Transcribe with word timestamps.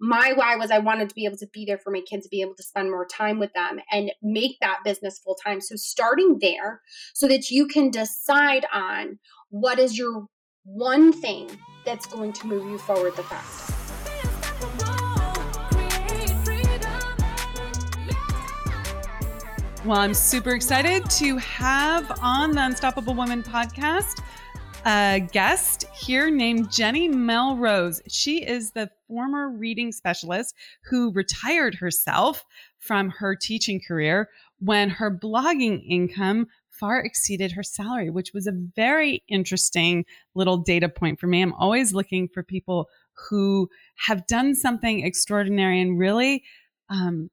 my 0.00 0.32
why 0.34 0.56
was 0.56 0.70
I 0.70 0.78
wanted 0.78 1.08
to 1.08 1.14
be 1.14 1.24
able 1.24 1.38
to 1.38 1.48
be 1.52 1.64
there 1.64 1.78
for 1.78 1.90
my 1.90 2.00
kids, 2.00 2.28
be 2.28 2.40
able 2.40 2.54
to 2.54 2.62
spend 2.62 2.90
more 2.90 3.06
time 3.06 3.38
with 3.38 3.52
them 3.52 3.80
and 3.90 4.12
make 4.22 4.58
that 4.60 4.78
business 4.84 5.18
full 5.18 5.34
time. 5.34 5.60
So 5.60 5.74
starting 5.76 6.38
there 6.40 6.82
so 7.14 7.26
that 7.28 7.50
you 7.50 7.66
can 7.66 7.90
decide 7.90 8.66
on 8.72 9.18
what 9.50 9.78
is 9.78 9.98
your 9.98 10.26
one 10.64 11.12
thing 11.12 11.50
that's 11.84 12.06
going 12.06 12.32
to 12.34 12.46
move 12.46 12.70
you 12.70 12.78
forward 12.78 13.16
the 13.16 13.22
fastest. 13.24 13.74
Well, 19.84 19.98
I'm 19.98 20.12
super 20.12 20.50
excited 20.50 21.08
to 21.10 21.38
have 21.38 22.12
on 22.20 22.52
the 22.52 22.64
Unstoppable 22.64 23.14
Woman 23.14 23.42
podcast 23.42 24.22
a 24.84 25.26
guest 25.32 25.84
here 25.94 26.30
named 26.30 26.70
Jenny 26.70 27.08
Melrose. 27.08 28.00
She 28.08 28.44
is 28.44 28.70
the 28.70 28.90
former 29.06 29.50
reading 29.50 29.92
specialist 29.92 30.54
who 30.84 31.12
retired 31.12 31.74
herself 31.74 32.44
from 32.78 33.10
her 33.10 33.34
teaching 33.34 33.80
career 33.86 34.28
when 34.58 34.90
her 34.90 35.10
blogging 35.10 35.84
income 35.88 36.46
far 36.68 37.00
exceeded 37.00 37.52
her 37.52 37.62
salary, 37.62 38.10
which 38.10 38.32
was 38.32 38.46
a 38.46 38.52
very 38.52 39.22
interesting 39.28 40.04
little 40.34 40.58
data 40.58 40.88
point 40.88 41.18
for 41.18 41.26
me. 41.26 41.42
I'm 41.42 41.52
always 41.54 41.92
looking 41.92 42.28
for 42.28 42.42
people 42.42 42.88
who 43.28 43.68
have 44.06 44.26
done 44.26 44.54
something 44.54 45.04
extraordinary 45.04 45.80
and 45.80 45.98
really 45.98 46.44
um, 46.88 47.30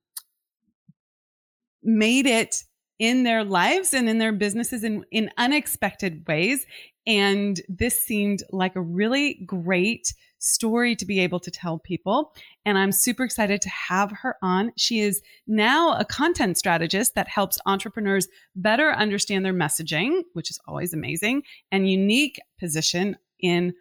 made 1.84 2.26
it 2.26 2.64
in 3.00 3.24
their 3.24 3.44
lives 3.44 3.94
and 3.94 4.08
in 4.08 4.20
their 4.20 4.32
businesses 4.32 4.84
in, 4.84 5.06
in 5.12 5.30
unexpected 5.38 6.26
ways. 6.28 6.66
And 7.08 7.62
this 7.70 8.04
seemed 8.04 8.44
like 8.52 8.76
a 8.76 8.82
really 8.82 9.36
great 9.46 10.14
story 10.40 10.96
to 10.96 11.06
be 11.06 11.20
able 11.20 11.40
to 11.40 11.52
tell 11.52 11.80
people. 11.80 12.34
And 12.66 12.78
I'm 12.78 12.92
super 12.92 13.24
excited 13.24 13.62
to 13.62 13.70
have 13.70 14.12
her 14.12 14.36
on. 14.42 14.72
She 14.78 15.00
is 15.00 15.22
now 15.48 15.98
a 15.98 16.06
content 16.06 16.58
strategist 16.58 17.16
that 17.16 17.28
helps 17.28 17.60
entrepreneurs 17.66 18.28
better 18.56 18.92
understand 18.92 19.44
their 19.44 19.54
messaging, 19.54 20.22
which 20.34 20.52
is 20.52 20.60
always 20.68 20.94
amazing, 20.94 21.44
and 21.72 21.90
unique 21.90 22.40
position 22.60 23.18
in 23.40 23.74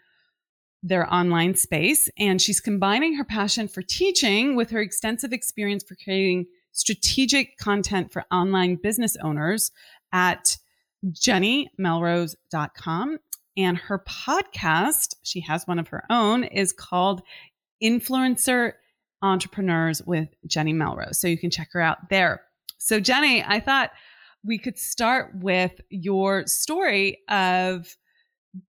their 0.82 1.12
online 1.12 1.54
space. 1.54 2.08
And 2.18 2.40
she's 2.40 2.60
combining 2.60 3.14
her 3.16 3.24
passion 3.24 3.68
for 3.68 3.82
teaching 3.82 4.56
with 4.56 4.70
her 4.70 4.80
extensive 4.80 5.32
experience 5.32 5.82
for 5.82 5.96
creating 5.96 6.46
strategic 6.74 7.56
content 7.56 8.12
for 8.12 8.24
online 8.30 8.76
business 8.76 9.16
owners 9.22 9.72
at 10.12 10.58
jennymelrose.com. 11.06 13.18
And 13.56 13.78
her 13.78 14.00
podcast, 14.00 15.14
she 15.22 15.40
has 15.42 15.66
one 15.66 15.78
of 15.78 15.88
her 15.88 16.04
own, 16.10 16.44
is 16.44 16.72
called 16.72 17.22
Influencer 17.82 18.72
Entrepreneurs 19.22 20.02
with 20.02 20.28
Jenny 20.46 20.72
Melrose. 20.72 21.20
So 21.20 21.28
you 21.28 21.38
can 21.38 21.50
check 21.50 21.68
her 21.72 21.80
out 21.80 22.10
there. 22.10 22.42
So, 22.78 23.00
Jenny, 23.00 23.42
I 23.42 23.60
thought 23.60 23.90
we 24.44 24.58
could 24.58 24.78
start 24.78 25.32
with 25.36 25.80
your 25.88 26.46
story 26.46 27.18
of 27.28 27.96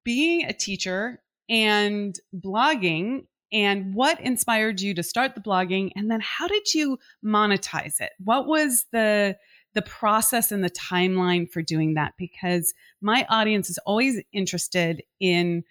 being 0.03 0.45
a 0.45 0.53
teacher 0.53 1.21
and 1.49 2.17
blogging 2.33 3.25
and 3.51 3.93
what 3.93 4.19
inspired 4.19 4.81
you 4.81 4.93
to 4.93 5.03
start 5.03 5.35
the 5.35 5.41
blogging 5.41 5.91
and 5.95 6.09
then 6.09 6.19
how 6.21 6.47
did 6.47 6.73
you 6.73 6.97
monetize 7.23 7.99
it? 8.01 8.11
What 8.23 8.47
was 8.47 8.85
the 8.91 9.37
the 9.73 9.81
process 9.81 10.53
and 10.53 10.63
the 10.63 10.69
timeline 10.69 11.51
for 11.51 11.61
doing 11.61 11.95
that? 11.95 12.13
Because 12.17 12.73
my 13.01 13.25
audience 13.29 13.69
is 13.69 13.77
always 13.79 14.21
interested 14.31 15.03
in 15.19 15.63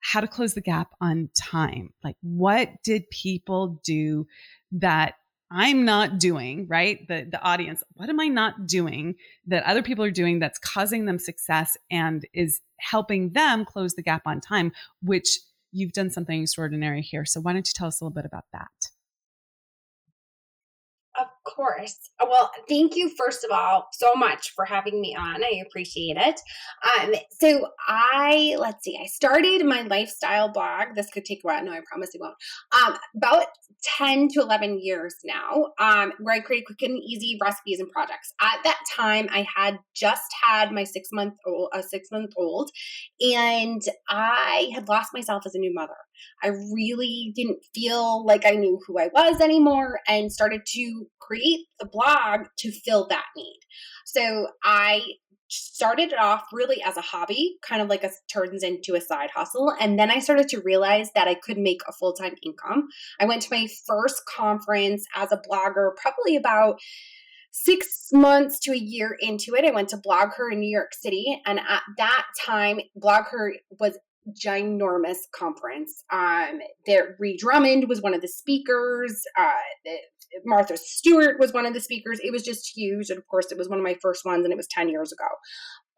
how 0.00 0.20
to 0.20 0.26
close 0.26 0.54
the 0.54 0.60
gap 0.60 0.88
on 1.00 1.30
time. 1.34 1.92
Like 2.02 2.16
what 2.22 2.82
did 2.82 3.08
people 3.10 3.80
do 3.84 4.26
that 4.72 5.14
I'm 5.54 5.84
not 5.84 6.18
doing, 6.18 6.66
right? 6.66 7.06
The 7.08 7.28
the 7.30 7.40
audience, 7.42 7.82
what 7.94 8.08
am 8.08 8.18
I 8.18 8.28
not 8.28 8.66
doing 8.66 9.14
that 9.46 9.64
other 9.64 9.82
people 9.82 10.04
are 10.04 10.10
doing 10.10 10.38
that's 10.38 10.58
causing 10.58 11.04
them 11.04 11.18
success 11.18 11.76
and 11.90 12.26
is 12.32 12.60
helping 12.78 13.30
them 13.30 13.64
close 13.64 13.94
the 13.94 14.02
gap 14.02 14.22
on 14.26 14.40
time, 14.40 14.72
which 15.02 15.38
you've 15.72 15.92
done 15.92 16.10
something 16.10 16.42
extraordinary 16.42 17.02
here. 17.02 17.24
So 17.24 17.40
why 17.40 17.52
don't 17.52 17.66
you 17.66 17.72
tell 17.74 17.88
us 17.88 18.00
a 18.00 18.04
little 18.04 18.14
bit 18.14 18.26
about 18.26 18.44
that? 18.52 18.70
Of 21.18 21.26
course. 21.44 22.10
Well, 22.20 22.50
thank 22.68 22.96
you, 22.96 23.10
first 23.16 23.44
of 23.44 23.50
all, 23.50 23.88
so 23.92 24.14
much 24.14 24.52
for 24.54 24.64
having 24.64 25.00
me 25.00 25.16
on. 25.18 25.42
I 25.42 25.62
appreciate 25.66 26.16
it. 26.16 26.40
Um, 27.00 27.14
so 27.30 27.68
I, 27.86 28.56
let's 28.58 28.84
see, 28.84 28.98
I 29.02 29.06
started 29.06 29.64
my 29.64 29.82
lifestyle 29.82 30.52
blog. 30.52 30.94
This 30.94 31.10
could 31.10 31.24
take 31.24 31.40
a 31.44 31.46
while. 31.46 31.64
No, 31.64 31.72
I 31.72 31.80
promise 31.88 32.10
it 32.14 32.20
won't. 32.20 32.34
Um, 32.82 32.96
about 33.16 33.46
10 33.98 34.28
to 34.28 34.40
11 34.40 34.80
years 34.80 35.16
now, 35.24 35.66
um, 35.78 36.12
where 36.20 36.36
I 36.36 36.40
create 36.40 36.66
quick 36.66 36.82
and 36.82 36.98
easy 36.98 37.38
recipes 37.42 37.80
and 37.80 37.90
projects. 37.90 38.32
At 38.40 38.58
that 38.64 38.80
time, 38.96 39.28
I 39.30 39.46
had 39.54 39.78
just 39.94 40.32
had 40.42 40.72
my 40.72 40.84
six 40.84 41.08
month 41.12 41.34
old, 41.46 41.70
a 41.74 41.82
six 41.82 42.08
month 42.10 42.32
old, 42.36 42.70
and 43.20 43.82
I 44.08 44.70
had 44.74 44.88
lost 44.88 45.10
myself 45.12 45.42
as 45.46 45.54
a 45.54 45.58
new 45.58 45.74
mother. 45.74 45.96
I 46.42 46.48
really 46.72 47.32
didn't 47.34 47.58
feel 47.74 48.24
like 48.24 48.46
I 48.46 48.52
knew 48.52 48.80
who 48.86 48.98
I 48.98 49.08
was 49.12 49.40
anymore 49.40 50.00
and 50.06 50.32
started 50.32 50.62
to 50.66 51.06
create 51.32 51.66
the 51.80 51.86
blog 51.86 52.46
to 52.58 52.70
fill 52.70 53.06
that 53.08 53.24
need. 53.36 53.60
So 54.04 54.48
I 54.62 55.02
started 55.48 56.12
it 56.12 56.18
off 56.18 56.44
really 56.52 56.82
as 56.82 56.96
a 56.96 57.02
hobby, 57.02 57.56
kind 57.66 57.82
of 57.82 57.88
like 57.88 58.04
a 58.04 58.10
turns 58.32 58.62
into 58.62 58.94
a 58.94 59.00
side 59.00 59.30
hustle. 59.34 59.72
And 59.80 59.98
then 59.98 60.10
I 60.10 60.18
started 60.18 60.48
to 60.48 60.62
realize 60.62 61.10
that 61.14 61.28
I 61.28 61.34
could 61.34 61.58
make 61.58 61.80
a 61.88 61.92
full 61.92 62.12
time 62.12 62.34
income. 62.44 62.88
I 63.20 63.26
went 63.26 63.42
to 63.42 63.48
my 63.50 63.66
first 63.86 64.22
conference 64.26 65.06
as 65.14 65.30
a 65.32 65.40
blogger, 65.48 65.90
probably 65.96 66.36
about 66.36 66.78
six 67.50 68.08
months 68.12 68.58
to 68.60 68.72
a 68.72 68.76
year 68.76 69.16
into 69.20 69.54
it. 69.54 69.64
I 69.64 69.72
went 69.72 69.90
to 69.90 69.98
BlogHer 69.98 70.52
in 70.52 70.60
New 70.60 70.70
York 70.70 70.94
City. 70.94 71.40
And 71.44 71.60
at 71.60 71.82
that 71.98 72.24
time, 72.46 72.80
BlogHer 72.98 73.52
was 73.78 73.98
ginormous 74.30 75.18
conference. 75.34 76.04
Um, 76.10 76.60
there, 76.86 77.16
Ree 77.18 77.36
Drummond 77.36 77.88
was 77.88 78.00
one 78.00 78.14
of 78.14 78.22
the 78.22 78.28
speakers. 78.28 79.22
Uh, 79.38 79.52
Martha 80.44 80.76
Stewart 80.76 81.38
was 81.38 81.52
one 81.52 81.66
of 81.66 81.74
the 81.74 81.80
speakers. 81.80 82.20
It 82.22 82.32
was 82.32 82.42
just 82.42 82.76
huge. 82.76 83.10
And 83.10 83.18
of 83.18 83.26
course, 83.26 83.50
it 83.50 83.58
was 83.58 83.68
one 83.68 83.78
of 83.78 83.84
my 83.84 83.96
first 84.00 84.24
ones, 84.24 84.44
and 84.44 84.52
it 84.52 84.56
was 84.56 84.68
10 84.68 84.88
years 84.88 85.12
ago. 85.12 85.28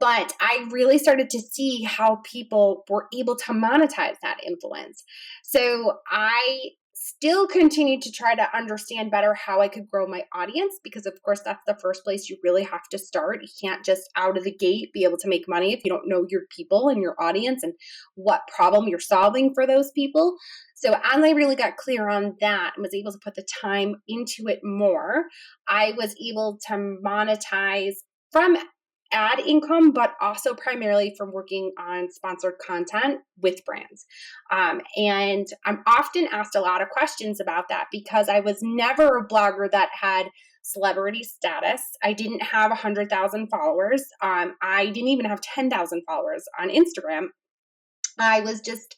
But 0.01 0.35
I 0.41 0.67
really 0.71 0.99
started 0.99 1.31
to 1.31 1.41
see 1.41 1.83
how 1.85 2.21
people 2.25 2.85
were 2.89 3.07
able 3.17 3.37
to 3.37 3.53
monetize 3.53 4.17
that 4.23 4.39
influence. 4.45 5.05
So 5.43 5.99
I 6.11 6.71
still 7.05 7.47
continued 7.47 8.01
to 8.01 8.11
try 8.11 8.35
to 8.35 8.57
understand 8.57 9.11
better 9.11 9.35
how 9.35 9.61
I 9.61 9.69
could 9.69 9.91
grow 9.91 10.07
my 10.07 10.23
audience 10.33 10.79
because, 10.83 11.05
of 11.05 11.13
course, 11.23 11.41
that's 11.45 11.63
the 11.67 11.77
first 11.81 12.03
place 12.03 12.31
you 12.31 12.39
really 12.43 12.65
have 12.65 12.89
to 12.91 12.99
start. 12.99 13.43
You 13.43 13.49
can't 13.63 13.85
just 13.85 14.03
out 14.17 14.39
of 14.39 14.45
the 14.45 14.55
gate 14.55 14.91
be 14.95 15.05
able 15.05 15.19
to 15.19 15.29
make 15.29 15.49
money 15.49 15.73
if 15.73 15.85
you 15.85 15.91
don't 15.91 16.09
know 16.09 16.25
your 16.29 16.43
people 16.55 16.89
and 16.89 17.03
your 17.03 17.15
audience 17.21 17.63
and 17.63 17.75
what 18.15 18.49
problem 18.49 18.89
you're 18.89 19.01
solving 19.01 19.53
for 19.55 19.67
those 19.67 19.91
people. 19.93 20.37
So, 20.85 20.93
as 20.93 21.25
I 21.25 21.31
really 21.31 21.57
got 21.57 21.79
clear 21.79 22.11
on 22.11 22.37
that 22.41 22.73
and 22.77 22.83
was 22.83 22.93
able 22.93 23.11
to 23.11 23.19
put 23.19 23.37
the 23.37 23.47
time 23.63 24.03
into 24.07 24.49
it 24.49 24.61
more, 24.63 25.25
I 25.67 25.95
was 25.97 26.15
able 26.23 26.59
to 26.67 26.75
monetize 26.75 27.95
from 28.31 28.59
ad 29.11 29.41
income, 29.41 29.93
but 29.93 30.13
also 30.21 30.53
primarily 30.53 31.15
from 31.17 31.33
working 31.33 31.73
on 31.79 32.11
sponsored 32.11 32.57
content 32.59 33.21
with 33.41 33.65
brands. 33.65 34.05
Um, 34.51 34.83
and 34.97 35.47
I'm 35.65 35.83
often 35.87 36.29
asked 36.31 36.55
a 36.55 36.61
lot 36.61 36.83
of 36.83 36.91
questions 36.91 37.41
about 37.41 37.69
that 37.71 37.87
because 37.91 38.29
I 38.29 38.41
was 38.41 38.59
never 38.61 39.17
a 39.17 39.27
blogger 39.27 39.71
that 39.71 39.89
had 39.99 40.29
celebrity 40.65 41.23
status. 41.23 41.81
I 42.03 42.13
didn't 42.13 42.43
have 42.43 42.71
100,000 42.71 43.47
followers. 43.47 44.05
Um, 44.21 44.57
I 44.61 44.87
didn't 44.87 45.09
even 45.09 45.25
have 45.25 45.41
10,000 45.41 46.03
followers 46.07 46.45
on 46.61 46.69
Instagram. 46.69 47.29
I 48.19 48.41
was 48.41 48.61
just 48.61 48.97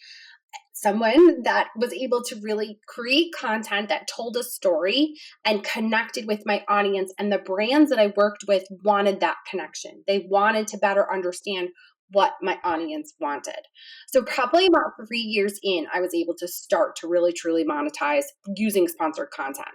someone 0.77 1.43
that 1.43 1.69
was 1.75 1.93
able 1.95 2.23
to 2.23 2.39
really 2.43 2.79
create 2.87 3.33
content 3.35 3.89
that 3.89 4.07
told 4.07 4.37
a 4.37 4.43
story 4.43 5.15
and 5.45 5.65
connected 5.65 6.27
with 6.27 6.43
my 6.45 6.63
audience. 6.69 7.15
And 7.19 7.33
the 7.33 7.39
brands 7.39 7.89
that 7.89 7.99
I 7.99 8.13
worked 8.15 8.45
with 8.47 8.65
wanted 8.85 9.21
that 9.21 9.37
connection. 9.49 10.05
They 10.07 10.27
wanted 10.29 10.67
to 10.69 10.79
better 10.79 11.11
understand 11.11 11.71
what 12.11 12.35
my 12.43 12.59
audience 12.63 13.15
wanted. 13.19 13.59
So, 14.07 14.23
probably 14.23 14.67
about 14.67 14.93
three 15.09 15.19
years 15.21 15.59
in, 15.63 15.87
I 15.93 16.01
was 16.01 16.15
able 16.15 16.35
to 16.37 16.47
start 16.47 16.95
to 16.97 17.09
really 17.09 17.33
truly 17.33 17.65
monetize 17.65 18.25
using 18.55 18.87
sponsored 18.87 19.31
content. 19.31 19.67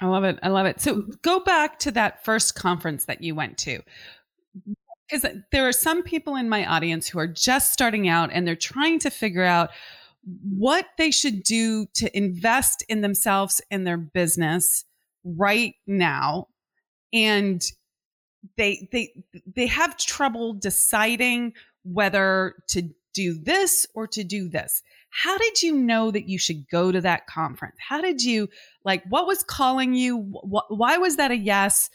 I 0.00 0.06
love 0.06 0.24
it. 0.24 0.38
I 0.42 0.48
love 0.48 0.66
it. 0.66 0.80
So, 0.80 1.02
go 1.22 1.40
back 1.40 1.78
to 1.80 1.90
that 1.92 2.24
first 2.24 2.54
conference 2.54 3.04
that 3.04 3.22
you 3.22 3.34
went 3.34 3.58
to 3.58 3.82
because 5.08 5.26
there 5.52 5.68
are 5.68 5.72
some 5.72 6.02
people 6.02 6.36
in 6.36 6.48
my 6.48 6.66
audience 6.66 7.08
who 7.08 7.18
are 7.18 7.26
just 7.26 7.72
starting 7.72 8.08
out 8.08 8.30
and 8.32 8.46
they're 8.46 8.56
trying 8.56 8.98
to 9.00 9.10
figure 9.10 9.44
out 9.44 9.70
what 10.42 10.86
they 10.98 11.10
should 11.10 11.42
do 11.42 11.86
to 11.94 12.16
invest 12.16 12.84
in 12.88 13.00
themselves 13.00 13.60
and 13.70 13.86
their 13.86 13.96
business 13.96 14.84
right 15.24 15.74
now 15.86 16.48
and 17.12 17.62
they 18.56 18.88
they 18.92 19.12
they 19.54 19.66
have 19.66 19.96
trouble 19.96 20.52
deciding 20.54 21.52
whether 21.84 22.54
to 22.68 22.90
do 23.14 23.34
this 23.34 23.86
or 23.94 24.06
to 24.06 24.22
do 24.22 24.48
this. 24.48 24.82
How 25.10 25.38
did 25.38 25.62
you 25.62 25.74
know 25.74 26.10
that 26.10 26.28
you 26.28 26.38
should 26.38 26.68
go 26.68 26.92
to 26.92 27.00
that 27.00 27.26
conference? 27.26 27.76
How 27.78 28.00
did 28.00 28.22
you 28.22 28.48
like 28.84 29.02
what 29.08 29.26
was 29.26 29.42
calling 29.42 29.94
you? 29.94 30.18
why 30.18 30.98
was 30.98 31.16
that 31.16 31.30
a 31.30 31.36
yes? 31.36 31.90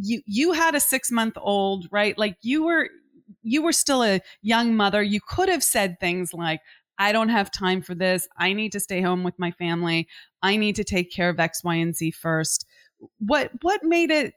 You 0.00 0.22
you 0.26 0.52
had 0.52 0.74
a 0.74 0.80
6 0.80 1.10
month 1.10 1.36
old, 1.40 1.88
right? 1.90 2.16
Like 2.16 2.36
you 2.42 2.64
were 2.64 2.88
you 3.42 3.62
were 3.62 3.72
still 3.72 4.02
a 4.04 4.20
young 4.42 4.74
mother. 4.76 5.02
You 5.02 5.20
could 5.26 5.48
have 5.48 5.62
said 5.62 5.98
things 6.00 6.32
like 6.34 6.60
I 6.98 7.12
don't 7.12 7.30
have 7.30 7.50
time 7.50 7.82
for 7.82 7.94
this. 7.94 8.28
I 8.36 8.52
need 8.52 8.72
to 8.72 8.80
stay 8.80 9.00
home 9.00 9.24
with 9.24 9.38
my 9.38 9.50
family. 9.52 10.08
I 10.42 10.56
need 10.56 10.76
to 10.76 10.84
take 10.84 11.10
care 11.10 11.28
of 11.28 11.40
X, 11.40 11.64
Y, 11.64 11.74
and 11.76 11.96
Z 11.96 12.12
first. 12.12 12.66
What 13.18 13.50
what 13.62 13.82
made 13.82 14.10
it 14.10 14.34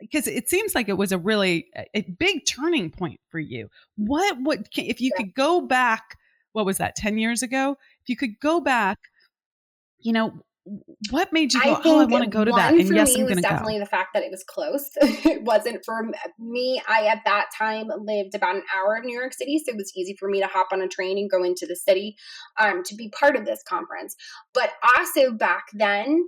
because 0.00 0.26
it 0.26 0.48
seems 0.48 0.74
like 0.74 0.88
it 0.88 0.96
was 0.96 1.12
a 1.12 1.18
really 1.18 1.66
a 1.94 2.02
big 2.02 2.46
turning 2.46 2.90
point 2.90 3.20
for 3.28 3.38
you. 3.38 3.68
What 3.96 4.38
what 4.40 4.68
if 4.76 5.00
you 5.00 5.12
could 5.16 5.34
go 5.34 5.60
back? 5.60 6.16
What 6.52 6.66
was 6.66 6.78
that? 6.78 6.96
Ten 6.96 7.18
years 7.18 7.42
ago? 7.42 7.76
If 8.02 8.08
you 8.08 8.16
could 8.16 8.40
go 8.40 8.60
back, 8.60 8.98
you 10.00 10.12
know, 10.12 10.42
what 11.10 11.32
made 11.32 11.52
you 11.52 11.62
go? 11.62 11.74
I 11.74 11.80
oh, 11.84 12.00
I 12.00 12.04
want 12.04 12.24
to 12.24 12.30
go 12.30 12.44
to 12.44 12.52
that. 12.52 12.74
And 12.74 12.94
yes, 12.94 13.14
I'm 13.14 13.22
going 13.22 13.36
to 13.36 13.40
Definitely 13.40 13.74
go. 13.74 13.80
the 13.80 13.86
fact 13.86 14.10
that 14.14 14.22
it 14.22 14.30
was 14.30 14.44
close. 14.44 14.90
it 15.00 15.42
wasn't 15.42 15.84
for 15.84 16.10
me. 16.38 16.80
I 16.86 17.06
at 17.06 17.22
that 17.24 17.46
time 17.56 17.88
lived 17.98 18.34
about 18.34 18.56
an 18.56 18.62
hour 18.74 18.96
of 18.96 19.04
New 19.04 19.18
York 19.18 19.32
City, 19.32 19.58
so 19.58 19.72
it 19.72 19.76
was 19.76 19.92
easy 19.96 20.16
for 20.18 20.28
me 20.28 20.40
to 20.40 20.46
hop 20.46 20.68
on 20.72 20.82
a 20.82 20.88
train 20.88 21.18
and 21.18 21.30
go 21.30 21.42
into 21.42 21.66
the 21.66 21.76
city 21.76 22.16
um, 22.58 22.82
to 22.84 22.94
be 22.94 23.08
part 23.08 23.36
of 23.36 23.46
this 23.46 23.62
conference. 23.66 24.16
But 24.52 24.70
also 24.96 25.32
back 25.32 25.64
then, 25.72 26.24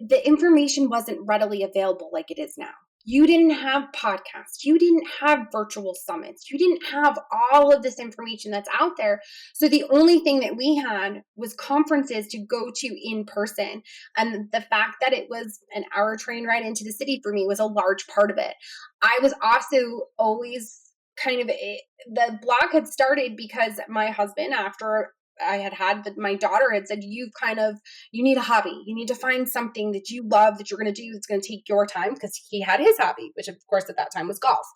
the 0.00 0.26
information 0.26 0.88
wasn't 0.88 1.20
readily 1.26 1.62
available 1.62 2.10
like 2.12 2.30
it 2.30 2.38
is 2.38 2.54
now. 2.58 2.74
You 3.04 3.26
didn't 3.26 3.50
have 3.50 3.92
podcasts. 3.94 4.64
You 4.64 4.78
didn't 4.78 5.06
have 5.20 5.48
virtual 5.52 5.94
summits. 5.94 6.50
You 6.50 6.58
didn't 6.58 6.86
have 6.90 7.18
all 7.52 7.74
of 7.74 7.82
this 7.82 7.98
information 7.98 8.50
that's 8.50 8.68
out 8.78 8.96
there. 8.96 9.20
So 9.52 9.68
the 9.68 9.84
only 9.90 10.20
thing 10.20 10.40
that 10.40 10.56
we 10.56 10.76
had 10.76 11.22
was 11.36 11.54
conferences 11.54 12.26
to 12.28 12.38
go 12.38 12.70
to 12.74 13.10
in 13.10 13.24
person. 13.26 13.82
And 14.16 14.50
the 14.52 14.62
fact 14.62 14.96
that 15.02 15.12
it 15.12 15.28
was 15.28 15.60
an 15.74 15.84
hour 15.94 16.16
train 16.16 16.46
ride 16.46 16.64
into 16.64 16.84
the 16.84 16.92
city 16.92 17.20
for 17.22 17.32
me 17.32 17.46
was 17.46 17.60
a 17.60 17.66
large 17.66 18.06
part 18.06 18.30
of 18.30 18.38
it. 18.38 18.54
I 19.02 19.18
was 19.22 19.34
also 19.42 20.08
always 20.18 20.80
kind 21.16 21.40
of 21.40 21.48
eh, 21.48 21.76
the 22.06 22.38
blog 22.42 22.72
had 22.72 22.88
started 22.88 23.36
because 23.36 23.78
my 23.88 24.10
husband 24.10 24.52
after 24.52 25.12
I 25.44 25.56
had 25.56 25.72
had 25.72 26.04
that 26.04 26.18
my 26.18 26.34
daughter 26.34 26.72
had 26.72 26.86
said, 26.86 27.02
you 27.02 27.30
kind 27.40 27.58
of, 27.58 27.76
you 28.12 28.22
need 28.22 28.36
a 28.36 28.42
hobby. 28.42 28.82
You 28.86 28.94
need 28.94 29.08
to 29.08 29.14
find 29.14 29.48
something 29.48 29.92
that 29.92 30.10
you 30.10 30.26
love 30.28 30.58
that 30.58 30.70
you're 30.70 30.78
going 30.78 30.92
to 30.92 31.02
do 31.02 31.12
that's 31.12 31.26
going 31.26 31.40
to 31.40 31.48
take 31.48 31.68
your 31.68 31.86
time 31.86 32.14
because 32.14 32.40
he 32.50 32.60
had 32.60 32.80
his 32.80 32.98
hobby, 32.98 33.32
which 33.34 33.48
of 33.48 33.56
course 33.68 33.88
at 33.88 33.96
that 33.96 34.12
time 34.14 34.28
was 34.28 34.38
golf. 34.38 34.66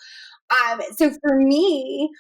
Um, 0.51 0.81
so 0.97 1.11
for 1.21 1.37
me, 1.37 2.11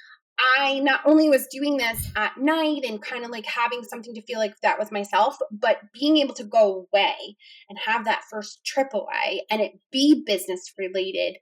I 0.56 0.78
not 0.80 1.00
only 1.04 1.28
was 1.28 1.48
doing 1.48 1.78
this 1.78 2.10
at 2.14 2.38
night 2.38 2.84
and 2.86 3.02
kind 3.02 3.24
of 3.24 3.30
like 3.30 3.46
having 3.46 3.82
something 3.82 4.14
to 4.14 4.22
feel 4.22 4.38
like 4.38 4.54
that 4.62 4.78
was 4.78 4.92
myself, 4.92 5.36
but 5.50 5.78
being 5.92 6.18
able 6.18 6.34
to 6.34 6.44
go 6.44 6.86
away 6.92 7.36
and 7.68 7.78
have 7.84 8.04
that 8.04 8.22
first 8.30 8.64
trip 8.64 8.88
away 8.94 9.44
and 9.50 9.60
it 9.60 9.72
be 9.90 10.22
business 10.24 10.72
related 10.78 11.38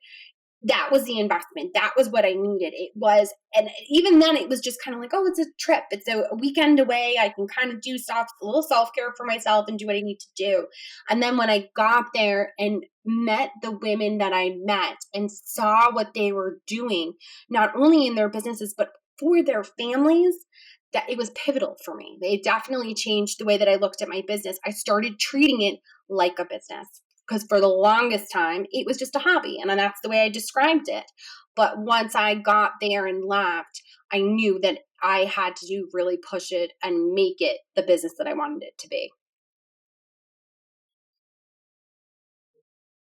that 0.62 0.88
was 0.90 1.04
the 1.04 1.20
investment. 1.20 1.72
That 1.74 1.92
was 1.96 2.08
what 2.08 2.24
I 2.24 2.32
needed. 2.32 2.72
It 2.74 2.92
was, 2.94 3.32
and 3.54 3.68
even 3.88 4.18
then, 4.18 4.36
it 4.36 4.48
was 4.48 4.60
just 4.60 4.82
kind 4.82 4.94
of 4.94 5.00
like, 5.00 5.12
oh, 5.12 5.26
it's 5.26 5.38
a 5.38 5.44
trip. 5.60 5.84
It's 5.90 6.08
a 6.08 6.24
weekend 6.34 6.80
away. 6.80 7.16
I 7.20 7.28
can 7.28 7.46
kind 7.46 7.70
of 7.70 7.80
do 7.80 7.98
stuff, 7.98 8.28
a 8.42 8.46
little 8.46 8.62
self 8.62 8.90
care 8.94 9.12
for 9.16 9.26
myself 9.26 9.66
and 9.68 9.78
do 9.78 9.86
what 9.86 9.96
I 9.96 10.00
need 10.00 10.18
to 10.18 10.26
do. 10.36 10.66
And 11.08 11.22
then 11.22 11.36
when 11.36 11.50
I 11.50 11.68
got 11.76 12.06
there 12.14 12.52
and 12.58 12.84
met 13.04 13.50
the 13.62 13.70
women 13.70 14.18
that 14.18 14.32
I 14.32 14.56
met 14.58 14.96
and 15.14 15.30
saw 15.30 15.92
what 15.92 16.14
they 16.14 16.32
were 16.32 16.58
doing, 16.66 17.12
not 17.50 17.76
only 17.76 18.06
in 18.06 18.14
their 18.14 18.30
businesses, 18.30 18.74
but 18.76 18.90
for 19.18 19.42
their 19.42 19.62
families, 19.62 20.34
that 20.92 21.08
it 21.10 21.18
was 21.18 21.30
pivotal 21.30 21.76
for 21.84 21.94
me. 21.94 22.18
It 22.22 22.42
definitely 22.42 22.94
changed 22.94 23.38
the 23.38 23.44
way 23.44 23.58
that 23.58 23.68
I 23.68 23.76
looked 23.76 24.02
at 24.02 24.08
my 24.08 24.22
business. 24.26 24.58
I 24.64 24.70
started 24.70 25.18
treating 25.18 25.60
it 25.62 25.80
like 26.08 26.38
a 26.38 26.44
business 26.44 27.02
because 27.26 27.44
for 27.48 27.60
the 27.60 27.68
longest 27.68 28.32
time 28.32 28.66
it 28.70 28.86
was 28.86 28.96
just 28.96 29.16
a 29.16 29.20
hobby 29.20 29.58
and 29.60 29.70
that's 29.70 30.00
the 30.02 30.08
way 30.08 30.22
I 30.22 30.28
described 30.28 30.88
it. 30.88 31.04
But 31.54 31.78
once 31.78 32.14
I 32.14 32.34
got 32.34 32.72
there 32.80 33.06
and 33.06 33.24
left, 33.24 33.82
I 34.12 34.20
knew 34.20 34.58
that 34.62 34.80
I 35.02 35.20
had 35.20 35.56
to 35.56 35.66
do 35.66 35.88
really 35.92 36.18
push 36.18 36.52
it 36.52 36.72
and 36.82 37.14
make 37.14 37.40
it 37.40 37.58
the 37.74 37.82
business 37.82 38.14
that 38.18 38.26
I 38.26 38.34
wanted 38.34 38.62
it 38.62 38.78
to 38.78 38.88
be. 38.88 39.10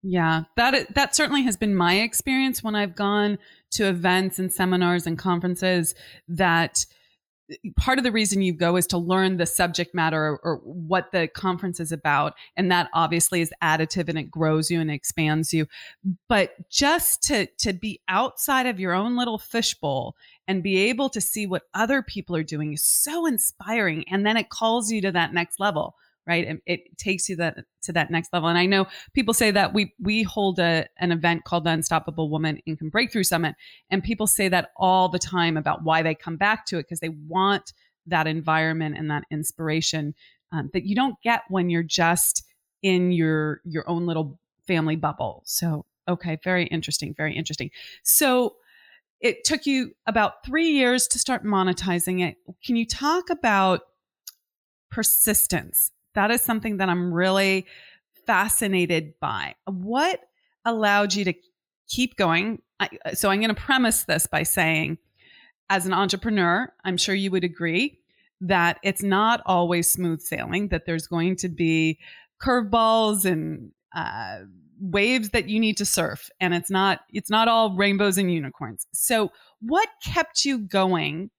Yeah, 0.03 0.43
that 0.57 0.95
that 0.95 1.15
certainly 1.15 1.43
has 1.43 1.57
been 1.57 1.75
my 1.75 1.95
experience 1.99 2.63
when 2.63 2.75
I've 2.75 2.95
gone 2.95 3.37
to 3.71 3.87
events 3.87 4.39
and 4.39 4.51
seminars 4.51 5.05
and 5.05 5.17
conferences 5.17 5.93
that 6.27 6.85
part 7.77 7.97
of 7.97 8.03
the 8.03 8.11
reason 8.11 8.41
you 8.41 8.53
go 8.53 8.75
is 8.75 8.87
to 8.87 8.97
learn 8.97 9.37
the 9.37 9.45
subject 9.45 9.93
matter 9.93 10.17
or, 10.17 10.39
or, 10.43 10.55
what 10.57 11.11
the 11.11 11.27
conference 11.27 11.79
is 11.79 11.91
about. 11.91 12.33
And 12.55 12.71
that 12.71 12.89
obviously 12.93 13.41
is 13.41 13.53
additive 13.61 14.09
and 14.09 14.17
it 14.17 14.31
grows 14.31 14.69
you 14.71 14.79
and 14.79 14.91
expands 14.91 15.53
you. 15.53 15.67
But 16.27 16.69
just 16.69 17.23
to 17.23 17.45
to 17.57 17.73
be 17.73 18.01
outside 18.07 18.65
of 18.65 18.79
your 18.79 18.93
own 18.93 19.15
little 19.15 19.37
fishbowl 19.37 20.15
and 20.47 20.63
be 20.63 20.77
able 20.77 21.09
to 21.09 21.21
see 21.21 21.45
what 21.45 21.63
other 21.73 22.01
people 22.01 22.35
are 22.35 22.43
doing 22.43 22.73
is 22.73 22.83
so 22.83 23.25
inspiring. 23.25 24.05
And 24.09 24.25
then 24.25 24.37
it 24.37 24.49
calls 24.49 24.91
you 24.91 25.01
to 25.01 25.11
that 25.11 25.33
next 25.33 25.59
level 25.59 25.95
right? 26.27 26.47
It, 26.47 26.61
it 26.65 26.97
takes 26.97 27.27
you 27.29 27.35
that 27.37 27.57
to 27.83 27.93
that 27.93 28.11
next 28.11 28.31
level. 28.33 28.47
And 28.49 28.57
i 28.57 28.65
know 28.65 28.87
people 29.13 29.33
say 29.33 29.51
that 29.51 29.73
we 29.73 29.93
we 29.99 30.23
hold 30.23 30.59
a, 30.59 30.85
an 30.99 31.11
event 31.11 31.43
called 31.45 31.65
the 31.65 31.71
unstoppable 31.71 32.29
woman 32.29 32.57
income 32.65 32.89
breakthrough 32.89 33.23
summit 33.23 33.55
and 33.89 34.03
people 34.03 34.27
say 34.27 34.47
that 34.49 34.69
all 34.77 35.09
the 35.09 35.19
time 35.19 35.57
about 35.57 35.83
why 35.83 36.01
they 36.01 36.15
come 36.15 36.37
back 36.37 36.65
to 36.67 36.77
it 36.77 36.83
because 36.83 36.99
they 36.99 37.09
want 37.27 37.73
that 38.07 38.27
environment 38.27 38.95
and 38.97 39.09
that 39.09 39.23
inspiration 39.31 40.13
um, 40.51 40.69
that 40.73 40.85
you 40.85 40.95
don't 40.95 41.15
get 41.23 41.41
when 41.49 41.69
you're 41.69 41.83
just 41.83 42.43
in 42.81 43.11
your 43.11 43.61
your 43.65 43.87
own 43.89 44.05
little 44.05 44.39
family 44.67 44.95
bubble. 44.95 45.43
So 45.45 45.85
okay 46.07 46.37
very 46.43 46.65
interesting 46.67 47.13
very 47.15 47.35
interesting. 47.35 47.71
So 48.03 48.55
it 49.19 49.43
took 49.43 49.67
you 49.67 49.91
about 50.07 50.43
three 50.43 50.69
years 50.69 51.07
to 51.09 51.19
start 51.19 51.45
monetizing 51.45 52.27
it. 52.27 52.37
Can 52.65 52.75
you 52.75 52.87
talk 52.87 53.29
about 53.29 53.81
persistence 54.89 55.91
that 56.15 56.31
is 56.31 56.41
something 56.41 56.77
that 56.77 56.89
I'm 56.89 57.13
really 57.13 57.65
fascinated 58.25 59.13
by. 59.19 59.55
What 59.65 60.21
allowed 60.65 61.13
you 61.13 61.25
to 61.25 61.33
keep 61.87 62.15
going? 62.15 62.61
I, 62.79 62.89
so 63.13 63.29
I'm 63.29 63.39
going 63.39 63.53
to 63.53 63.61
premise 63.61 64.03
this 64.03 64.27
by 64.27 64.43
saying, 64.43 64.97
as 65.69 65.85
an 65.85 65.93
entrepreneur, 65.93 66.71
I'm 66.83 66.97
sure 66.97 67.15
you 67.15 67.31
would 67.31 67.43
agree 67.43 67.99
that 68.41 68.79
it's 68.83 69.03
not 69.03 69.41
always 69.45 69.89
smooth 69.89 70.21
sailing, 70.21 70.69
that 70.69 70.85
there's 70.85 71.07
going 71.07 71.35
to 71.37 71.49
be 71.49 71.99
curveballs 72.41 73.23
and 73.23 73.71
uh, 73.95 74.39
waves 74.81 75.29
that 75.29 75.47
you 75.47 75.59
need 75.59 75.77
to 75.77 75.85
surf 75.85 76.29
and 76.39 76.55
it's 76.55 76.71
not 76.71 77.01
it's 77.13 77.29
not 77.29 77.47
all 77.47 77.75
rainbows 77.75 78.17
and 78.17 78.33
unicorns 78.33 78.87
so 78.91 79.31
what 79.61 79.87
kept 80.03 80.43
you 80.43 80.57
going 80.57 81.29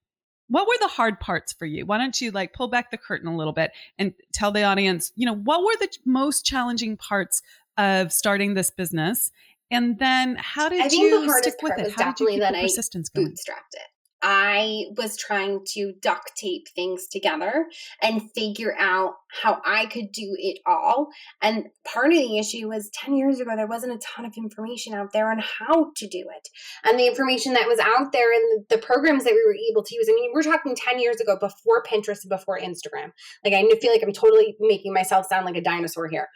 what 0.53 0.67
were 0.67 0.77
the 0.81 0.87
hard 0.87 1.19
parts 1.19 1.51
for 1.51 1.65
you? 1.65 1.83
Why 1.83 1.97
don't 1.97 2.21
you 2.21 2.29
like 2.29 2.53
pull 2.53 2.67
back 2.67 2.91
the 2.91 2.97
curtain 2.97 3.27
a 3.27 3.35
little 3.35 3.53
bit 3.53 3.71
and 3.97 4.13
tell 4.33 4.51
the 4.51 4.61
audience, 4.61 5.11
you 5.15 5.25
know, 5.25 5.33
what 5.33 5.63
were 5.63 5.75
the 5.79 5.89
most 6.05 6.45
challenging 6.45 6.95
parts 6.95 7.41
of 7.79 8.13
starting 8.13 8.53
this 8.53 8.69
business? 8.69 9.31
And 9.71 9.97
then 9.97 10.35
how 10.39 10.69
did 10.69 10.91
you 10.93 11.27
stick 11.39 11.55
with 11.63 11.79
it? 11.79 11.93
How 11.99 12.11
did 12.11 12.19
you 12.19 12.29
keep 12.29 12.39
the 12.39 12.59
persistence 12.61 13.09
going? 13.09 13.29
Bootstrapped 13.29 13.73
it. 13.73 13.87
I 14.25 14.85
was 14.97 15.17
trying 15.17 15.65
to 15.73 15.93
duct 16.01 16.31
tape 16.37 16.67
things 16.73 17.07
together 17.07 17.67
and 18.01 18.31
figure 18.33 18.73
out 18.79 19.15
how 19.41 19.61
I 19.65 19.87
could 19.87 20.13
do 20.13 20.35
it 20.39 20.59
all. 20.65 21.09
And 21.41 21.65
part 21.83 22.13
of 22.13 22.17
the 22.17 22.37
issue 22.39 22.69
was 22.69 22.89
10 22.93 23.17
years 23.17 23.41
ago, 23.41 23.51
there 23.55 23.67
wasn't 23.67 23.93
a 23.93 23.97
ton 23.97 24.25
of 24.25 24.37
information 24.37 24.93
out 24.93 25.11
there 25.11 25.29
on 25.29 25.39
how 25.39 25.91
to 25.97 26.07
do 26.07 26.19
it. 26.19 26.47
And 26.85 26.97
the 26.97 27.07
information 27.07 27.53
that 27.53 27.67
was 27.67 27.79
out 27.79 28.13
there 28.13 28.33
and 28.33 28.65
the, 28.69 28.83
programs 28.83 29.23
that 29.23 29.31
we 29.31 29.43
were 29.45 29.55
able 29.71 29.81
to 29.81 29.95
use, 29.95 30.07
I 30.09 30.13
mean, 30.13 30.31
we're 30.33 30.43
talking 30.43 30.75
10 30.75 30.99
years 30.99 31.21
ago 31.21 31.37
before 31.39 31.83
Pinterest 31.83 32.27
before 32.27 32.59
Instagram. 32.59 33.11
Like, 33.43 33.53
I 33.53 33.61
feel 33.79 33.91
like 33.91 34.03
I'm 34.03 34.11
totally 34.11 34.55
making 34.59 34.93
myself 34.93 35.25
sound 35.27 35.45
like 35.45 35.55
a 35.55 35.61
dinosaur 35.61 36.07
here. 36.09 36.27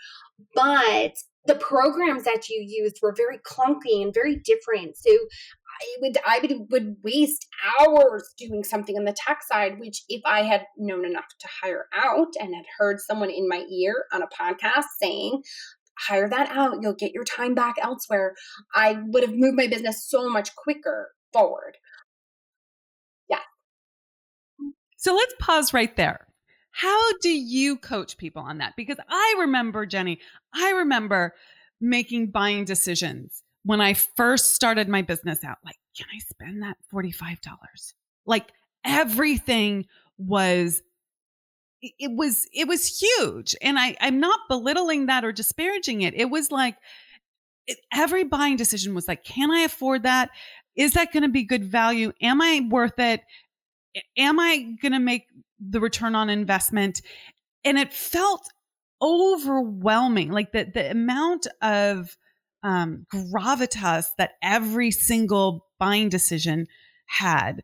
But 0.55 1.13
the 1.45 1.55
programs 1.55 2.23
that 2.23 2.49
you 2.49 2.63
used 2.65 2.99
were 3.01 3.13
very 3.15 3.39
clunky 3.39 4.01
and 4.01 4.13
very 4.13 4.35
different. 4.35 4.97
So 4.97 5.11
I 5.79 5.97
would 6.01 6.17
I 6.25 6.39
would, 6.41 6.71
would 6.71 6.95
waste 7.03 7.47
hours 7.79 8.33
doing 8.37 8.63
something 8.63 8.97
on 8.97 9.05
the 9.05 9.13
tech 9.13 9.41
side, 9.43 9.79
which 9.79 10.03
if 10.09 10.21
I 10.25 10.43
had 10.43 10.65
known 10.77 11.05
enough 11.05 11.27
to 11.39 11.47
hire 11.61 11.87
out 11.93 12.33
and 12.39 12.55
had 12.55 12.65
heard 12.77 12.99
someone 12.99 13.29
in 13.29 13.47
my 13.47 13.65
ear 13.69 14.05
on 14.13 14.21
a 14.21 14.27
podcast 14.27 14.85
saying, 15.01 15.41
hire 15.97 16.29
that 16.29 16.49
out, 16.49 16.77
you'll 16.81 16.93
get 16.93 17.13
your 17.13 17.23
time 17.23 17.55
back 17.55 17.75
elsewhere, 17.81 18.35
I 18.73 18.97
would 19.07 19.23
have 19.23 19.35
moved 19.35 19.57
my 19.57 19.67
business 19.67 20.07
so 20.07 20.29
much 20.29 20.55
quicker 20.55 21.11
forward. 21.33 21.77
Yeah. 23.29 23.39
So 24.97 25.15
let's 25.15 25.33
pause 25.39 25.73
right 25.73 25.95
there. 25.95 26.27
How 26.71 27.13
do 27.21 27.29
you 27.29 27.77
coach 27.77 28.17
people 28.17 28.43
on 28.43 28.59
that? 28.59 28.73
Because 28.77 28.97
I 29.09 29.35
remember, 29.39 29.85
Jenny, 29.85 30.19
I 30.53 30.71
remember 30.71 31.33
making 31.81 32.31
buying 32.31 32.65
decisions 32.65 33.43
when 33.67 33.81
I 33.81 33.93
first 33.93 34.55
started 34.55 34.87
my 34.87 35.01
business 35.01 35.43
out, 35.43 35.57
like, 35.65 35.75
can 35.97 36.07
I 36.15 36.19
spend 36.19 36.63
that 36.63 36.77
$45? 36.93 37.37
Like, 38.25 38.49
everything 38.85 39.85
was 40.17 40.81
it 41.81 42.11
was 42.11 42.47
it 42.53 42.67
was 42.67 42.99
huge. 42.99 43.55
And 43.61 43.77
i 43.77 43.95
i'm 44.01 44.19
not 44.19 44.39
belittling 44.49 45.07
that 45.07 45.25
or 45.25 45.31
disparaging 45.31 46.01
it. 46.01 46.15
It 46.15 46.29
was 46.29 46.49
like 46.49 46.75
it, 47.67 47.77
every 47.93 48.23
buying 48.23 48.55
decision 48.55 48.95
was 48.95 49.07
like 49.07 49.23
can 49.23 49.51
i 49.51 49.59
afford 49.59 50.03
that? 50.03 50.29
Is 50.75 50.93
that 50.93 51.11
going 51.11 51.23
to 51.23 51.29
be 51.29 51.43
good 51.43 51.65
value? 51.65 52.13
Am 52.21 52.41
i 52.41 52.65
worth 52.69 52.97
it? 52.97 53.21
Am 54.17 54.39
i 54.39 54.75
going 54.81 54.93
to 54.93 54.99
make 54.99 55.25
the 55.59 55.79
return 55.79 56.15
on 56.15 56.29
investment? 56.29 57.01
And 57.63 57.77
it 57.77 57.93
felt 57.93 58.47
overwhelming. 59.01 60.31
Like 60.31 60.51
the 60.51 60.65
the 60.73 60.89
amount 60.89 61.45
of 61.61 62.17
um 62.67 63.05
gravitas 63.11 64.07
that 64.17 64.31
every 64.43 64.91
single 64.91 65.65
buying 65.79 66.09
decision 66.09 66.67
had 67.05 67.63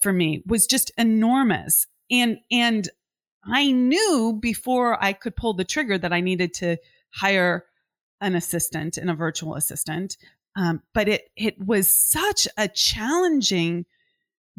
for 0.00 0.12
me 0.12 0.42
was 0.46 0.66
just 0.66 0.92
enormous 0.98 1.86
and 2.10 2.36
and 2.50 2.88
I 3.46 3.70
knew 3.70 4.38
before 4.40 5.02
I 5.02 5.12
could 5.12 5.36
pull 5.36 5.54
the 5.54 5.64
trigger 5.64 5.98
that 5.98 6.12
I 6.12 6.20
needed 6.20 6.54
to 6.54 6.76
hire 7.10 7.66
an 8.20 8.34
assistant 8.34 8.96
and 8.96 9.10
a 9.10 9.14
virtual 9.14 9.54
assistant. 9.54 10.16
Um, 10.56 10.82
but 10.92 11.08
it 11.08 11.28
it 11.36 11.58
was 11.58 11.92
such 11.92 12.46
a 12.56 12.68
challenging 12.68 13.86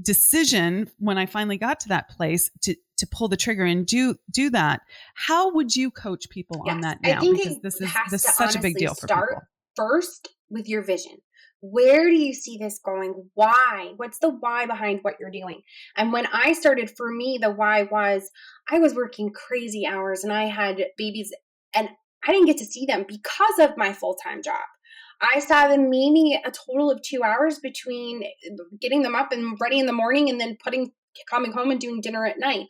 decision 0.02 0.92
when 1.00 1.18
I 1.18 1.26
finally 1.26 1.58
got 1.58 1.80
to 1.82 1.90
that 1.90 2.10
place 2.10 2.52
to 2.64 2.76
to 2.98 3.08
pull 3.08 3.28
the 3.28 3.38
trigger 3.38 3.64
and 3.64 3.86
do 3.86 4.16
do 4.30 4.50
that. 4.52 4.82
How 5.16 5.54
would 5.54 5.76
you 5.76 5.90
coach 5.90 6.30
people 6.30 6.62
yes, 6.66 6.76
on 6.76 6.82
that 6.82 7.02
now? 7.02 7.22
because 7.22 7.60
this 7.62 7.80
is 7.82 7.94
this 8.12 8.26
is 8.26 8.36
such 8.36 8.56
a 8.56 8.60
big 8.60 8.76
deal 8.76 8.94
for 8.94 9.08
people. 9.08 9.42
First 9.76 10.30
with 10.50 10.68
your 10.68 10.84
vision. 10.84 11.18
Where 11.62 12.10
do 12.10 12.16
you 12.16 12.34
see 12.34 12.58
this 12.58 12.80
going? 12.84 13.30
Why? 13.34 13.94
What's 13.96 14.20
the 14.20 14.30
why 14.30 14.66
behind 14.68 15.00
what 15.02 15.16
you're 15.20 15.32
doing? 15.32 15.62
And 15.98 16.14
when 16.14 16.28
I 16.28 16.54
started, 16.54 16.92
for 16.96 17.12
me, 17.12 17.40
the 17.42 17.50
why 17.50 17.84
was 17.84 18.30
I 18.70 18.80
was 18.80 18.94
working 18.94 19.32
crazy 19.32 19.86
hours 19.86 20.24
and 20.24 20.32
I 20.32 20.46
had 20.46 20.78
babies 20.98 21.34
and 21.74 21.90
I 22.28 22.32
didn't 22.32 22.48
get 22.48 22.58
to 22.58 22.66
see 22.66 22.86
them 22.86 23.06
because 23.08 23.60
of 23.60 23.78
my 23.78 23.94
full 23.94 24.16
time 24.16 24.44
job. 24.44 24.66
I 25.22 25.40
saw 25.40 25.68
them 25.68 25.90
maybe 25.90 26.40
a 26.46 26.52
total 26.52 26.92
of 26.92 27.02
two 27.02 27.24
hours 27.24 27.60
between 27.60 28.24
getting 28.80 29.02
them 29.02 29.16
up 29.16 29.32
and 29.32 29.58
ready 29.60 29.80
in 29.80 29.86
the 29.86 29.94
morning 29.94 30.30
and 30.30 30.40
then 30.40 30.58
putting 30.64 30.92
coming 31.30 31.54
home 31.54 31.72
and 31.72 31.80
doing 31.80 32.02
dinner 32.02 32.26
at 32.26 32.40
night. 32.40 32.68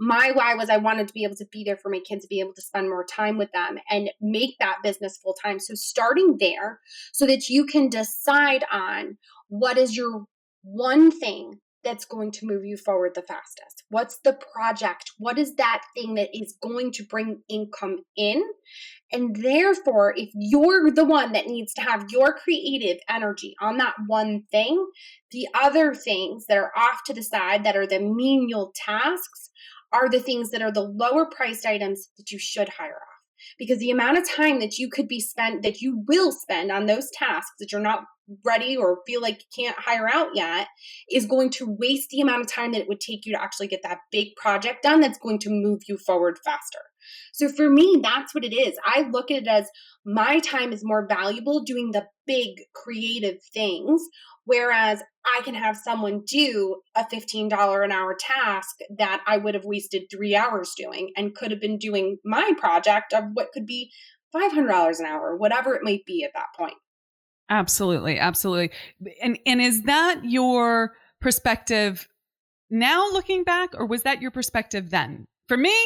My 0.00 0.32
why 0.32 0.54
was 0.54 0.70
I 0.70 0.78
wanted 0.78 1.06
to 1.08 1.14
be 1.14 1.24
able 1.24 1.36
to 1.36 1.46
be 1.52 1.62
there 1.62 1.76
for 1.76 1.90
my 1.90 2.00
kids, 2.00 2.26
be 2.26 2.40
able 2.40 2.54
to 2.54 2.62
spend 2.62 2.88
more 2.88 3.04
time 3.04 3.36
with 3.36 3.52
them 3.52 3.78
and 3.90 4.10
make 4.18 4.56
that 4.58 4.78
business 4.82 5.18
full 5.18 5.34
time. 5.34 5.60
So 5.60 5.74
starting 5.74 6.38
there 6.40 6.80
so 7.12 7.26
that 7.26 7.50
you 7.50 7.66
can 7.66 7.90
decide 7.90 8.64
on 8.72 9.18
what 9.48 9.76
is 9.76 9.94
your 9.94 10.24
one 10.62 11.10
thing 11.10 11.60
that's 11.84 12.06
going 12.06 12.30
to 12.30 12.46
move 12.46 12.64
you 12.64 12.78
forward 12.78 13.12
the 13.14 13.22
fastest? 13.22 13.84
What's 13.90 14.18
the 14.24 14.38
project? 14.54 15.12
What 15.18 15.38
is 15.38 15.56
that 15.56 15.82
thing 15.94 16.14
that 16.14 16.30
is 16.32 16.56
going 16.62 16.92
to 16.92 17.04
bring 17.04 17.42
income 17.50 17.98
in? 18.16 18.42
And 19.12 19.36
therefore, 19.36 20.14
if 20.16 20.30
you're 20.34 20.90
the 20.90 21.04
one 21.04 21.32
that 21.32 21.46
needs 21.46 21.74
to 21.74 21.82
have 21.82 22.10
your 22.10 22.34
creative 22.34 22.98
energy 23.08 23.54
on 23.60 23.76
that 23.78 23.94
one 24.06 24.44
thing, 24.50 24.86
the 25.30 25.46
other 25.54 25.94
things 25.94 26.46
that 26.48 26.58
are 26.58 26.72
off 26.76 27.02
to 27.06 27.14
the 27.14 27.22
side 27.22 27.64
that 27.64 27.76
are 27.76 27.86
the 27.86 28.00
menial 28.00 28.72
tasks 28.74 29.50
are 29.92 30.08
the 30.08 30.20
things 30.20 30.50
that 30.50 30.62
are 30.62 30.72
the 30.72 30.82
lower 30.82 31.26
priced 31.26 31.66
items 31.66 32.08
that 32.16 32.30
you 32.30 32.38
should 32.38 32.68
hire 32.68 32.96
off. 32.96 33.20
Because 33.58 33.78
the 33.78 33.90
amount 33.90 34.18
of 34.18 34.28
time 34.28 34.60
that 34.60 34.78
you 34.78 34.90
could 34.90 35.08
be 35.08 35.20
spent, 35.20 35.62
that 35.62 35.80
you 35.80 36.04
will 36.06 36.30
spend 36.30 36.70
on 36.70 36.86
those 36.86 37.10
tasks 37.10 37.54
that 37.58 37.72
you're 37.72 37.80
not 37.80 38.04
ready 38.44 38.76
or 38.76 39.00
feel 39.06 39.20
like 39.20 39.40
you 39.40 39.64
can't 39.64 39.78
hire 39.78 40.08
out 40.12 40.28
yet, 40.34 40.68
is 41.10 41.26
going 41.26 41.50
to 41.50 41.76
waste 41.78 42.10
the 42.10 42.20
amount 42.20 42.42
of 42.42 42.46
time 42.46 42.72
that 42.72 42.82
it 42.82 42.88
would 42.88 43.00
take 43.00 43.24
you 43.24 43.32
to 43.32 43.42
actually 43.42 43.66
get 43.66 43.82
that 43.82 43.98
big 44.12 44.36
project 44.36 44.82
done 44.82 45.00
that's 45.00 45.18
going 45.18 45.38
to 45.38 45.50
move 45.50 45.80
you 45.88 45.96
forward 45.96 46.38
faster. 46.44 46.80
So 47.32 47.48
for 47.48 47.68
me, 47.70 47.98
that's 48.02 48.34
what 48.34 48.44
it 48.44 48.54
is. 48.54 48.74
I 48.84 49.08
look 49.10 49.30
at 49.30 49.42
it 49.42 49.48
as 49.48 49.68
my 50.04 50.38
time 50.40 50.72
is 50.72 50.84
more 50.84 51.06
valuable 51.08 51.62
doing 51.62 51.90
the 51.92 52.06
big 52.26 52.60
creative 52.74 53.38
things 53.52 54.02
Whereas 54.50 55.00
I 55.24 55.42
can 55.42 55.54
have 55.54 55.76
someone 55.76 56.24
do 56.26 56.80
a 56.96 57.04
$15 57.04 57.84
an 57.84 57.92
hour 57.92 58.16
task 58.18 58.78
that 58.98 59.22
I 59.24 59.36
would 59.36 59.54
have 59.54 59.64
wasted 59.64 60.10
three 60.10 60.34
hours 60.34 60.72
doing 60.76 61.12
and 61.16 61.36
could 61.36 61.52
have 61.52 61.60
been 61.60 61.78
doing 61.78 62.18
my 62.24 62.50
project 62.58 63.12
of 63.12 63.26
what 63.34 63.52
could 63.52 63.64
be 63.64 63.92
$500 64.34 64.98
an 64.98 65.06
hour, 65.06 65.36
whatever 65.36 65.76
it 65.76 65.84
might 65.84 66.04
be 66.04 66.24
at 66.24 66.32
that 66.34 66.46
point. 66.58 66.74
Absolutely. 67.48 68.18
Absolutely. 68.18 68.72
And, 69.22 69.38
and 69.46 69.62
is 69.62 69.84
that 69.84 70.22
your 70.24 70.94
perspective 71.20 72.08
now 72.70 73.08
looking 73.12 73.44
back, 73.44 73.70
or 73.74 73.86
was 73.86 74.02
that 74.02 74.20
your 74.20 74.32
perspective 74.32 74.90
then? 74.90 75.28
For 75.46 75.56
me, 75.56 75.76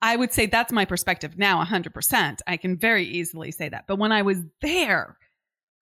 I 0.00 0.16
would 0.16 0.32
say 0.32 0.46
that's 0.46 0.72
my 0.72 0.86
perspective 0.86 1.36
now 1.36 1.62
100%. 1.62 2.38
I 2.46 2.56
can 2.56 2.78
very 2.78 3.04
easily 3.04 3.50
say 3.50 3.68
that. 3.68 3.84
But 3.86 3.98
when 3.98 4.12
I 4.12 4.22
was 4.22 4.38
there, 4.62 5.18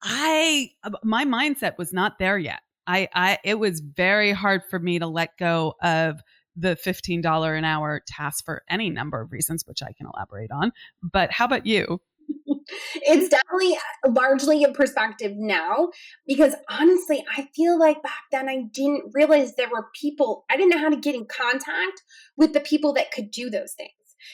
I 0.02 0.70
my 1.02 1.24
mindset 1.24 1.78
was 1.78 1.92
not 1.92 2.18
there 2.18 2.38
yet. 2.38 2.60
I 2.86 3.08
I 3.14 3.38
it 3.44 3.58
was 3.58 3.80
very 3.80 4.32
hard 4.32 4.62
for 4.70 4.78
me 4.78 4.98
to 4.98 5.06
let 5.06 5.36
go 5.38 5.74
of 5.82 6.20
the 6.56 6.76
$15 6.76 7.58
an 7.58 7.64
hour 7.64 8.02
task 8.06 8.44
for 8.44 8.62
any 8.68 8.90
number 8.90 9.20
of 9.20 9.32
reasons 9.32 9.64
which 9.66 9.82
I 9.82 9.92
can 9.92 10.06
elaborate 10.12 10.50
on. 10.50 10.72
But 11.02 11.32
how 11.32 11.44
about 11.44 11.64
you? 11.64 12.00
it's 12.96 13.28
definitely 13.28 13.76
uh, 14.04 14.10
largely 14.10 14.64
a 14.64 14.72
perspective 14.72 15.32
now 15.36 15.90
because 16.26 16.54
honestly, 16.68 17.24
I 17.36 17.48
feel 17.54 17.78
like 17.78 18.02
back 18.02 18.24
then 18.30 18.48
I 18.48 18.62
didn't 18.72 19.12
realize 19.14 19.54
there 19.54 19.70
were 19.70 19.88
people, 19.94 20.44
I 20.50 20.56
didn't 20.56 20.70
know 20.70 20.78
how 20.78 20.90
to 20.90 20.96
get 20.96 21.14
in 21.14 21.26
contact 21.26 22.02
with 22.36 22.52
the 22.52 22.60
people 22.60 22.92
that 22.94 23.10
could 23.10 23.30
do 23.30 23.50
those 23.50 23.72
things. 23.72 23.90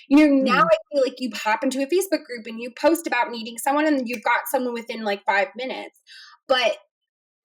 You 0.09 0.19
know, 0.19 0.53
now 0.53 0.63
mm. 0.63 0.67
I 0.67 0.77
feel 0.93 1.03
like 1.03 1.17
you 1.19 1.31
hop 1.35 1.63
into 1.63 1.83
a 1.83 1.87
Facebook 1.87 2.25
group 2.25 2.47
and 2.47 2.61
you 2.61 2.71
post 2.71 3.07
about 3.07 3.31
meeting 3.31 3.59
someone 3.59 3.87
and 3.87 4.09
you've 4.09 4.23
got 4.23 4.49
someone 4.51 4.75
within 4.75 5.05
like 5.05 5.25
five 5.25 5.49
minutes. 5.57 6.01
But 6.49 6.77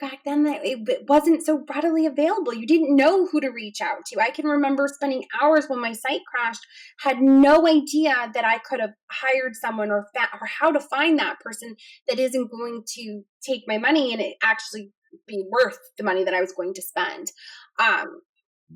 back 0.01 0.23
then 0.25 0.43
that 0.43 0.61
it 0.63 1.07
wasn't 1.07 1.45
so 1.45 1.63
readily 1.73 2.07
available. 2.07 2.53
You 2.53 2.65
didn't 2.65 2.95
know 2.95 3.27
who 3.27 3.39
to 3.39 3.49
reach 3.49 3.79
out 3.81 4.03
to. 4.07 4.19
I 4.19 4.31
can 4.31 4.47
remember 4.47 4.89
spending 4.91 5.23
hours 5.39 5.67
when 5.67 5.79
my 5.79 5.93
site 5.93 6.21
crashed, 6.29 6.65
had 6.99 7.21
no 7.21 7.67
idea 7.67 8.31
that 8.33 8.43
I 8.43 8.57
could 8.57 8.81
have 8.81 8.93
hired 9.11 9.55
someone 9.55 9.91
or 9.91 10.07
fa- 10.13 10.29
or 10.33 10.47
how 10.47 10.71
to 10.71 10.79
find 10.79 11.19
that 11.19 11.39
person 11.39 11.75
that 12.09 12.19
isn't 12.19 12.51
going 12.51 12.83
to 12.95 13.21
take 13.47 13.61
my 13.67 13.77
money 13.77 14.11
and 14.11 14.21
it 14.21 14.35
actually 14.41 14.91
be 15.27 15.43
worth 15.49 15.77
the 15.97 16.03
money 16.03 16.23
that 16.23 16.33
I 16.33 16.41
was 16.41 16.51
going 16.51 16.73
to 16.73 16.81
spend. 16.81 17.31
Um, 17.79 18.21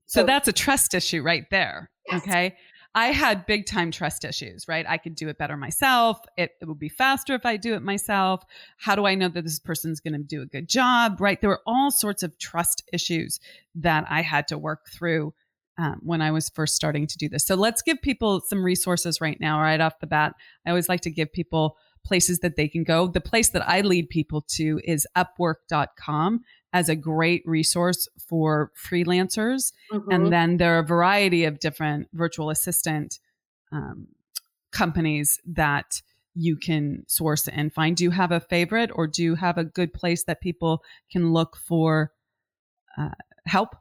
so, 0.05 0.22
so 0.22 0.25
that's 0.25 0.48
a 0.48 0.53
trust 0.53 0.93
issue 0.93 1.24
right 1.24 1.45
there. 1.50 1.89
Yes. 2.07 2.22
Okay. 2.22 2.55
I 2.95 3.07
had 3.07 3.45
big 3.45 3.65
time 3.65 3.91
trust 3.91 4.23
issues, 4.23 4.67
right? 4.69 4.85
I 4.87 4.97
could 4.97 5.15
do 5.15 5.27
it 5.27 5.37
better 5.37 5.57
myself. 5.57 6.19
It, 6.37 6.51
it 6.61 6.65
would 6.65 6.79
be 6.79 6.89
faster 6.89 7.35
if 7.35 7.45
I 7.45 7.57
do 7.57 7.75
it 7.75 7.81
myself. 7.81 8.43
How 8.77 8.95
do 8.95 9.05
I 9.05 9.15
know 9.15 9.27
that 9.27 9.43
this 9.43 9.59
person's 9.59 9.99
going 9.99 10.13
to 10.13 10.23
do 10.23 10.41
a 10.41 10.45
good 10.45 10.69
job, 10.69 11.19
right? 11.19 11.39
There 11.39 11.49
were 11.49 11.61
all 11.67 11.91
sorts 11.91 12.23
of 12.23 12.39
trust 12.39 12.83
issues 12.93 13.41
that 13.75 14.05
I 14.09 14.21
had 14.21 14.47
to 14.47 14.57
work 14.57 14.87
through 14.87 15.33
um, 15.77 15.99
when 16.03 16.21
I 16.21 16.31
was 16.31 16.47
first 16.47 16.75
starting 16.75 17.05
to 17.05 17.17
do 17.17 17.27
this. 17.27 17.45
So 17.45 17.55
let's 17.55 17.81
give 17.81 18.01
people 18.01 18.41
some 18.47 18.63
resources 18.63 19.19
right 19.19 19.39
now, 19.41 19.61
right 19.61 19.81
off 19.81 19.99
the 19.99 20.07
bat. 20.07 20.33
I 20.65 20.69
always 20.69 20.87
like 20.87 21.01
to 21.01 21.11
give 21.11 21.33
people 21.33 21.77
places 22.05 22.39
that 22.39 22.55
they 22.55 22.69
can 22.69 22.83
go. 22.83 23.07
The 23.07 23.19
place 23.19 23.49
that 23.49 23.67
I 23.67 23.81
lead 23.81 24.09
people 24.09 24.45
to 24.55 24.79
is 24.85 25.05
upwork.com 25.17 26.41
as 26.74 26.89
a 26.89 26.95
great 26.95 27.41
resource 27.45 28.07
for 28.27 28.72
freelancers. 28.75 29.72
Mm-hmm. 29.91 30.12
And 30.12 30.34
then 30.34 30.57
there 30.57 30.75
are 30.75 30.79
a 30.79 30.86
variety 30.86 31.45
of 31.45 31.60
different 31.60 32.07
virtual 32.13 32.50
assistant 32.50 33.19
um, 33.72 34.07
companies 34.72 35.39
that 35.45 36.01
you 36.34 36.57
can 36.57 37.05
source 37.07 37.48
and 37.48 37.74
find. 37.74 37.95
Do 37.95 38.03
you 38.03 38.12
have 38.12 38.31
a 38.31 38.41
favorite 38.41 38.91
or 38.93 39.07
do 39.07 39.24
you 39.24 39.36
have 39.36 39.57
a 39.57 39.63
good 39.63 39.93
place 39.93 40.25
that 40.25 40.41
people 40.41 40.84
can 41.12 41.31
look 41.31 41.55
for 41.55 42.12
uh, 42.98 43.10
help? 43.45 43.75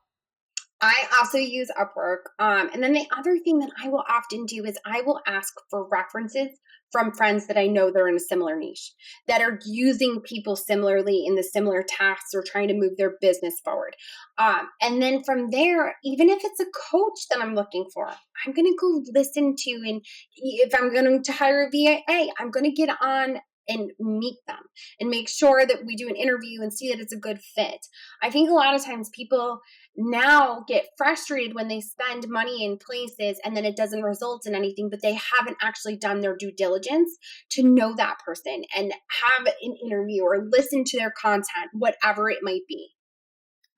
I 0.84 1.06
also 1.18 1.38
use 1.38 1.70
Upwork. 1.78 2.24
Um, 2.38 2.68
and 2.72 2.82
then 2.82 2.92
the 2.92 3.06
other 3.16 3.38
thing 3.38 3.58
that 3.60 3.70
I 3.82 3.88
will 3.88 4.04
often 4.08 4.44
do 4.44 4.64
is 4.64 4.78
I 4.84 5.00
will 5.00 5.20
ask 5.26 5.54
for 5.70 5.88
references 5.88 6.48
from 6.92 7.10
friends 7.10 7.48
that 7.48 7.56
I 7.56 7.66
know 7.66 7.90
they're 7.90 8.06
in 8.06 8.16
a 8.16 8.20
similar 8.20 8.56
niche, 8.56 8.92
that 9.26 9.40
are 9.40 9.58
using 9.66 10.20
people 10.20 10.54
similarly 10.54 11.24
in 11.26 11.34
the 11.34 11.42
similar 11.42 11.82
tasks 11.82 12.30
or 12.34 12.44
trying 12.46 12.68
to 12.68 12.74
move 12.74 12.96
their 12.96 13.14
business 13.20 13.58
forward. 13.64 13.96
Um, 14.38 14.68
and 14.80 15.02
then 15.02 15.24
from 15.24 15.50
there, 15.50 15.96
even 16.04 16.28
if 16.28 16.44
it's 16.44 16.60
a 16.60 16.66
coach 16.92 17.18
that 17.30 17.40
I'm 17.40 17.54
looking 17.56 17.86
for, 17.92 18.08
I'm 18.08 18.52
going 18.52 18.66
to 18.66 18.76
go 18.80 19.02
listen 19.12 19.56
to, 19.56 19.70
and 19.70 20.04
if 20.36 20.72
I'm 20.72 20.92
going 20.92 21.22
to 21.22 21.32
hire 21.32 21.66
a 21.66 21.70
VA, 21.70 22.28
I'm 22.38 22.52
going 22.52 22.64
to 22.64 22.70
get 22.70 22.90
on 23.00 23.38
and 23.68 23.90
meet 23.98 24.38
them 24.46 24.60
and 25.00 25.10
make 25.10 25.28
sure 25.28 25.66
that 25.66 25.84
we 25.86 25.96
do 25.96 26.08
an 26.08 26.16
interview 26.16 26.62
and 26.62 26.72
see 26.72 26.90
that 26.90 27.00
it's 27.00 27.12
a 27.12 27.18
good 27.18 27.40
fit. 27.40 27.86
I 28.22 28.30
think 28.30 28.50
a 28.50 28.54
lot 28.54 28.74
of 28.74 28.84
times 28.84 29.10
people 29.12 29.60
now 29.96 30.64
get 30.66 30.86
frustrated 30.96 31.54
when 31.54 31.68
they 31.68 31.80
spend 31.80 32.28
money 32.28 32.64
in 32.64 32.78
places 32.78 33.40
and 33.44 33.56
then 33.56 33.64
it 33.64 33.76
doesn't 33.76 34.02
result 34.02 34.46
in 34.46 34.54
anything, 34.54 34.90
but 34.90 35.02
they 35.02 35.14
haven't 35.14 35.56
actually 35.62 35.96
done 35.96 36.20
their 36.20 36.36
due 36.36 36.52
diligence 36.52 37.10
to 37.50 37.62
know 37.62 37.94
that 37.96 38.18
person 38.24 38.64
and 38.76 38.92
have 38.92 39.46
an 39.46 39.76
interview 39.84 40.22
or 40.22 40.46
listen 40.50 40.84
to 40.84 40.98
their 40.98 41.12
content, 41.12 41.70
whatever 41.72 42.28
it 42.28 42.38
might 42.42 42.62
be. 42.68 42.88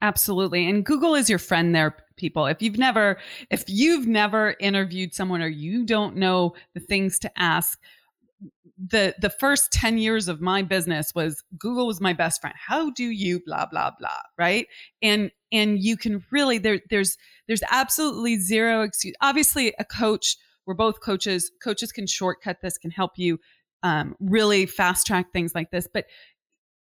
Absolutely. 0.03 0.69
And 0.69 0.85
Google 0.85 1.15
is 1.15 1.31
your 1.31 1.39
friend 1.39 1.75
there, 1.75 1.97
people. 2.17 2.47
If 2.47 2.61
you've 2.61 2.79
never, 2.79 3.19
if 3.51 3.65
you've 3.67 4.07
never 4.07 4.55
interviewed 4.61 5.15
someone 5.15 5.41
or 5.41 5.49
you 5.49 5.87
don't 5.87 6.17
know 6.17 6.55
the 6.75 6.81
things 6.81 7.19
to 7.21 7.31
ask, 7.39 7.81
the 8.79 9.15
the 9.21 9.31
first 9.31 9.73
10 9.73 9.99
years 9.99 10.29
of 10.29 10.41
my 10.41 10.63
business 10.63 11.13
was 11.15 11.43
google 11.59 11.87
was 11.87 12.01
my 12.01 12.13
best 12.13 12.41
friend. 12.41 12.55
How 12.59 12.91
do 12.91 13.05
you 13.05 13.41
blah 13.45 13.67
blah 13.67 13.93
blah 13.99 14.21
right? 14.39 14.67
And 15.03 15.31
and 15.53 15.83
you 15.83 15.97
can 15.97 16.25
really 16.31 16.59
there 16.59 16.81
there's 16.91 17.17
there's 17.47 17.63
absolutely 17.71 18.39
zero 18.39 18.83
excuse 18.83 19.15
obviously 19.21 19.75
a 19.79 19.85
coach 19.85 20.37
we're 20.67 20.75
both 20.75 21.01
coaches 21.01 21.51
coaches 21.63 21.93
can 21.93 22.07
shortcut 22.07 22.59
this 22.63 22.79
can 22.79 22.91
help 22.91 23.13
you 23.17 23.39
um, 23.83 24.17
really 24.19 24.67
fast 24.67 25.07
track 25.07 25.33
things 25.33 25.55
like 25.55 25.71
this 25.71 25.87
but 25.93 26.07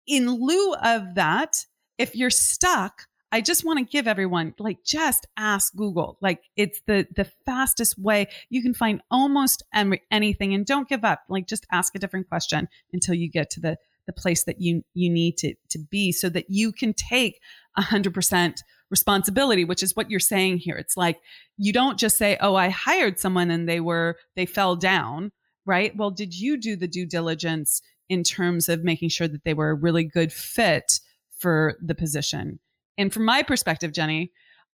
in 0.07 0.31
lieu 0.31 0.75
of 0.75 1.15
that 1.15 1.65
if 1.99 2.15
you're 2.15 2.31
stuck 2.31 3.07
I 3.33 3.41
just 3.41 3.65
want 3.65 3.79
to 3.79 3.85
give 3.85 4.07
everyone 4.07 4.55
like 4.59 4.85
just 4.85 5.27
ask 5.39 5.75
Google. 5.75 6.19
Like 6.21 6.43
it's 6.57 6.83
the 6.87 7.07
the 7.17 7.25
fastest 7.47 7.99
way 7.99 8.29
you 8.51 8.63
can 8.63 8.75
find 8.75 9.01
almost 9.11 9.63
anything 9.73 10.55
and 10.55 10.67
don't 10.67 10.89
give 10.89 11.03
up. 11.03 11.23
Like 11.31 11.49
just 11.49 11.67
ask 11.73 11.95
a 11.95 11.99
different 11.99 12.29
question 12.29 12.69
until 12.93 13.15
you 13.15 13.31
get 13.31 13.51
to 13.51 13.61
the 13.61 13.79
the 14.07 14.13
place 14.13 14.45
that 14.45 14.61
you 14.61 14.83
you 14.95 15.11
need 15.11 15.37
to 15.39 15.55
to 15.71 15.79
be 15.79 16.13
so 16.13 16.29
that 16.29 16.47
you 16.49 16.73
can 16.73 16.93
take 16.93 17.41
100% 17.79 18.59
responsibility 18.91 19.65
which 19.65 19.83
is 19.83 19.97
what 19.97 20.11
you're 20.11 20.21
saying 20.21 20.59
here 20.59 20.77
it's 20.77 20.99
like 20.99 21.19
you 21.57 21.73
don't 21.73 21.99
just 21.99 22.19
say 22.19 22.37
oh 22.43 22.55
i 22.55 22.69
hired 22.69 23.19
someone 23.19 23.51
and 23.51 23.67
they 23.67 23.81
were 23.81 24.17
they 24.37 24.45
fell 24.45 24.77
down 24.77 25.33
right 25.65 25.97
well 25.97 26.11
did 26.11 26.39
you 26.39 26.59
do 26.59 26.77
the 26.77 26.87
due 26.87 27.07
diligence 27.07 27.81
in 28.11 28.23
terms 28.23 28.69
of 28.69 28.85
making 28.85 29.09
sure 29.09 29.27
that 29.27 29.45
they 29.45 29.55
were 29.55 29.71
a 29.71 29.75
really 29.75 30.05
good 30.05 30.31
fit 30.31 31.01
for 31.39 31.79
the 31.81 31.95
position 31.95 32.59
and 32.99 33.13
from 33.13 33.25
my 33.25 33.43
perspective, 33.43 33.93
Jenny, 33.93 34.33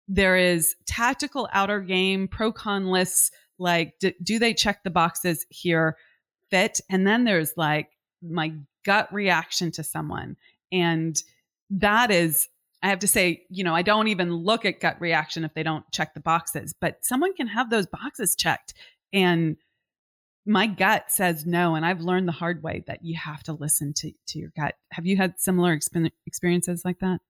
there 0.08 0.36
is 0.36 0.76
tactical 0.86 1.48
outer 1.52 1.80
game, 1.80 2.28
pro 2.28 2.52
con 2.52 2.86
lists. 2.86 3.30
Like, 3.58 3.94
do, 4.00 4.12
do 4.22 4.38
they 4.38 4.54
check 4.54 4.82
the 4.82 4.90
boxes 4.90 5.46
here 5.48 5.96
fit? 6.50 6.80
And 6.90 7.06
then 7.06 7.24
there's 7.24 7.52
like 7.56 7.90
my 8.22 8.52
gut 8.84 9.12
reaction 9.12 9.70
to 9.72 9.84
someone. 9.84 10.36
And 10.72 11.20
that 11.70 12.10
is, 12.10 12.48
I 12.82 12.88
have 12.88 12.98
to 13.00 13.08
say, 13.08 13.44
you 13.48 13.64
know, 13.64 13.74
I 13.74 13.82
don't 13.82 14.08
even 14.08 14.34
look 14.34 14.64
at 14.64 14.80
gut 14.80 15.00
reaction 15.00 15.44
if 15.44 15.54
they 15.54 15.62
don't 15.62 15.84
check 15.92 16.14
the 16.14 16.20
boxes, 16.20 16.74
but 16.78 16.98
someone 17.02 17.34
can 17.34 17.46
have 17.46 17.70
those 17.70 17.86
boxes 17.86 18.34
checked. 18.36 18.74
And 19.12 19.56
my 20.46 20.66
gut 20.66 21.10
says 21.10 21.46
no. 21.46 21.74
And 21.74 21.86
I've 21.86 22.02
learned 22.02 22.28
the 22.28 22.32
hard 22.32 22.62
way 22.62 22.84
that 22.86 23.02
you 23.02 23.16
have 23.16 23.42
to 23.44 23.54
listen 23.54 23.94
to, 23.94 24.12
to 24.28 24.38
your 24.38 24.50
gut. 24.54 24.74
Have 24.92 25.06
you 25.06 25.16
had 25.16 25.40
similar 25.40 25.72
experiences 26.26 26.82
like 26.84 26.98
that? 26.98 27.20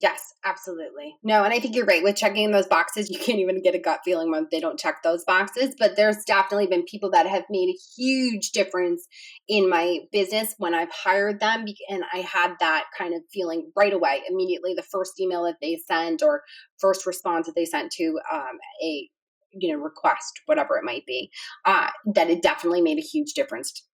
Yes, 0.00 0.33
absolutely. 0.44 1.16
No, 1.22 1.42
and 1.44 1.52
I 1.52 1.58
think 1.58 1.74
you're 1.74 1.86
right 1.86 2.02
with 2.02 2.16
checking 2.16 2.50
those 2.50 2.66
boxes. 2.66 3.10
You 3.10 3.18
can't 3.18 3.38
even 3.38 3.62
get 3.62 3.74
a 3.74 3.78
gut 3.78 4.00
feeling 4.04 4.30
when 4.30 4.48
they 4.50 4.60
don't 4.60 4.78
check 4.78 5.02
those 5.02 5.24
boxes. 5.24 5.74
But 5.78 5.96
there's 5.96 6.24
definitely 6.24 6.66
been 6.66 6.84
people 6.84 7.10
that 7.10 7.26
have 7.26 7.44
made 7.50 7.68
a 7.68 7.78
huge 7.96 8.50
difference 8.50 9.06
in 9.48 9.68
my 9.68 10.00
business 10.12 10.54
when 10.58 10.74
I've 10.74 10.92
hired 10.92 11.40
them. 11.40 11.64
And 11.88 12.04
I 12.12 12.18
had 12.18 12.54
that 12.60 12.86
kind 12.96 13.14
of 13.14 13.22
feeling 13.32 13.70
right 13.76 13.92
away, 13.92 14.22
immediately. 14.28 14.74
The 14.74 14.82
first 14.82 15.20
email 15.20 15.44
that 15.44 15.56
they 15.60 15.78
sent 15.86 16.22
or 16.22 16.42
first 16.78 17.06
response 17.06 17.46
that 17.46 17.54
they 17.54 17.64
sent 17.64 17.92
to 17.92 18.18
um, 18.32 18.58
a 18.82 19.08
you 19.56 19.72
know 19.72 19.80
request 19.80 20.40
whatever 20.46 20.76
it 20.76 20.84
might 20.84 21.06
be 21.06 21.30
uh, 21.64 21.88
that 22.06 22.28
it 22.28 22.42
definitely 22.42 22.80
made 22.80 22.98
a 22.98 23.02
huge 23.02 23.34
difference 23.34 23.84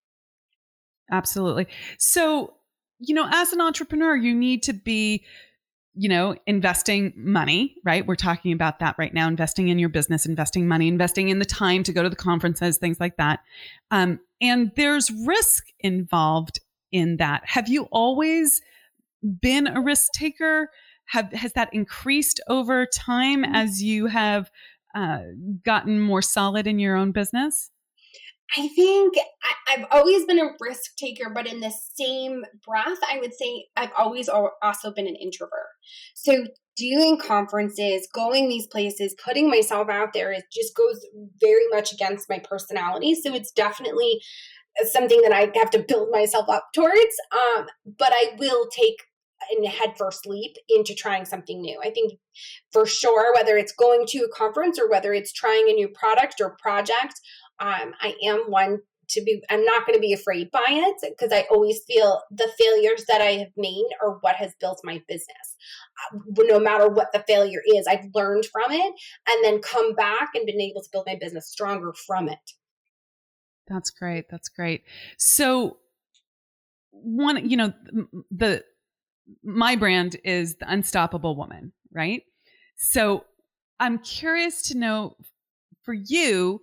absolutely 1.10 1.66
so 1.98 2.54
you 2.98 3.14
know 3.14 3.28
as 3.30 3.52
an 3.52 3.60
entrepreneur 3.60 4.16
you 4.16 4.34
need 4.34 4.62
to 4.62 4.72
be 4.72 5.22
you 5.94 6.08
know, 6.08 6.36
investing 6.46 7.12
money, 7.16 7.76
right? 7.84 8.06
We're 8.06 8.14
talking 8.14 8.52
about 8.52 8.78
that 8.78 8.94
right 8.98 9.12
now, 9.12 9.26
investing 9.26 9.68
in 9.68 9.78
your 9.78 9.88
business, 9.88 10.24
investing 10.24 10.68
money, 10.68 10.88
investing 10.88 11.28
in 11.28 11.40
the 11.40 11.44
time 11.44 11.82
to 11.82 11.92
go 11.92 12.02
to 12.02 12.08
the 12.08 12.16
conferences, 12.16 12.78
things 12.78 13.00
like 13.00 13.16
that. 13.16 13.40
Um, 13.90 14.20
and 14.40 14.70
there's 14.76 15.10
risk 15.10 15.64
involved 15.80 16.60
in 16.92 17.16
that. 17.16 17.42
Have 17.44 17.68
you 17.68 17.88
always 17.90 18.62
been 19.40 19.66
a 19.66 19.80
risk 19.80 20.12
taker? 20.12 20.70
Have, 21.06 21.32
has 21.32 21.52
that 21.54 21.68
increased 21.72 22.40
over 22.48 22.86
time 22.86 23.44
as 23.44 23.82
you 23.82 24.06
have 24.06 24.50
uh, 24.94 25.18
gotten 25.64 26.00
more 26.00 26.22
solid 26.22 26.66
in 26.66 26.78
your 26.78 26.96
own 26.96 27.10
business? 27.10 27.70
I 28.56 28.68
think 28.68 29.14
I, 29.68 29.78
have 29.78 29.86
always 29.92 30.24
been 30.26 30.40
a 30.40 30.50
risk 30.60 30.96
taker, 30.96 31.30
but 31.32 31.46
in 31.46 31.60
the 31.60 31.72
same 31.94 32.44
breath, 32.66 32.98
I 33.08 33.18
would 33.20 33.32
say 33.32 33.66
I've 33.76 33.92
always 33.96 34.28
also 34.28 34.92
been 34.92 35.06
an 35.06 35.16
introvert. 35.16 35.52
So 36.14 36.46
doing 36.76 37.18
conferences, 37.18 38.08
going 38.12 38.48
these 38.48 38.66
places, 38.66 39.14
putting 39.24 39.48
myself 39.48 39.88
out 39.88 40.12
there, 40.14 40.32
it 40.32 40.44
just 40.52 40.74
goes 40.74 41.06
very 41.40 41.68
much 41.70 41.92
against 41.92 42.28
my 42.28 42.40
personality. 42.40 43.14
So 43.14 43.34
it's 43.34 43.52
definitely 43.52 44.20
something 44.90 45.20
that 45.22 45.32
I 45.32 45.50
have 45.58 45.70
to 45.70 45.84
build 45.86 46.08
myself 46.10 46.48
up 46.48 46.68
towards. 46.74 47.16
Um, 47.32 47.66
but 47.98 48.12
I 48.12 48.34
will 48.38 48.66
take 48.68 48.96
a 49.64 49.68
headfirst 49.68 50.26
leap 50.26 50.56
into 50.68 50.94
trying 50.94 51.24
something 51.24 51.60
new. 51.60 51.80
I 51.82 51.90
think 51.90 52.14
for 52.72 52.86
sure, 52.86 53.34
whether 53.34 53.56
it's 53.56 53.72
going 53.72 54.06
to 54.08 54.18
a 54.20 54.28
conference 54.36 54.78
or 54.78 54.88
whether 54.88 55.12
it's 55.12 55.32
trying 55.32 55.68
a 55.68 55.72
new 55.72 55.88
product 55.88 56.40
or 56.40 56.56
project, 56.60 57.20
um, 57.58 57.94
I 58.00 58.14
am 58.24 58.44
one 58.48 58.80
to 59.10 59.22
be 59.22 59.42
i'm 59.50 59.64
not 59.64 59.86
going 59.86 59.96
to 59.96 60.00
be 60.00 60.12
afraid 60.12 60.50
by 60.50 60.64
it 60.68 60.94
because 61.10 61.32
i 61.32 61.44
always 61.50 61.82
feel 61.86 62.22
the 62.30 62.48
failures 62.58 63.04
that 63.08 63.20
i 63.20 63.32
have 63.32 63.50
made 63.56 63.86
are 64.02 64.18
what 64.20 64.36
has 64.36 64.54
built 64.60 64.80
my 64.84 65.02
business. 65.08 65.56
Uh, 66.14 66.18
no 66.38 66.58
matter 66.58 66.88
what 66.88 67.12
the 67.12 67.22
failure 67.26 67.60
is 67.66 67.86
i've 67.88 68.06
learned 68.14 68.46
from 68.46 68.70
it 68.70 68.94
and 69.28 69.44
then 69.44 69.60
come 69.60 69.94
back 69.94 70.28
and 70.34 70.46
been 70.46 70.60
able 70.60 70.82
to 70.82 70.88
build 70.92 71.06
my 71.06 71.16
business 71.20 71.48
stronger 71.48 71.92
from 72.06 72.28
it. 72.28 72.52
That's 73.66 73.90
great 73.90 74.28
that's 74.30 74.48
great. 74.48 74.84
So 75.18 75.78
one 76.92 77.48
you 77.48 77.56
know 77.56 77.72
the 78.30 78.64
my 79.42 79.76
brand 79.76 80.16
is 80.24 80.56
the 80.56 80.72
unstoppable 80.72 81.36
woman 81.36 81.72
right? 81.92 82.22
So 82.76 83.24
i'm 83.80 83.98
curious 83.98 84.62
to 84.62 84.76
know 84.76 85.16
for 85.82 85.94
you 85.94 86.60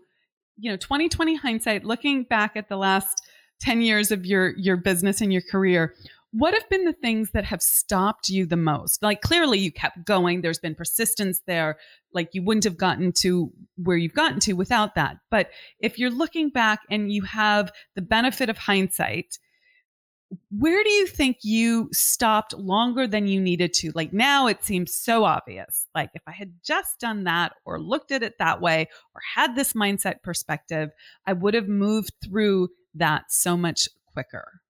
you 0.57 0.71
know 0.71 0.77
2020 0.77 1.35
hindsight 1.35 1.83
looking 1.83 2.23
back 2.23 2.55
at 2.55 2.69
the 2.69 2.77
last 2.77 3.23
10 3.61 3.81
years 3.81 4.11
of 4.11 4.25
your 4.25 4.55
your 4.57 4.77
business 4.77 5.19
and 5.19 5.33
your 5.33 5.41
career 5.41 5.93
what 6.31 6.53
have 6.53 6.69
been 6.69 6.83
the 6.83 6.93
things 6.93 7.31
that 7.31 7.45
have 7.45 7.61
stopped 7.61 8.29
you 8.29 8.45
the 8.45 8.57
most? 8.57 9.01
Like 9.01 9.21
clearly 9.21 9.59
you 9.59 9.71
kept 9.71 10.05
going 10.05 10.41
there's 10.41 10.59
been 10.59 10.75
persistence 10.75 11.41
there 11.47 11.77
like 12.13 12.29
you 12.33 12.43
wouldn't 12.43 12.65
have 12.65 12.77
gotten 12.77 13.11
to 13.13 13.51
where 13.77 13.97
you've 13.97 14.13
gotten 14.13 14.39
to 14.41 14.53
without 14.53 14.95
that. 14.95 15.17
But 15.31 15.49
if 15.79 15.97
you're 15.97 16.11
looking 16.11 16.49
back 16.49 16.81
and 16.91 17.11
you 17.11 17.23
have 17.23 17.71
the 17.95 18.01
benefit 18.01 18.49
of 18.49 18.57
hindsight 18.57 19.39
where 20.49 20.83
do 20.83 20.89
you 20.89 21.07
think 21.07 21.37
you 21.43 21.89
stopped 21.93 22.53
longer 22.53 23.07
than 23.07 23.27
you 23.27 23.39
needed 23.39 23.73
to? 23.73 23.91
Like 23.95 24.11
now 24.13 24.47
it 24.47 24.63
seems 24.63 24.93
so 24.93 25.23
obvious. 25.23 25.87
Like 25.95 26.09
if 26.13 26.21
I 26.27 26.31
had 26.31 26.53
just 26.63 26.99
done 26.99 27.23
that 27.25 27.53
or 27.65 27.79
looked 27.79 28.11
at 28.11 28.23
it 28.23 28.37
that 28.39 28.61
way 28.61 28.87
or 29.15 29.21
had 29.35 29.55
this 29.55 29.73
mindset 29.73 30.21
perspective, 30.23 30.89
I 31.25 31.33
would 31.33 31.53
have 31.53 31.67
moved 31.67 32.11
through 32.23 32.69
that 32.95 33.31
so 33.31 33.55
much 33.55 33.87
quicker. 34.13 34.61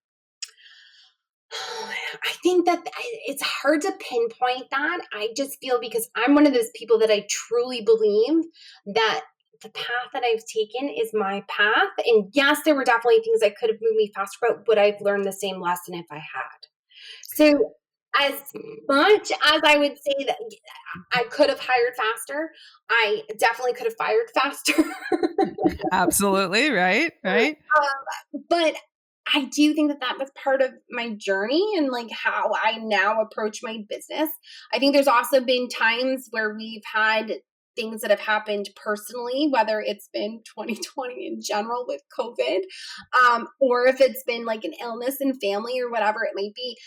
I 1.51 2.31
think 2.43 2.65
that 2.65 2.85
it's 3.25 3.41
hard 3.41 3.81
to 3.81 3.91
pinpoint 3.99 4.69
that. 4.71 5.01
I 5.13 5.29
just 5.35 5.59
feel 5.59 5.79
because 5.79 6.09
I'm 6.15 6.35
one 6.35 6.45
of 6.45 6.53
those 6.53 6.69
people 6.75 6.99
that 6.99 7.11
I 7.11 7.25
truly 7.29 7.81
believe 7.81 8.43
that 8.87 9.21
the 9.61 9.69
path 9.69 10.09
that 10.13 10.23
I've 10.23 10.45
taken 10.45 10.89
is 10.89 11.11
my 11.13 11.43
path. 11.47 11.89
And 12.05 12.29
yes, 12.33 12.59
there 12.63 12.75
were 12.75 12.83
definitely 12.83 13.21
things 13.21 13.39
that 13.41 13.57
could 13.57 13.69
have 13.69 13.79
moved 13.81 13.97
me 13.97 14.11
faster, 14.15 14.37
but 14.41 14.67
would 14.67 14.77
I've 14.77 15.01
learned 15.01 15.25
the 15.25 15.31
same 15.31 15.59
lesson 15.59 15.95
if 15.95 16.05
I 16.11 16.17
had? 16.17 16.67
So 17.23 17.73
as 18.19 18.41
much 18.87 19.31
as 19.31 19.61
I 19.63 19.77
would 19.77 19.97
say 19.97 20.25
that 20.25 20.37
I 21.13 21.23
could 21.25 21.49
have 21.49 21.59
hired 21.59 21.95
faster, 21.95 22.51
I 22.89 23.23
definitely 23.37 23.73
could 23.73 23.85
have 23.85 23.95
fired 23.97 24.29
faster. 24.33 24.73
Absolutely, 25.91 26.71
right, 26.71 27.13
right. 27.23 27.57
Um, 27.77 28.43
but 28.49 28.75
I 29.33 29.45
do 29.45 29.73
think 29.73 29.89
that 29.89 29.99
that 29.99 30.17
was 30.17 30.31
part 30.41 30.61
of 30.61 30.71
my 30.89 31.13
journey 31.17 31.73
and 31.77 31.89
like 31.89 32.09
how 32.11 32.51
I 32.63 32.77
now 32.77 33.21
approach 33.21 33.59
my 33.61 33.79
business. 33.89 34.29
I 34.73 34.79
think 34.79 34.93
there's 34.93 35.07
also 35.07 35.41
been 35.41 35.67
times 35.67 36.27
where 36.31 36.55
we've 36.55 36.83
had 36.91 37.33
things 37.77 38.01
that 38.01 38.09
have 38.09 38.19
happened 38.19 38.69
personally, 38.75 39.47
whether 39.49 39.79
it's 39.79 40.09
been 40.13 40.41
2020 40.57 41.27
in 41.27 41.39
general 41.41 41.85
with 41.87 42.01
COVID, 42.17 42.59
um, 43.23 43.47
or 43.61 43.87
if 43.87 44.01
it's 44.01 44.23
been 44.23 44.45
like 44.45 44.63
an 44.63 44.73
illness 44.81 45.17
in 45.21 45.39
family 45.39 45.79
or 45.79 45.89
whatever 45.89 46.25
it 46.25 46.33
might 46.35 46.53
be, 46.55 46.77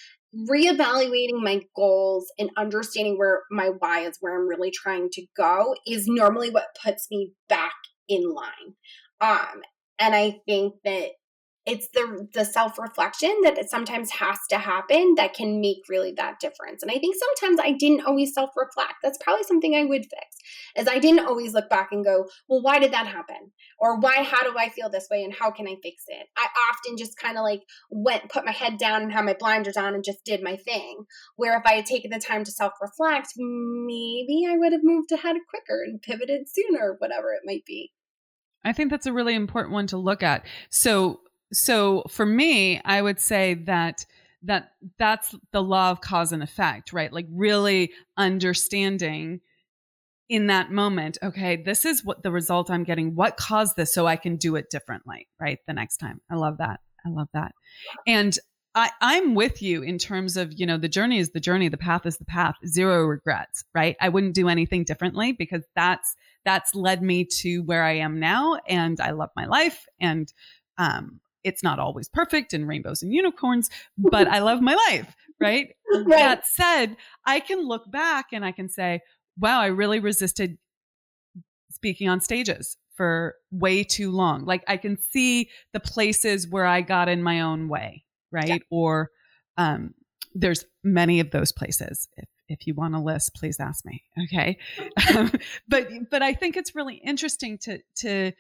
reevaluating 0.48 1.42
my 1.42 1.62
goals 1.74 2.31
and 2.38 2.50
understanding 2.57 3.18
where 3.18 3.42
my 3.50 3.70
why 3.79 4.00
is, 4.00 4.16
where 4.20 4.38
I'm 4.38 4.48
really 4.48 4.70
trying 4.70 5.09
to 5.12 5.26
go, 5.37 5.74
is 5.87 6.07
normally 6.07 6.50
what 6.50 6.76
puts 6.85 7.09
me 7.11 7.33
back 7.48 7.74
in 8.09 8.33
line. 8.33 8.74
Um, 9.20 9.62
and 9.98 10.14
I 10.14 10.40
think 10.46 10.74
that 10.85 11.11
it's 11.66 11.88
the 11.92 12.27
the 12.33 12.44
self-reflection 12.44 13.42
that 13.44 13.59
sometimes 13.68 14.11
has 14.12 14.38
to 14.49 14.59
happen 14.59 15.14
that 15.16 15.35
can 15.35 15.61
make 15.61 15.83
really 15.88 16.12
that 16.12 16.40
difference. 16.40 16.83
And 16.83 16.90
i 16.90 16.99
think 16.99 17.16
sometimes 17.16 17.61
i 17.62 17.73
didn't 17.73 18.07
always 18.07 18.33
self-reflect. 18.33 18.94
That's 19.03 19.18
probably 19.18 19.44
something 19.44 19.75
i 19.75 19.85
would 19.85 20.03
fix 20.03 20.37
is 20.77 20.88
i 20.88 20.99
didn't 20.99 21.27
always 21.27 21.53
look 21.53 21.68
back 21.68 21.88
and 21.92 22.05
go 22.05 22.27
well 22.49 22.62
why 22.62 22.79
did 22.79 22.92
that 22.92 23.07
happen? 23.07 23.53
Or 23.79 23.99
why 23.99 24.23
how 24.23 24.42
do 24.42 24.57
i 24.59 24.68
feel 24.70 24.88
this 24.88 25.09
way 25.11 25.23
and 25.23 25.35
how 25.35 25.51
can 25.51 25.68
i 25.68 25.77
fix 25.83 26.05
it? 26.09 26.27
I 26.37 26.46
often 26.70 26.96
just 26.96 27.18
kind 27.18 27.37
of 27.37 27.44
like 27.44 27.62
went 27.90 28.31
put 28.31 28.46
my 28.46 28.53
head 28.53 28.79
down 28.79 29.03
and 29.03 29.12
had 29.12 29.25
my 29.25 29.37
blinders 29.38 29.77
on 29.77 29.94
and 29.94 30.05
just 30.05 30.25
did 30.25 30.42
my 30.42 30.57
thing. 30.57 31.05
Where 31.37 31.57
if 31.59 31.66
i 31.66 31.75
had 31.75 31.87
taken 31.87 32.11
the 32.11 32.18
time 32.18 32.44
to 32.44 32.51
self-reflect 32.51 33.35
maybe 33.37 34.46
i 34.49 34.57
would 34.57 34.73
have 34.73 34.83
moved 34.83 35.12
ahead 35.12 35.37
quicker 35.49 35.83
and 35.85 36.01
pivoted 36.01 36.49
sooner 36.49 36.96
whatever 36.99 37.33
it 37.33 37.42
might 37.44 37.64
be. 37.66 37.92
I 38.64 38.73
think 38.73 38.90
that's 38.90 39.07
a 39.07 39.12
really 39.12 39.35
important 39.35 39.73
one 39.73 39.87
to 39.88 39.96
look 39.96 40.23
at. 40.23 40.44
So 40.68 41.20
so 41.53 42.05
for 42.09 42.27
me, 42.27 42.81
I 42.85 43.03
would 43.03 43.21
say 43.21 43.55
that 43.55 44.07
that 44.43 44.73
that's 44.99 45.35
the 45.53 45.63
law 45.63 45.91
of 45.91 46.01
cause 46.01 46.33
and 46.33 46.43
effect, 46.43 46.93
right? 46.93 47.13
Like 47.13 47.27
really 47.31 47.93
understanding 48.17 49.41
in 50.31 50.47
that 50.47 50.71
moment, 50.71 51.19
okay, 51.23 51.57
this 51.57 51.85
is 51.85 52.05
what 52.05 52.23
the 52.23 52.31
result 52.31 52.71
I'm 52.71 52.85
getting. 52.85 53.15
What 53.17 53.37
caused 53.37 53.77
this 53.77 53.93
so 53.93 54.07
I 54.07 54.17
can 54.17 54.37
do 54.37 54.57
it 54.57 54.71
differently, 54.71 55.29
right? 55.41 55.59
The 55.67 55.75
next 55.75 55.97
time. 55.99 56.21
I 56.31 56.37
love 56.37 56.59
that. 56.59 56.81
I 57.05 57.11
love 57.11 57.29
that. 57.35 57.53
And 58.07 58.39
I, 58.77 58.91
I'm 59.01 59.35
with 59.35 59.61
you 59.61 59.83
in 59.83 59.99
terms 59.99 60.37
of, 60.37 60.53
you 60.59 60.65
know, 60.65 60.79
the 60.79 60.89
journey 60.89 61.19
is 61.19 61.31
the 61.31 61.41
journey, 61.41 61.69
the 61.69 61.77
path 61.77 62.07
is 62.07 62.19
the 62.19 62.25
path, 62.25 62.55
zero 62.65 63.03
regrets, 63.03 63.65
right? 63.75 63.97
I 64.01 64.09
wouldn't 64.09 64.35
do 64.35 64.49
anything 64.49 64.85
differently 64.85 65.33
because 65.33 65.65
that's 65.75 66.15
that's 66.45 66.75
led 66.75 67.03
me 67.03 67.25
to 67.25 67.63
where 67.65 67.83
I 67.83 67.97
am 67.97 68.21
now 68.21 68.59
and 68.69 69.01
I 69.01 69.11
love 69.11 69.31
my 69.35 69.47
life 69.47 69.87
and 70.01 70.33
um 70.79 71.21
it's 71.44 71.62
not 71.62 71.79
always 71.79 72.09
perfect 72.09 72.53
and 72.53 72.68
rainbows 72.68 73.03
and 73.03 73.12
unicorns, 73.12 73.70
but 73.96 74.29
I 74.29 74.40
love 74.40 74.61
my 74.62 74.74
life, 74.90 75.14
right? 75.40 75.74
right? 75.92 76.09
That 76.09 76.46
said, 76.46 76.96
I 77.24 77.40
can 77.40 77.66
look 77.66 77.90
back 77.90 78.26
and 78.33 78.44
I 78.44 78.53
can 78.53 78.68
say, 78.68 79.00
wow, 79.38 79.61
I 79.61 79.66
really 79.66 80.00
resisted 80.00 80.59
speaking 81.70 82.09
on 82.09 82.20
stages 82.20 82.76
for 82.96 83.37
way 83.50 83.83
too 83.83 84.11
long. 84.11 84.44
Like 84.44 84.62
I 84.68 84.76
can 84.76 84.98
see 85.00 85.48
the 85.72 85.81
places 85.81 86.46
where 86.46 86.66
I 86.66 86.83
got 86.83 87.09
in 87.09 87.22
my 87.22 87.40
own 87.40 87.68
way, 87.68 88.05
right? 88.31 88.48
Yeah. 88.48 88.59
Or 88.70 89.11
um, 89.57 89.94
there's 90.35 90.64
many 90.85 91.20
of 91.20 91.31
those 91.31 91.53
places. 91.53 92.09
If, 92.16 92.29
if 92.48 92.66
you 92.66 92.74
want 92.74 92.94
a 92.94 93.00
list, 93.00 93.35
please 93.35 93.59
ask 93.59 93.85
me. 93.85 94.03
Okay. 94.24 94.59
Um, 95.16 95.33
but, 95.66 95.88
but 96.11 96.22
I 96.22 96.35
think 96.35 96.57
it's 96.57 96.74
really 96.74 96.96
interesting 96.96 97.59
to, 97.59 97.81
to, 97.96 98.33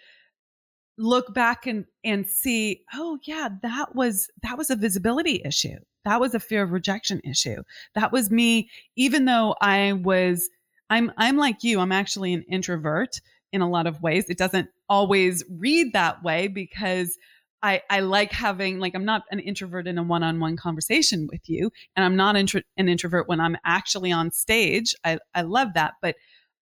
look 0.98 1.32
back 1.32 1.66
and 1.66 1.86
and 2.04 2.26
see 2.26 2.82
oh 2.94 3.18
yeah 3.24 3.48
that 3.62 3.94
was 3.94 4.28
that 4.42 4.58
was 4.58 4.70
a 4.70 4.76
visibility 4.76 5.40
issue. 5.44 5.76
That 6.04 6.20
was 6.20 6.34
a 6.34 6.40
fear 6.40 6.62
of 6.62 6.72
rejection 6.72 7.20
issue. 7.24 7.62
That 7.94 8.12
was 8.12 8.30
me 8.30 8.70
even 8.96 9.24
though 9.24 9.54
i 9.60 9.92
was 9.92 10.48
i'm 10.90 11.12
i'm 11.16 11.36
like 11.36 11.62
you 11.62 11.80
i'm 11.80 11.92
actually 11.92 12.32
an 12.34 12.44
introvert 12.50 13.20
in 13.52 13.60
a 13.60 13.68
lot 13.68 13.86
of 13.86 14.02
ways. 14.02 14.28
It 14.28 14.38
doesn't 14.38 14.68
always 14.88 15.44
read 15.50 15.92
that 15.92 16.22
way 16.22 16.48
because 16.48 17.16
I, 17.62 17.82
I 17.90 18.00
like 18.00 18.32
having 18.32 18.78
like 18.78 18.94
I'm 18.94 19.04
not 19.04 19.22
an 19.30 19.40
introvert 19.40 19.86
in 19.86 19.98
a 19.98 20.02
one-on-one 20.02 20.56
conversation 20.56 21.28
with 21.30 21.48
you, 21.48 21.70
and 21.94 22.04
I'm 22.04 22.16
not 22.16 22.36
intro- 22.36 22.62
an 22.76 22.88
introvert 22.88 23.28
when 23.28 23.40
I'm 23.40 23.56
actually 23.64 24.12
on 24.12 24.30
stage. 24.30 24.94
I, 25.04 25.18
I 25.34 25.42
love 25.42 25.74
that, 25.74 25.94
but 26.00 26.16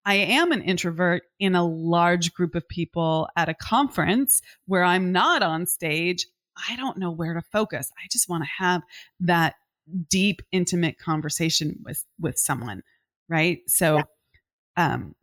I 0.05 0.15
am 0.15 0.53
an 0.53 0.63
introvert 0.63 1.23
in 1.39 1.55
a 1.55 1.67
large 1.67 2.33
group 2.33 2.55
of 2.55 2.69
people 2.69 3.29
at 3.37 3.49
a 3.49 3.55
conference 3.55 4.41
where 4.67 4.85
I'm 4.85 5.13
not 5.13 5.43
on 5.43 5.67
stage. 5.67 6.27
I 6.69 6.77
don't 6.77 6.99
know 6.99 7.11
where 7.11 7.35
to 7.35 7.43
focus. 7.43 7.91
I 7.99 8.07
just 8.11 8.29
want 8.29 8.45
to 8.45 8.51
have 8.65 8.83
that 9.21 9.55
deep, 10.09 10.43
intimate 10.53 10.99
conversation 10.99 11.79
with 11.85 12.05
with 12.19 12.39
someone, 12.39 12.83
right? 13.29 13.61
So, 13.67 13.97
yeah. 13.97 14.95
um, 14.95 15.15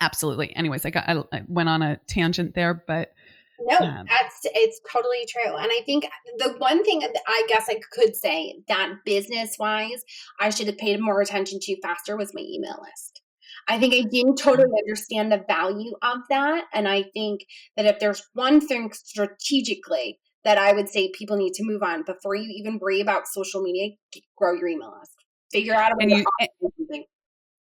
absolutely. 0.00 0.54
Anyways, 0.56 0.84
I 0.84 0.90
got 0.90 1.08
I, 1.08 1.22
I 1.36 1.42
went 1.46 1.68
on 1.68 1.82
a 1.82 2.00
tangent 2.06 2.54
there, 2.54 2.74
but 2.86 3.12
no, 3.60 3.78
um, 3.78 4.06
that's 4.08 4.40
it's 4.44 4.80
totally 4.90 5.26
true. 5.28 5.54
And 5.56 5.70
I 5.70 5.82
think 5.84 6.08
the 6.38 6.54
one 6.58 6.82
thing 6.84 7.02
I 7.26 7.46
guess 7.48 7.66
I 7.68 7.80
could 7.92 8.16
say 8.16 8.62
that 8.68 8.94
business 9.04 9.56
wise, 9.58 10.02
I 10.38 10.50
should 10.50 10.66
have 10.66 10.78
paid 10.78 11.00
more 11.00 11.20
attention 11.20 11.58
to 11.60 11.80
faster 11.80 12.16
was 12.16 12.34
my 12.34 12.42
email 12.42 12.78
list. 12.82 13.19
I 13.68 13.78
think 13.78 13.94
I 13.94 14.02
didn't 14.10 14.36
totally 14.36 14.68
understand 14.78 15.32
the 15.32 15.44
value 15.46 15.92
of 16.02 16.18
that. 16.28 16.64
And 16.72 16.88
I 16.88 17.04
think 17.14 17.42
that 17.76 17.86
if 17.86 17.98
there's 17.98 18.22
one 18.34 18.60
thing 18.60 18.92
strategically 18.92 20.18
that 20.44 20.58
I 20.58 20.72
would 20.72 20.88
say 20.88 21.10
people 21.16 21.36
need 21.36 21.52
to 21.54 21.64
move 21.64 21.82
on 21.82 22.02
before 22.04 22.34
you 22.34 22.50
even 22.56 22.78
worry 22.78 23.00
about 23.00 23.26
social 23.26 23.62
media, 23.62 23.90
grow 24.36 24.54
your 24.54 24.68
email 24.68 24.94
list. 24.98 25.12
Figure 25.52 25.74
out 25.74 25.92
a 25.92 25.96
way 25.96 26.04
and 26.04 26.10
you, 26.10 26.24
and, 26.40 27.04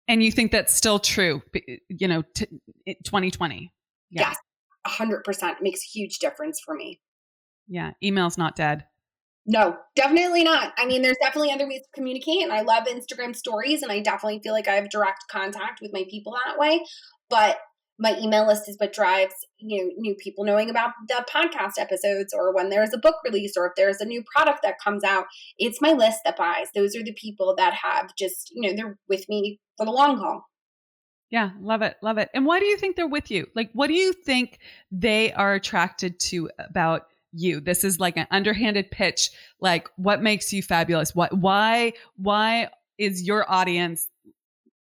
and 0.09 0.22
you 0.22 0.33
think 0.33 0.53
that's 0.53 0.75
still 0.75 0.99
true, 0.99 1.42
you 1.88 2.09
know, 2.09 2.22
t- 2.35 2.46
2020. 3.05 3.72
Yeah. 4.11 4.20
Yes, 4.20 4.37
100%. 4.87 5.22
It 5.29 5.57
makes 5.62 5.81
a 5.81 5.99
huge 5.99 6.18
difference 6.18 6.61
for 6.64 6.75
me. 6.75 7.01
Yeah, 7.68 7.92
email's 8.03 8.38
not 8.38 8.57
dead. 8.57 8.87
No, 9.46 9.76
definitely 9.94 10.42
not. 10.42 10.72
I 10.76 10.87
mean, 10.87 11.02
there's 11.02 11.18
definitely 11.22 11.52
other 11.52 11.68
ways 11.68 11.82
to 11.82 11.88
communicate, 11.94 12.42
and 12.42 12.52
I 12.52 12.62
love 12.62 12.85
Instagram 12.85 13.35
stories, 13.35 13.82
and 13.82 13.92
I 13.92 14.00
definitely 14.00 14.40
feel 14.42 14.52
like 14.52 14.66
I 14.66 14.74
have 14.74 14.90
direct 14.90 15.24
contact 15.30 15.80
with 15.80 15.92
my 15.92 16.04
people 16.11 16.35
that 16.44 16.59
way. 16.59 16.85
But 17.30 17.59
my 17.98 18.16
email 18.18 18.46
list 18.46 18.68
is 18.68 18.76
what 18.78 18.92
drives 18.92 19.35
you 19.59 19.82
know 19.82 19.90
new 19.96 20.14
people 20.14 20.44
knowing 20.44 20.68
about 20.68 20.90
the 21.09 21.24
podcast 21.32 21.72
episodes 21.78 22.35
or 22.35 22.54
when 22.54 22.68
there's 22.68 22.92
a 22.92 22.98
book 22.98 23.16
release 23.24 23.56
or 23.56 23.66
if 23.66 23.72
there's 23.76 24.00
a 24.00 24.04
new 24.04 24.22
product 24.35 24.61
that 24.62 24.78
comes 24.82 25.02
out 25.02 25.26
it's 25.59 25.80
my 25.80 25.92
list 25.92 26.18
that 26.24 26.37
buys 26.37 26.66
those 26.74 26.94
are 26.94 27.02
the 27.02 27.12
people 27.14 27.54
that 27.56 27.74
have 27.74 28.14
just 28.16 28.50
you 28.54 28.62
know 28.62 28.76
they're 28.76 28.98
with 29.09 29.28
me 29.28 29.59
for 29.76 29.87
the 29.87 29.92
long 29.92 30.18
haul 30.18 30.44
yeah 31.30 31.50
love 31.61 31.82
it 31.82 31.96
love 32.02 32.18
it 32.18 32.28
and 32.35 32.44
why 32.44 32.61
do 32.61 32.66
you 32.66 32.76
think 32.76 32.96
they're 32.96 33.06
with 33.06 33.30
you 33.30 33.46
like 33.54 33.70
what 33.72 33.87
do 33.87 33.94
you 33.94 34.12
think 34.12 34.59
they 34.92 35.32
are 35.32 35.54
attracted 35.54 36.20
to 36.20 36.50
about 36.59 37.06
you. 37.37 37.61
This 37.61 37.85
is 37.85 38.01
like 38.01 38.16
an 38.16 38.27
underhanded 38.31 38.90
pitch. 38.90 39.31
Like, 39.61 39.88
what 39.96 40.22
makes 40.22 40.53
you 40.53 40.62
fabulous? 40.62 41.14
What, 41.14 41.37
why, 41.37 41.92
why 42.16 42.70
is 42.99 43.27
your 43.27 43.51
audience 43.51 44.09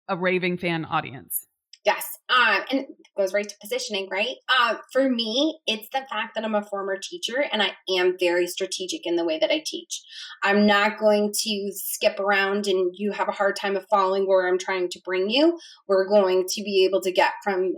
a 0.07 0.15
raving 0.15 0.57
fan 0.57 0.85
audience? 0.85 1.45
Yes. 1.85 2.17
Um, 2.29 2.61
and 2.71 2.85
goes 3.17 3.33
right 3.33 3.47
to 3.47 3.55
positioning, 3.61 4.07
right? 4.11 4.35
Um, 4.59 4.79
for 4.91 5.09
me, 5.09 5.59
it's 5.65 5.87
the 5.91 6.05
fact 6.09 6.35
that 6.35 6.43
I'm 6.43 6.55
a 6.55 6.61
former 6.61 6.97
teacher 6.97 7.45
and 7.51 7.61
I 7.61 7.71
am 7.97 8.15
very 8.19 8.47
strategic 8.47 9.05
in 9.05 9.15
the 9.15 9.25
way 9.25 9.39
that 9.39 9.51
I 9.51 9.63
teach. 9.65 10.01
I'm 10.43 10.65
not 10.65 10.99
going 10.99 11.33
to 11.33 11.71
skip 11.73 12.19
around 12.19 12.67
and 12.67 12.93
you 12.97 13.11
have 13.11 13.27
a 13.27 13.33
hard 13.33 13.55
time 13.55 13.75
of 13.75 13.85
following 13.89 14.27
where 14.27 14.47
I'm 14.47 14.57
trying 14.57 14.89
to 14.89 15.01
bring 15.03 15.29
you. 15.29 15.59
We're 15.87 16.07
going 16.07 16.45
to 16.47 16.63
be 16.63 16.85
able 16.85 17.01
to 17.01 17.11
get 17.11 17.33
from 17.43 17.73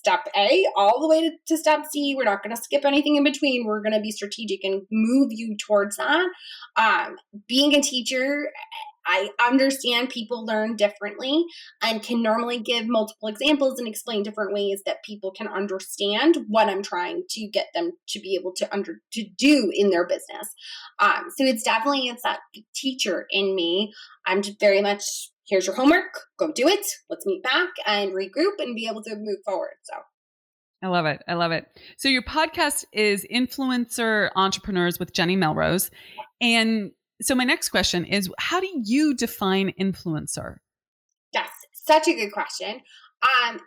step 0.00 0.26
A 0.34 0.64
all 0.76 1.00
the 1.00 1.08
way 1.08 1.28
to, 1.28 1.36
to 1.48 1.58
step 1.58 1.84
C. 1.92 2.14
We're 2.16 2.24
not 2.24 2.42
going 2.42 2.56
to 2.56 2.62
skip 2.62 2.84
anything 2.84 3.16
in 3.16 3.24
between. 3.24 3.66
We're 3.66 3.82
going 3.82 3.92
to 3.92 4.00
be 4.00 4.10
strategic 4.10 4.64
and 4.64 4.82
move 4.90 5.28
you 5.30 5.56
towards 5.56 5.96
that. 5.96 6.26
Um, 6.76 7.16
being 7.46 7.74
a 7.74 7.82
teacher, 7.82 8.50
I 9.06 9.30
understand 9.44 10.08
people 10.08 10.46
learn 10.46 10.76
differently 10.76 11.44
and 11.82 12.02
can 12.02 12.22
normally 12.22 12.60
give 12.60 12.86
multiple 12.86 13.28
examples 13.28 13.78
and 13.78 13.88
explain 13.88 14.22
different 14.22 14.54
ways 14.54 14.82
that 14.86 15.04
people 15.04 15.32
can 15.32 15.48
understand 15.48 16.38
what 16.48 16.68
I'm 16.68 16.82
trying 16.82 17.24
to 17.30 17.46
get 17.48 17.68
them 17.74 17.92
to 18.08 18.20
be 18.20 18.36
able 18.40 18.52
to 18.56 18.72
under 18.72 19.00
to 19.12 19.24
do 19.36 19.70
in 19.74 19.90
their 19.90 20.06
business. 20.06 20.54
Um, 20.98 21.24
so 21.36 21.44
it's 21.44 21.62
definitely 21.62 22.08
it's 22.08 22.22
that 22.22 22.40
teacher 22.74 23.26
in 23.30 23.54
me. 23.54 23.92
I'm 24.26 24.42
very 24.60 24.80
much 24.80 25.02
here's 25.50 25.66
your 25.66 25.74
homework, 25.74 26.20
go 26.38 26.52
do 26.52 26.68
it. 26.68 26.86
Let's 27.10 27.26
meet 27.26 27.42
back 27.42 27.68
and 27.84 28.12
regroup 28.12 28.54
and 28.60 28.74
be 28.74 28.86
able 28.86 29.02
to 29.02 29.16
move 29.16 29.38
forward. 29.44 29.74
So 29.82 29.94
I 30.82 30.86
love 30.86 31.04
it. 31.04 31.22
I 31.28 31.34
love 31.34 31.52
it. 31.52 31.66
So 31.98 32.08
your 32.08 32.22
podcast 32.22 32.84
is 32.92 33.26
Influencer 33.30 34.30
Entrepreneurs 34.36 34.98
with 34.98 35.12
Jenny 35.12 35.36
Melrose. 35.36 35.90
And 36.40 36.92
so 37.20 37.34
my 37.34 37.44
next 37.44 37.68
question 37.68 38.06
is 38.06 38.30
how 38.38 38.60
do 38.60 38.68
you 38.84 39.14
define 39.14 39.74
influencer? 39.78 40.56
Yes, 41.34 41.50
such 41.72 42.08
a 42.08 42.14
good 42.14 42.32
question 42.32 42.80
um 43.22 43.60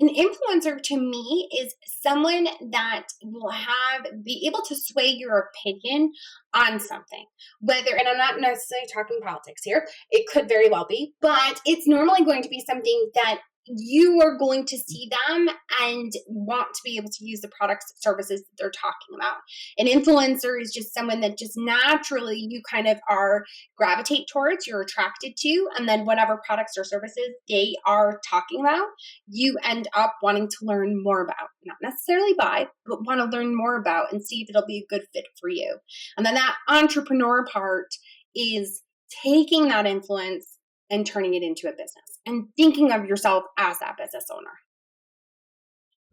an 0.00 0.08
influencer 0.08 0.80
to 0.82 0.96
me 0.98 1.48
is 1.58 1.74
someone 2.02 2.46
that 2.70 3.06
will 3.22 3.50
have 3.50 4.06
be 4.24 4.44
able 4.46 4.62
to 4.62 4.74
sway 4.76 5.06
your 5.06 5.50
opinion 5.50 6.12
on 6.54 6.78
something. 6.80 7.26
Whether 7.60 7.96
and 7.96 8.08
i'm 8.08 8.18
not 8.18 8.40
necessarily 8.40 8.86
talking 8.92 9.20
politics 9.22 9.62
here 9.64 9.86
it 10.10 10.26
could 10.32 10.48
very 10.48 10.68
well 10.68 10.86
be 10.88 11.14
but 11.20 11.60
it's 11.64 11.86
normally 11.86 12.24
going 12.24 12.42
to 12.42 12.48
be 12.48 12.64
something 12.66 13.10
that 13.14 13.40
you 13.66 14.20
are 14.22 14.36
going 14.36 14.66
to 14.66 14.76
see 14.76 15.08
them 15.10 15.48
and 15.82 16.12
want 16.26 16.68
to 16.74 16.80
be 16.84 16.96
able 16.96 17.10
to 17.10 17.24
use 17.24 17.40
the 17.40 17.50
products 17.58 17.86
and 17.90 18.00
services 18.00 18.42
that 18.42 18.56
they're 18.58 18.70
talking 18.70 19.14
about. 19.14 19.36
An 19.78 19.86
influencer 19.86 20.60
is 20.60 20.72
just 20.72 20.94
someone 20.94 21.20
that 21.20 21.38
just 21.38 21.54
naturally 21.56 22.36
you 22.36 22.62
kind 22.70 22.86
of 22.86 22.98
are 23.08 23.44
gravitate 23.76 24.26
towards, 24.32 24.66
you're 24.66 24.82
attracted 24.82 25.34
to, 25.38 25.68
and 25.76 25.88
then 25.88 26.04
whatever 26.04 26.40
products 26.46 26.76
or 26.76 26.84
services 26.84 27.30
they 27.48 27.74
are 27.86 28.20
talking 28.28 28.60
about, 28.60 28.86
you 29.28 29.56
end 29.64 29.88
up 29.94 30.14
wanting 30.22 30.48
to 30.48 30.56
learn 30.62 31.02
more 31.02 31.22
about. 31.22 31.48
Not 31.64 31.76
necessarily 31.82 32.34
buy, 32.38 32.68
but 32.86 33.04
want 33.04 33.20
to 33.20 33.36
learn 33.36 33.56
more 33.56 33.76
about 33.76 34.12
and 34.12 34.22
see 34.22 34.42
if 34.42 34.50
it'll 34.50 34.66
be 34.66 34.78
a 34.78 34.94
good 34.94 35.06
fit 35.12 35.24
for 35.40 35.48
you. 35.48 35.78
And 36.16 36.26
then 36.26 36.34
that 36.34 36.56
entrepreneur 36.68 37.46
part 37.46 37.88
is 38.34 38.82
taking 39.22 39.68
that 39.68 39.86
influence 39.86 40.58
and 40.90 41.06
turning 41.06 41.34
it 41.34 41.42
into 41.42 41.68
a 41.68 41.72
business 41.72 42.18
and 42.26 42.48
thinking 42.56 42.92
of 42.92 43.06
yourself 43.06 43.44
as 43.58 43.78
that 43.78 43.96
business 43.96 44.26
owner. 44.30 44.50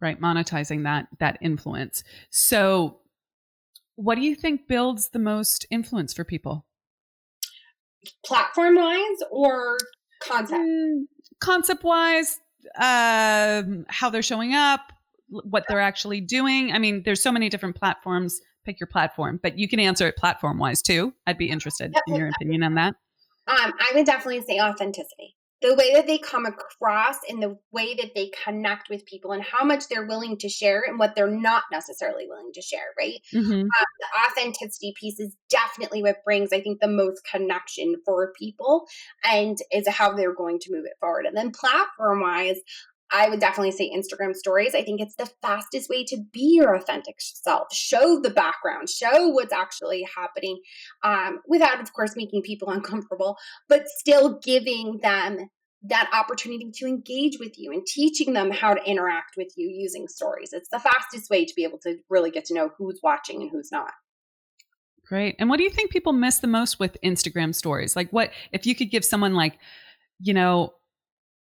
Right 0.00 0.20
monetizing 0.20 0.84
that 0.84 1.06
that 1.20 1.38
influence. 1.40 2.02
So 2.30 2.98
what 3.96 4.16
do 4.16 4.22
you 4.22 4.34
think 4.34 4.66
builds 4.66 5.10
the 5.10 5.18
most 5.18 5.66
influence 5.70 6.12
for 6.12 6.24
people? 6.24 6.66
Platform 8.24 8.76
wise 8.76 9.22
or 9.30 9.78
concept? 10.22 10.60
Mm, 10.60 11.02
concept 11.40 11.84
wise 11.84 12.40
uh, 12.78 13.62
how 13.88 14.10
they're 14.10 14.22
showing 14.22 14.54
up 14.54 14.92
what 15.28 15.64
they're 15.68 15.80
actually 15.80 16.20
doing. 16.20 16.72
I 16.72 16.78
mean 16.78 17.02
there's 17.04 17.22
so 17.22 17.30
many 17.30 17.48
different 17.48 17.76
platforms. 17.76 18.40
Pick 18.64 18.80
your 18.80 18.88
platform 18.88 19.38
but 19.40 19.58
you 19.58 19.68
can 19.68 19.78
answer 19.78 20.08
it 20.08 20.16
platform 20.16 20.58
wise 20.58 20.82
too. 20.82 21.14
I'd 21.26 21.38
be 21.38 21.48
interested 21.48 21.94
in 22.08 22.16
your 22.16 22.28
opinion 22.28 22.64
on 22.64 22.74
that 22.74 22.94
um, 23.46 23.72
I 23.78 23.92
would 23.94 24.06
definitely 24.06 24.42
say 24.42 24.60
authenticity. 24.60 25.36
The 25.60 25.76
way 25.76 25.94
that 25.94 26.08
they 26.08 26.18
come 26.18 26.44
across 26.44 27.18
and 27.28 27.40
the 27.40 27.56
way 27.70 27.94
that 27.94 28.16
they 28.16 28.32
connect 28.44 28.90
with 28.90 29.06
people 29.06 29.30
and 29.30 29.44
how 29.44 29.64
much 29.64 29.86
they're 29.86 30.06
willing 30.06 30.36
to 30.38 30.48
share 30.48 30.82
and 30.82 30.98
what 30.98 31.14
they're 31.14 31.30
not 31.30 31.62
necessarily 31.70 32.26
willing 32.28 32.50
to 32.54 32.60
share, 32.60 32.80
right? 32.98 33.20
Mm-hmm. 33.32 33.52
Um, 33.52 33.68
the 33.68 34.06
authenticity 34.28 34.92
piece 34.98 35.20
is 35.20 35.36
definitely 35.48 36.02
what 36.02 36.24
brings, 36.24 36.52
I 36.52 36.60
think, 36.62 36.80
the 36.80 36.88
most 36.88 37.22
connection 37.30 37.94
for 38.04 38.32
people 38.36 38.88
and 39.22 39.56
is 39.70 39.86
how 39.86 40.14
they're 40.14 40.34
going 40.34 40.58
to 40.60 40.72
move 40.72 40.84
it 40.84 40.98
forward. 40.98 41.26
And 41.26 41.36
then 41.36 41.52
platform 41.52 42.22
wise, 42.22 42.58
I 43.12 43.28
would 43.28 43.40
definitely 43.40 43.72
say 43.72 43.90
Instagram 43.94 44.34
stories. 44.34 44.74
I 44.74 44.82
think 44.82 45.00
it's 45.00 45.14
the 45.16 45.30
fastest 45.42 45.90
way 45.90 46.02
to 46.04 46.16
be 46.32 46.54
your 46.54 46.74
authentic 46.74 47.16
self. 47.18 47.72
Show 47.72 48.20
the 48.20 48.30
background, 48.30 48.88
show 48.88 49.28
what's 49.28 49.52
actually 49.52 50.06
happening 50.16 50.60
um, 51.02 51.40
without, 51.46 51.80
of 51.80 51.92
course, 51.92 52.16
making 52.16 52.42
people 52.42 52.68
uncomfortable, 52.70 53.36
but 53.68 53.86
still 53.86 54.38
giving 54.42 54.98
them 55.02 55.48
that 55.84 56.08
opportunity 56.12 56.70
to 56.72 56.86
engage 56.86 57.38
with 57.38 57.58
you 57.58 57.72
and 57.72 57.84
teaching 57.84 58.32
them 58.32 58.50
how 58.50 58.72
to 58.72 58.82
interact 58.84 59.34
with 59.36 59.52
you 59.56 59.68
using 59.68 60.06
stories. 60.08 60.52
It's 60.52 60.68
the 60.70 60.78
fastest 60.78 61.28
way 61.28 61.44
to 61.44 61.52
be 61.54 61.64
able 61.64 61.78
to 61.80 61.96
really 62.08 62.30
get 62.30 62.44
to 62.46 62.54
know 62.54 62.70
who's 62.78 63.00
watching 63.02 63.42
and 63.42 63.50
who's 63.50 63.70
not. 63.72 63.92
Great. 65.04 65.34
And 65.38 65.50
what 65.50 65.58
do 65.58 65.64
you 65.64 65.70
think 65.70 65.90
people 65.90 66.12
miss 66.12 66.38
the 66.38 66.46
most 66.46 66.78
with 66.78 66.96
Instagram 67.04 67.54
stories? 67.54 67.96
Like, 67.96 68.10
what 68.10 68.30
if 68.52 68.64
you 68.64 68.74
could 68.74 68.90
give 68.90 69.04
someone, 69.04 69.34
like, 69.34 69.58
you 70.20 70.32
know, 70.32 70.72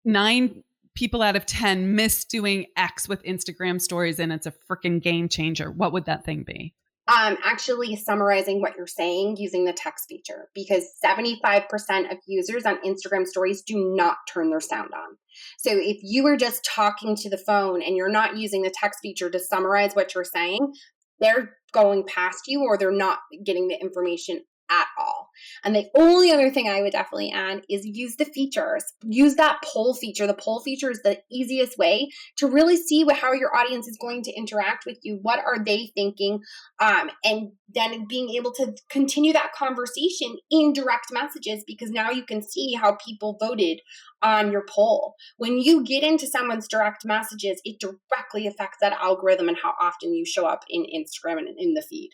nine 0.05 0.64
people 0.97 1.23
out 1.23 1.37
of 1.37 1.47
10 1.47 1.95
miss 1.95 2.25
doing 2.25 2.67
X 2.77 3.09
with 3.09 3.23
Instagram 3.23 3.81
stories 3.81 4.19
and 4.19 4.33
it's 4.33 4.47
a 4.47 4.55
freaking 4.69 5.01
game 5.01 5.29
changer, 5.29 5.71
what 5.71 5.93
would 5.93 6.07
that 6.07 6.25
thing 6.25 6.43
be? 6.43 6.75
Um, 7.09 7.37
actually 7.45 7.95
summarizing 7.95 8.61
what 8.61 8.77
you're 8.77 8.89
saying 8.89 9.37
using 9.37 9.65
the 9.65 9.73
text 9.73 10.07
feature 10.09 10.49
because 10.57 10.91
75% 11.05 12.11
of 12.11 12.19
users 12.27 12.67
on 12.67 12.83
Instagram 12.83 13.25
stories 13.27 13.63
do 13.63 13.95
not 13.95 14.17
turn 14.29 14.51
their 14.51 14.61
sound 14.61 14.91
on. 14.93 15.17
So 15.59 15.71
if 15.73 15.99
you 16.03 16.27
are 16.27 16.37
just 16.37 16.65
talking 16.65 17.15
to 17.15 17.31
the 17.31 17.39
phone 17.39 17.81
and 17.81 17.97
you're 17.97 18.09
not 18.09 18.37
using 18.37 18.63
the 18.63 18.75
text 18.75 18.99
feature 19.03 19.31
to 19.31 19.39
summarize 19.39 19.95
what 19.95 20.17
you're 20.17 20.25
saying, 20.25 20.73
they're 21.21 21.53
going 21.71 22.05
past 22.09 22.49
you 22.49 22.63
or 22.63 22.77
they're 22.77 22.91
not 22.91 23.19
getting 23.45 23.69
the 23.69 23.81
information 23.81 24.41
at 24.71 24.87
all. 24.99 25.31
And 25.65 25.75
the 25.75 25.89
only 25.95 26.31
other 26.31 26.51
thing 26.51 26.69
I 26.69 26.83
would 26.83 26.93
definitely 26.93 27.33
add 27.33 27.63
is 27.69 27.85
use 27.85 28.17
the 28.17 28.25
features. 28.25 28.85
Use 29.05 29.37
that 29.37 29.59
poll 29.63 29.95
feature. 29.95 30.27
The 30.27 30.35
poll 30.35 30.61
feature 30.61 30.91
is 30.91 31.03
the 31.03 31.19
easiest 31.31 31.79
way 31.79 32.11
to 32.37 32.49
really 32.49 32.77
see 32.77 33.05
what, 33.05 33.17
how 33.17 33.33
your 33.33 33.55
audience 33.55 33.87
is 33.87 33.99
going 34.01 34.23
to 34.25 34.33
interact 34.33 34.87
with 34.87 34.99
you. 35.03 35.19
What 35.23 35.41
are 35.41 35.63
they 35.63 35.91
thinking? 35.95 36.41
Um, 36.81 37.11
and 37.25 37.53
then 37.75 38.07
being 38.09 38.31
able 38.31 38.53
to 38.53 38.75
continue 38.89 39.33
that 39.33 39.53
conversation 39.53 40.37
in 40.51 40.73
direct 40.73 41.07
messages 41.13 41.65
because 41.67 41.91
now 41.91 42.11
you 42.11 42.25
can 42.25 42.43
see 42.43 42.75
how 42.75 42.97
people 43.05 43.37
voted 43.41 43.81
on 44.23 44.51
your 44.51 44.65
poll. 44.69 45.15
When 45.37 45.59
you 45.59 45.85
get 45.85 46.03
into 46.03 46.27
someone's 46.27 46.69
direct 46.69 47.05
messages, 47.05 47.61
it 47.65 47.81
directly 47.81 48.47
affects 48.47 48.79
that 48.81 48.99
algorithm 49.01 49.49
and 49.49 49.59
how 49.63 49.75
often 49.81 50.15
you 50.15 50.25
show 50.25 50.47
up 50.47 50.65
in 50.71 50.85
Instagram 50.85 51.39
and 51.39 51.59
in 51.59 51.75
the 51.75 51.83
feed. 51.83 52.11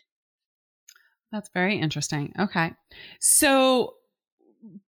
That's 1.33 1.49
very 1.51 1.79
interesting. 1.79 2.31
Okay. 2.39 2.71
So, 3.19 3.95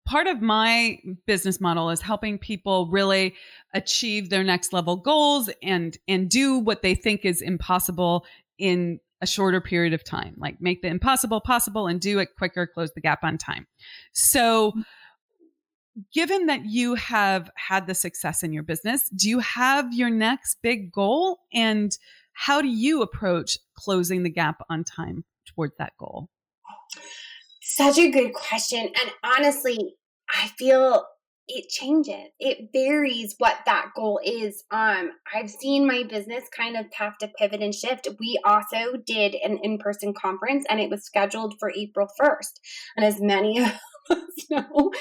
part 0.05 0.27
of 0.27 0.41
my 0.41 0.99
business 1.25 1.59
model 1.59 1.89
is 1.89 2.01
helping 2.01 2.37
people 2.37 2.87
really 2.89 3.33
achieve 3.73 4.29
their 4.29 4.43
next 4.43 4.71
level 4.71 4.95
goals 4.95 5.49
and 5.61 5.97
and 6.07 6.29
do 6.29 6.59
what 6.59 6.81
they 6.81 6.95
think 6.95 7.25
is 7.25 7.41
impossible 7.41 8.25
in 8.57 8.99
a 9.21 9.27
shorter 9.27 9.59
period 9.59 9.93
of 9.93 10.01
time 10.03 10.33
like 10.37 10.61
make 10.61 10.81
the 10.81 10.87
impossible 10.87 11.41
possible 11.41 11.87
and 11.87 11.99
do 11.99 12.19
it 12.19 12.29
quicker 12.37 12.65
close 12.65 12.91
the 12.93 13.01
gap 13.01 13.21
on 13.23 13.37
time 13.37 13.67
so 14.13 14.71
mm. 14.71 14.83
given 16.13 16.45
that 16.45 16.65
you 16.65 16.95
have 16.95 17.49
had 17.57 17.85
the 17.85 17.95
success 17.95 18.43
in 18.43 18.53
your 18.53 18.63
business 18.63 19.09
do 19.09 19.29
you 19.29 19.39
have 19.39 19.93
your 19.93 20.09
next 20.09 20.57
big 20.61 20.89
goal 20.89 21.39
and 21.53 21.97
how 22.31 22.61
do 22.61 22.69
you 22.69 23.01
approach 23.01 23.57
closing 23.77 24.23
the 24.23 24.29
gap 24.29 24.61
on 24.69 24.85
time 24.85 25.25
towards 25.45 25.73
that 25.77 25.93
goal 25.97 26.29
such 27.61 27.97
a 27.97 28.11
good 28.11 28.33
question. 28.33 28.79
And 28.79 29.11
honestly, 29.23 29.77
I 30.29 30.47
feel 30.57 31.05
it 31.47 31.69
changes. 31.69 32.31
It 32.39 32.69
varies 32.73 33.35
what 33.37 33.59
that 33.65 33.91
goal 33.95 34.19
is. 34.23 34.63
Um, 34.71 35.11
I've 35.33 35.49
seen 35.49 35.85
my 35.85 36.03
business 36.03 36.43
kind 36.55 36.75
of 36.75 36.85
have 36.97 37.17
to 37.19 37.27
pivot 37.27 37.61
and 37.61 37.73
shift. 37.73 38.07
We 38.19 38.39
also 38.43 38.97
did 39.05 39.35
an 39.35 39.59
in-person 39.61 40.13
conference 40.19 40.65
and 40.69 40.79
it 40.79 40.89
was 40.89 41.05
scheduled 41.05 41.55
for 41.59 41.71
April 41.75 42.07
1st. 42.19 42.59
And 42.97 43.05
as 43.05 43.21
many 43.21 43.59
of 43.59 43.67
us 44.09 44.49
know, 44.49 44.91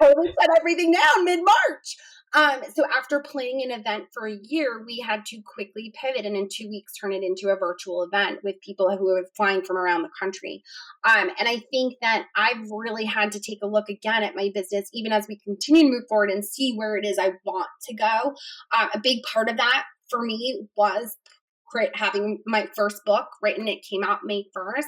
COVID 0.00 0.26
shut 0.26 0.58
everything 0.58 0.92
down 0.92 1.24
mid-March. 1.24 1.96
Um, 2.34 2.62
so 2.74 2.84
after 2.96 3.20
planning 3.20 3.62
an 3.62 3.70
event 3.78 4.06
for 4.12 4.26
a 4.26 4.38
year, 4.42 4.82
we 4.84 4.98
had 4.98 5.24
to 5.26 5.40
quickly 5.42 5.92
pivot 6.00 6.26
and 6.26 6.36
in 6.36 6.48
two 6.50 6.68
weeks 6.68 6.92
turn 6.94 7.12
it 7.12 7.22
into 7.22 7.48
a 7.48 7.56
virtual 7.56 8.02
event 8.02 8.40
with 8.42 8.60
people 8.60 8.94
who 8.96 9.08
are 9.08 9.24
flying 9.36 9.62
from 9.62 9.76
around 9.76 10.02
the 10.02 10.10
country. 10.18 10.62
Um, 11.04 11.30
and 11.38 11.48
I 11.48 11.62
think 11.70 11.94
that 12.00 12.26
I've 12.36 12.70
really 12.70 13.04
had 13.04 13.32
to 13.32 13.40
take 13.40 13.58
a 13.62 13.68
look 13.68 13.88
again 13.88 14.24
at 14.24 14.34
my 14.34 14.50
business, 14.52 14.90
even 14.92 15.12
as 15.12 15.28
we 15.28 15.38
continue 15.38 15.84
to 15.84 15.90
move 15.90 16.04
forward 16.08 16.30
and 16.30 16.44
see 16.44 16.74
where 16.74 16.96
it 16.96 17.04
is 17.04 17.18
I 17.18 17.34
want 17.44 17.68
to 17.88 17.94
go. 17.94 18.34
Um, 18.76 18.88
a 18.92 18.98
big 19.00 19.22
part 19.22 19.48
of 19.48 19.56
that 19.56 19.84
for 20.10 20.20
me 20.22 20.66
was 20.76 21.16
having 21.94 22.38
my 22.46 22.68
first 22.76 23.02
book 23.04 23.26
written. 23.42 23.68
It 23.68 23.84
came 23.88 24.02
out 24.04 24.20
May 24.24 24.44
1st. 24.56 24.82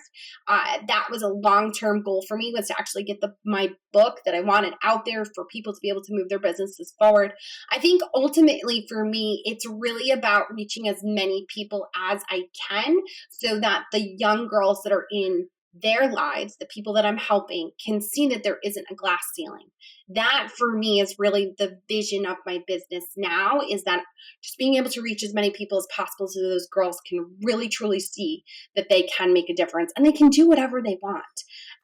Uh, 0.48 0.78
that 0.88 1.08
was 1.10 1.22
a 1.22 1.28
long 1.28 1.72
term 1.72 2.02
goal 2.02 2.24
for 2.26 2.36
me 2.36 2.52
was 2.54 2.68
to 2.68 2.78
actually 2.78 3.04
get 3.04 3.20
the 3.20 3.34
my 3.44 3.70
book 3.92 4.20
that 4.24 4.34
I 4.34 4.40
wanted 4.40 4.74
out 4.82 5.04
there 5.04 5.24
for 5.24 5.46
people 5.46 5.72
to 5.72 5.80
be 5.80 5.88
able 5.88 6.02
to 6.02 6.12
move 6.12 6.28
their 6.28 6.38
businesses 6.38 6.94
forward. 6.98 7.32
I 7.70 7.78
think 7.78 8.02
ultimately 8.14 8.86
for 8.88 9.04
me, 9.04 9.42
it's 9.44 9.66
really 9.66 10.10
about 10.10 10.46
reaching 10.54 10.88
as 10.88 10.98
many 11.02 11.46
people 11.52 11.86
as 11.96 12.22
I 12.30 12.44
can 12.68 12.98
so 13.30 13.58
that 13.60 13.84
the 13.92 14.14
young 14.18 14.48
girls 14.48 14.82
that 14.84 14.92
are 14.92 15.06
in 15.10 15.48
their 15.82 16.10
lives, 16.10 16.56
the 16.56 16.66
people 16.66 16.92
that 16.94 17.06
I'm 17.06 17.16
helping, 17.16 17.70
can 17.84 18.00
see 18.00 18.28
that 18.28 18.42
there 18.42 18.58
isn't 18.62 18.86
a 18.90 18.94
glass 18.94 19.22
ceiling. 19.34 19.66
That 20.08 20.50
for 20.56 20.76
me 20.76 21.00
is 21.00 21.16
really 21.18 21.54
the 21.58 21.78
vision 21.88 22.26
of 22.26 22.36
my 22.46 22.60
business 22.66 23.04
now 23.16 23.60
is 23.68 23.84
that 23.84 24.04
just 24.42 24.58
being 24.58 24.74
able 24.74 24.90
to 24.90 25.02
reach 25.02 25.24
as 25.24 25.34
many 25.34 25.50
people 25.50 25.78
as 25.78 25.86
possible 25.94 26.28
so 26.28 26.40
those 26.40 26.68
girls 26.68 27.00
can 27.08 27.36
really 27.42 27.68
truly 27.68 28.00
see 28.00 28.44
that 28.76 28.88
they 28.88 29.02
can 29.02 29.32
make 29.32 29.50
a 29.50 29.54
difference 29.54 29.92
and 29.96 30.06
they 30.06 30.12
can 30.12 30.28
do 30.28 30.48
whatever 30.48 30.80
they 30.80 30.98
want. 31.02 31.24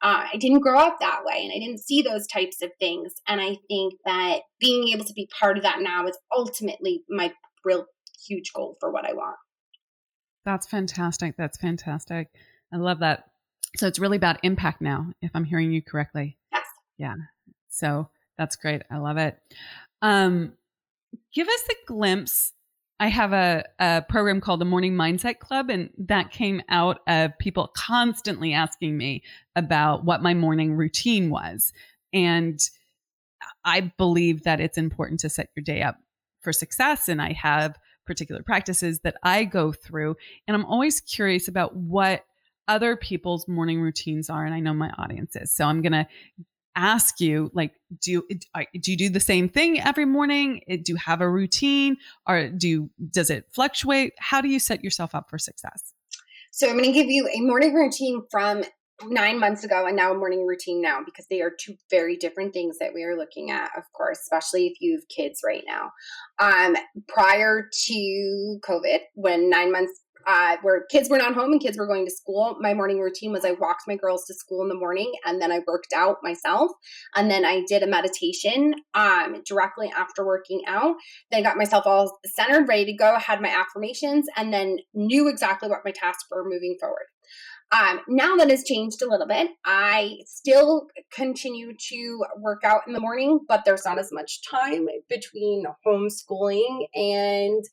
Uh, 0.01 0.25
I 0.33 0.37
didn't 0.37 0.61
grow 0.61 0.79
up 0.79 0.97
that 0.99 1.21
way 1.25 1.43
and 1.43 1.51
I 1.53 1.59
didn't 1.59 1.83
see 1.83 2.01
those 2.01 2.27
types 2.27 2.61
of 2.61 2.71
things. 2.79 3.13
And 3.27 3.41
I 3.41 3.57
think 3.67 3.95
that 4.05 4.41
being 4.59 4.89
able 4.89 5.05
to 5.05 5.13
be 5.13 5.29
part 5.39 5.57
of 5.57 5.63
that 5.63 5.81
now 5.81 6.07
is 6.07 6.17
ultimately 6.35 7.03
my 7.09 7.33
real 7.65 7.85
huge 8.27 8.53
goal 8.53 8.77
for 8.79 8.91
what 8.91 9.05
I 9.05 9.13
want. 9.13 9.35
That's 10.45 10.67
fantastic. 10.67 11.35
That's 11.37 11.57
fantastic. 11.57 12.27
I 12.71 12.77
love 12.77 12.99
that 12.99 13.25
so 13.75 13.87
it's 13.87 13.99
really 13.99 14.17
about 14.17 14.37
impact 14.43 14.81
now, 14.81 15.11
if 15.21 15.31
I'm 15.33 15.45
hearing 15.45 15.71
you 15.71 15.81
correctly. 15.81 16.37
Yes. 16.51 16.65
Yeah. 16.97 17.15
So 17.69 18.09
that's 18.37 18.55
great. 18.55 18.83
I 18.91 18.97
love 18.97 19.17
it. 19.17 19.37
Um, 20.01 20.53
give 21.33 21.47
us 21.47 21.63
a 21.69 21.75
glimpse. 21.87 22.53
I 22.99 23.07
have 23.07 23.33
a, 23.33 23.65
a 23.79 24.03
program 24.07 24.41
called 24.41 24.61
the 24.61 24.65
Morning 24.65 24.93
Mindset 24.93 25.39
Club, 25.39 25.69
and 25.69 25.89
that 25.97 26.31
came 26.31 26.61
out 26.69 26.99
of 27.07 27.37
people 27.39 27.71
constantly 27.75 28.53
asking 28.53 28.95
me 28.97 29.23
about 29.55 30.05
what 30.05 30.21
my 30.21 30.33
morning 30.33 30.75
routine 30.75 31.29
was. 31.29 31.73
And 32.13 32.59
I 33.65 33.91
believe 33.97 34.43
that 34.43 34.59
it's 34.59 34.77
important 34.77 35.19
to 35.21 35.29
set 35.29 35.49
your 35.55 35.63
day 35.63 35.81
up 35.81 35.97
for 36.41 36.53
success 36.53 37.07
and 37.07 37.21
I 37.21 37.33
have 37.33 37.77
particular 38.05 38.43
practices 38.43 38.99
that 38.99 39.15
I 39.23 39.45
go 39.45 39.71
through. 39.71 40.17
And 40.47 40.55
I'm 40.55 40.65
always 40.65 40.99
curious 41.01 41.47
about 41.47 41.75
what 41.75 42.25
other 42.67 42.95
people's 42.95 43.47
morning 43.47 43.81
routines 43.81 44.29
are. 44.29 44.45
And 44.45 44.53
I 44.53 44.59
know 44.59 44.73
my 44.73 44.91
audience 44.97 45.35
is. 45.35 45.53
So 45.53 45.65
I'm 45.65 45.81
going 45.81 45.93
to 45.93 46.07
ask 46.75 47.19
you 47.19 47.51
like 47.53 47.73
do 48.01 48.11
you 48.11 48.27
do 48.81 48.91
you 48.91 48.97
do 48.97 49.09
the 49.09 49.19
same 49.19 49.47
thing 49.47 49.79
every 49.79 50.05
morning 50.05 50.61
do 50.67 50.83
you 50.87 50.95
have 50.95 51.21
a 51.21 51.29
routine 51.29 51.95
or 52.27 52.49
do 52.49 52.89
does 53.11 53.29
it 53.29 53.45
fluctuate 53.53 54.13
how 54.17 54.41
do 54.41 54.47
you 54.47 54.59
set 54.59 54.83
yourself 54.83 55.13
up 55.13 55.29
for 55.29 55.37
success 55.37 55.93
so 56.51 56.67
i'm 56.67 56.73
going 56.73 56.85
to 56.85 56.91
give 56.91 57.07
you 57.07 57.27
a 57.27 57.41
morning 57.41 57.73
routine 57.73 58.23
from 58.31 58.63
nine 59.07 59.39
months 59.39 59.63
ago 59.63 59.85
and 59.85 59.95
now 59.95 60.11
a 60.11 60.17
morning 60.17 60.47
routine 60.47 60.81
now 60.81 60.99
because 61.03 61.27
they 61.29 61.41
are 61.41 61.51
two 61.59 61.75
very 61.91 62.15
different 62.15 62.53
things 62.53 62.77
that 62.79 62.93
we 62.93 63.03
are 63.03 63.17
looking 63.17 63.51
at 63.51 63.69
of 63.77 63.83
course 63.93 64.19
especially 64.21 64.65
if 64.67 64.73
you 64.79 64.95
have 64.95 65.07
kids 65.09 65.41
right 65.45 65.63
now 65.67 65.91
um 66.39 66.75
prior 67.07 67.69
to 67.71 68.59
covid 68.67 68.99
when 69.15 69.49
nine 69.49 69.71
months 69.71 69.99
uh, 70.25 70.57
where 70.61 70.85
kids 70.89 71.09
were 71.09 71.17
not 71.17 71.33
home 71.33 71.51
and 71.51 71.61
kids 71.61 71.77
were 71.77 71.87
going 71.87 72.05
to 72.05 72.11
school, 72.11 72.57
my 72.59 72.73
morning 72.73 72.99
routine 72.99 73.31
was 73.31 73.45
I 73.45 73.51
walked 73.51 73.83
my 73.87 73.95
girls 73.95 74.25
to 74.25 74.33
school 74.33 74.61
in 74.61 74.69
the 74.69 74.75
morning 74.75 75.11
and 75.25 75.41
then 75.41 75.51
I 75.51 75.59
worked 75.67 75.93
out 75.93 76.17
myself. 76.23 76.71
And 77.15 77.29
then 77.29 77.45
I 77.45 77.63
did 77.67 77.83
a 77.83 77.87
meditation 77.87 78.75
um, 78.93 79.41
directly 79.45 79.91
after 79.95 80.25
working 80.25 80.61
out. 80.67 80.95
Then 81.31 81.39
I 81.39 81.43
got 81.43 81.57
myself 81.57 81.85
all 81.85 82.19
centered, 82.25 82.67
ready 82.67 82.85
to 82.85 82.93
go, 82.93 83.17
had 83.17 83.41
my 83.41 83.49
affirmations, 83.49 84.25
and 84.35 84.53
then 84.53 84.77
knew 84.93 85.27
exactly 85.27 85.69
what 85.69 85.85
my 85.85 85.91
tasks 85.91 86.25
were 86.31 86.43
moving 86.43 86.77
forward. 86.79 87.05
Um, 87.73 88.01
now 88.07 88.35
that 88.35 88.51
has 88.51 88.63
changed 88.63 89.01
a 89.01 89.09
little 89.09 89.25
bit. 89.25 89.49
I 89.65 90.17
still 90.25 90.87
continue 91.11 91.73
to 91.89 92.25
work 92.37 92.63
out 92.63 92.81
in 92.85 92.93
the 92.93 92.99
morning, 92.99 93.39
but 93.47 93.63
there's 93.65 93.85
not 93.85 93.97
as 93.97 94.11
much 94.11 94.41
time 94.47 94.87
between 95.09 95.65
homeschooling 95.85 96.85
and 96.93 97.63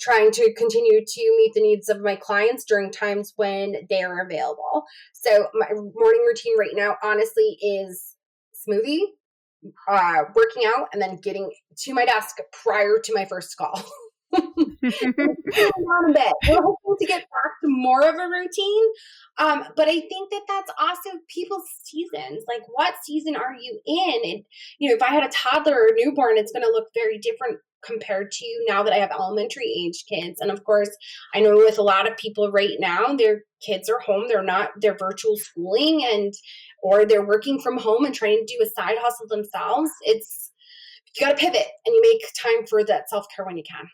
trying 0.00 0.30
to 0.32 0.54
continue 0.54 1.04
to 1.04 1.36
meet 1.36 1.52
the 1.54 1.60
needs 1.60 1.90
of 1.90 2.00
my 2.00 2.16
clients 2.16 2.64
during 2.64 2.90
times 2.90 3.34
when 3.36 3.74
they 3.90 4.02
are 4.02 4.24
available. 4.24 4.84
So 5.12 5.48
my 5.52 5.68
morning 5.74 6.24
routine 6.26 6.58
right 6.58 6.74
now, 6.74 6.96
honestly, 7.02 7.58
is 7.60 8.16
smoothie, 8.66 9.00
uh, 9.88 10.24
working 10.34 10.62
out, 10.64 10.88
and 10.94 11.02
then 11.02 11.16
getting 11.16 11.50
to 11.80 11.92
my 11.92 12.06
desk 12.06 12.36
prior 12.62 12.98
to 13.04 13.14
my 13.14 13.26
first 13.26 13.58
call. 13.58 13.84
on 14.32 16.10
a 16.10 16.14
bit. 16.14 16.32
We're 16.48 16.62
hoping 16.62 16.96
to 17.00 17.06
get 17.06 17.20
back 17.20 17.52
to 17.62 17.68
more 17.68 18.02
of 18.02 18.14
a 18.14 18.28
routine. 18.28 18.84
Um, 19.38 19.64
but 19.76 19.88
I 19.88 20.00
think 20.00 20.30
that 20.30 20.42
that's 20.48 20.72
also 20.78 21.10
people's 21.28 21.68
seasons. 21.82 22.44
Like, 22.48 22.62
what 22.74 22.94
season 23.02 23.36
are 23.36 23.54
you 23.54 23.80
in? 23.86 24.30
And, 24.30 24.44
you 24.78 24.88
know, 24.88 24.94
if 24.94 25.02
I 25.02 25.08
had 25.08 25.24
a 25.24 25.30
toddler 25.32 25.74
or 25.74 25.88
a 25.88 25.94
newborn, 25.96 26.36
it's 26.36 26.52
going 26.52 26.64
to 26.64 26.70
look 26.70 26.88
very 26.94 27.18
different 27.18 27.58
compared 27.84 28.30
to 28.30 28.64
now 28.68 28.82
that 28.82 28.92
I 28.92 28.98
have 28.98 29.10
elementary 29.10 29.64
age 29.64 30.04
kids. 30.08 30.40
And 30.40 30.50
of 30.50 30.64
course, 30.64 30.90
I 31.34 31.40
know 31.40 31.56
with 31.56 31.78
a 31.78 31.82
lot 31.82 32.06
of 32.10 32.16
people 32.16 32.50
right 32.50 32.76
now, 32.78 33.14
their 33.14 33.42
kids 33.64 33.88
are 33.88 34.00
home, 34.00 34.26
they're 34.28 34.42
not, 34.42 34.70
they're 34.80 34.96
virtual 34.98 35.36
schooling 35.36 36.04
and, 36.04 36.32
or 36.82 37.06
they're 37.06 37.26
working 37.26 37.58
from 37.58 37.78
home 37.78 38.04
and 38.04 38.14
trying 38.14 38.44
to 38.46 38.54
do 38.54 38.62
a 38.62 38.80
side 38.80 38.96
hustle 38.98 39.28
themselves. 39.28 39.90
It's, 40.02 40.50
you 41.16 41.26
got 41.26 41.36
to 41.36 41.44
pivot 41.44 41.66
and 41.86 41.94
you 41.94 42.02
make 42.02 42.22
time 42.40 42.66
for 42.68 42.84
that 42.84 43.08
self 43.08 43.26
care 43.34 43.44
when 43.44 43.56
you 43.56 43.64
can. 43.68 43.88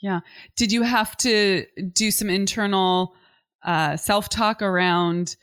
Yeah. 0.00 0.20
Did 0.56 0.72
you 0.72 0.82
have 0.82 1.16
to 1.18 1.66
do 1.92 2.10
some 2.10 2.30
internal 2.30 3.14
uh, 3.62 3.96
self 3.96 4.28
talk 4.28 4.62
around 4.62 5.36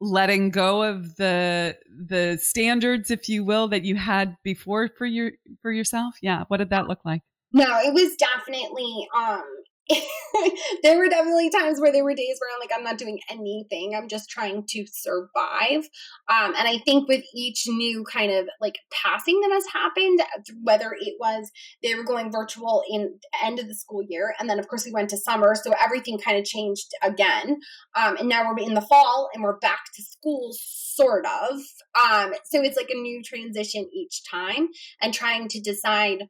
letting 0.00 0.50
go 0.50 0.82
of 0.82 1.16
the 1.16 1.76
the 1.88 2.38
standards, 2.40 3.10
if 3.10 3.28
you 3.28 3.44
will, 3.44 3.68
that 3.68 3.84
you 3.84 3.96
had 3.96 4.36
before 4.42 4.88
for 4.96 5.06
your 5.06 5.32
for 5.62 5.72
yourself? 5.72 6.16
Yeah. 6.20 6.44
What 6.48 6.58
did 6.58 6.70
that 6.70 6.88
look 6.88 7.00
like? 7.04 7.22
No, 7.52 7.78
it 7.80 7.92
was 7.92 8.16
definitely 8.16 9.08
um 9.16 9.44
there 10.82 10.98
were 10.98 11.08
definitely 11.08 11.50
times 11.50 11.80
where 11.80 11.92
there 11.92 12.04
were 12.04 12.14
days 12.14 12.38
where 12.40 12.50
I'm 12.52 12.60
like, 12.60 12.70
I'm 12.74 12.84
not 12.84 12.98
doing 12.98 13.20
anything. 13.28 13.94
I'm 13.94 14.08
just 14.08 14.30
trying 14.30 14.64
to 14.68 14.84
survive. 14.92 15.88
Um, 16.28 16.54
and 16.56 16.68
I 16.68 16.78
think 16.84 17.08
with 17.08 17.24
each 17.34 17.64
new 17.66 18.04
kind 18.04 18.32
of 18.32 18.48
like 18.60 18.78
passing 18.90 19.40
that 19.40 19.52
has 19.52 19.64
happened, 19.72 20.20
whether 20.62 20.94
it 20.98 21.14
was 21.20 21.50
they 21.82 21.94
were 21.94 22.04
going 22.04 22.32
virtual 22.32 22.82
in 22.90 23.18
the 23.22 23.46
end 23.46 23.58
of 23.58 23.68
the 23.68 23.74
school 23.74 24.02
year, 24.08 24.34
and 24.38 24.48
then 24.48 24.58
of 24.58 24.68
course 24.68 24.84
we 24.84 24.92
went 24.92 25.10
to 25.10 25.16
summer, 25.16 25.54
so 25.54 25.72
everything 25.82 26.18
kind 26.18 26.38
of 26.38 26.44
changed 26.44 26.88
again. 27.02 27.58
Um, 27.94 28.16
and 28.16 28.28
now 28.28 28.48
we're 28.48 28.58
in 28.58 28.74
the 28.74 28.80
fall 28.80 29.28
and 29.34 29.42
we're 29.42 29.58
back 29.58 29.84
to 29.96 30.02
school, 30.02 30.50
sort 30.52 31.26
of. 31.26 31.60
Um, 32.00 32.34
so 32.44 32.62
it's 32.62 32.76
like 32.76 32.90
a 32.90 33.00
new 33.00 33.22
transition 33.22 33.88
each 33.92 34.22
time, 34.30 34.68
and 35.00 35.12
trying 35.12 35.48
to 35.48 35.60
decide 35.60 36.28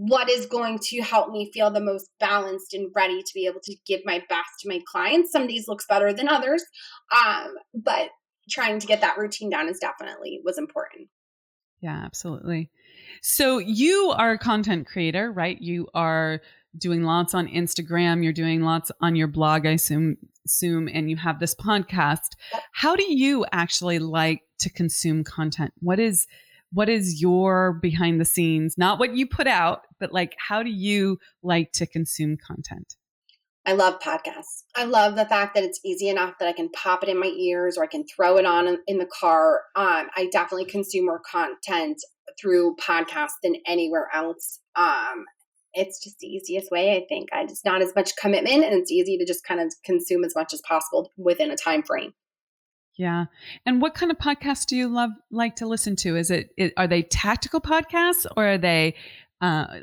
what 0.00 0.30
is 0.30 0.46
going 0.46 0.78
to 0.78 1.02
help 1.02 1.30
me 1.30 1.50
feel 1.52 1.70
the 1.70 1.78
most 1.78 2.08
balanced 2.18 2.72
and 2.72 2.90
ready 2.96 3.22
to 3.22 3.34
be 3.34 3.44
able 3.44 3.60
to 3.62 3.76
give 3.86 4.00
my 4.06 4.24
best 4.30 4.48
to 4.58 4.68
my 4.68 4.80
clients. 4.90 5.30
Some 5.30 5.46
days 5.46 5.68
looks 5.68 5.84
better 5.86 6.10
than 6.10 6.26
others, 6.26 6.64
um, 7.14 7.52
but 7.74 8.08
trying 8.48 8.78
to 8.78 8.86
get 8.86 9.02
that 9.02 9.18
routine 9.18 9.50
down 9.50 9.68
is 9.68 9.78
definitely 9.78 10.40
was 10.42 10.56
important. 10.56 11.08
Yeah, 11.82 12.00
absolutely. 12.02 12.70
So 13.20 13.58
you 13.58 14.14
are 14.16 14.32
a 14.32 14.38
content 14.38 14.86
creator, 14.86 15.30
right? 15.30 15.60
You 15.60 15.86
are 15.92 16.40
doing 16.78 17.02
lots 17.02 17.34
on 17.34 17.46
Instagram. 17.48 18.24
You're 18.24 18.32
doing 18.32 18.62
lots 18.62 18.90
on 19.02 19.16
your 19.16 19.28
blog, 19.28 19.66
I 19.66 19.72
assume, 19.72 20.16
assume, 20.46 20.88
and 20.88 21.10
you 21.10 21.16
have 21.16 21.40
this 21.40 21.54
podcast. 21.54 22.36
How 22.72 22.96
do 22.96 23.04
you 23.04 23.44
actually 23.52 23.98
like 23.98 24.44
to 24.60 24.70
consume 24.70 25.24
content? 25.24 25.74
What 25.80 26.00
is 26.00 26.26
what 26.72 26.88
is 26.88 27.20
your 27.20 27.72
behind 27.74 28.20
the 28.20 28.24
scenes 28.24 28.76
not 28.76 28.98
what 28.98 29.14
you 29.14 29.26
put 29.26 29.46
out 29.46 29.82
but 29.98 30.12
like 30.12 30.34
how 30.48 30.62
do 30.62 30.70
you 30.70 31.18
like 31.42 31.72
to 31.72 31.86
consume 31.86 32.36
content 32.36 32.96
I 33.66 33.74
love 33.74 34.00
podcasts. 34.00 34.62
I 34.74 34.84
love 34.84 35.16
the 35.16 35.26
fact 35.26 35.54
that 35.54 35.64
it's 35.64 35.80
easy 35.84 36.08
enough 36.08 36.34
that 36.40 36.48
I 36.48 36.52
can 36.52 36.70
pop 36.70 37.02
it 37.02 37.10
in 37.10 37.20
my 37.20 37.26
ears 37.26 37.76
or 37.76 37.84
I 37.84 37.88
can 37.88 38.04
throw 38.06 38.38
it 38.38 38.46
on 38.46 38.78
in 38.86 38.98
the 38.98 39.06
car. 39.06 39.62
Um, 39.76 40.08
I 40.16 40.28
definitely 40.32 40.64
consume 40.64 41.04
more 41.06 41.20
content 41.30 41.98
through 42.40 42.76
podcasts 42.76 43.38
than 43.42 43.56
anywhere 43.66 44.08
else. 44.14 44.60
Um, 44.76 45.26
it's 45.74 46.02
just 46.02 46.18
the 46.18 46.26
easiest 46.26 46.70
way, 46.70 46.96
I 46.96 47.04
think. 47.08 47.28
I 47.32 47.46
just 47.46 47.64
not 47.64 47.82
as 47.82 47.94
much 47.94 48.16
commitment 48.16 48.64
and 48.64 48.74
it's 48.74 48.90
easy 48.90 49.18
to 49.18 49.26
just 49.26 49.44
kind 49.44 49.60
of 49.60 49.72
consume 49.84 50.24
as 50.24 50.34
much 50.34 50.52
as 50.52 50.62
possible 50.66 51.12
within 51.16 51.50
a 51.50 51.56
time 51.56 51.82
frame. 51.82 52.12
Yeah. 53.00 53.24
And 53.64 53.80
what 53.80 53.94
kind 53.94 54.12
of 54.12 54.18
podcasts 54.18 54.66
do 54.66 54.76
you 54.76 54.86
love 54.86 55.08
like 55.30 55.56
to 55.56 55.66
listen 55.66 55.96
to? 55.96 56.16
Is 56.16 56.30
it, 56.30 56.50
it 56.58 56.74
are 56.76 56.86
they 56.86 57.00
tactical 57.00 57.58
podcasts 57.58 58.26
or 58.36 58.46
are 58.46 58.58
they 58.58 58.94
uh, 59.40 59.80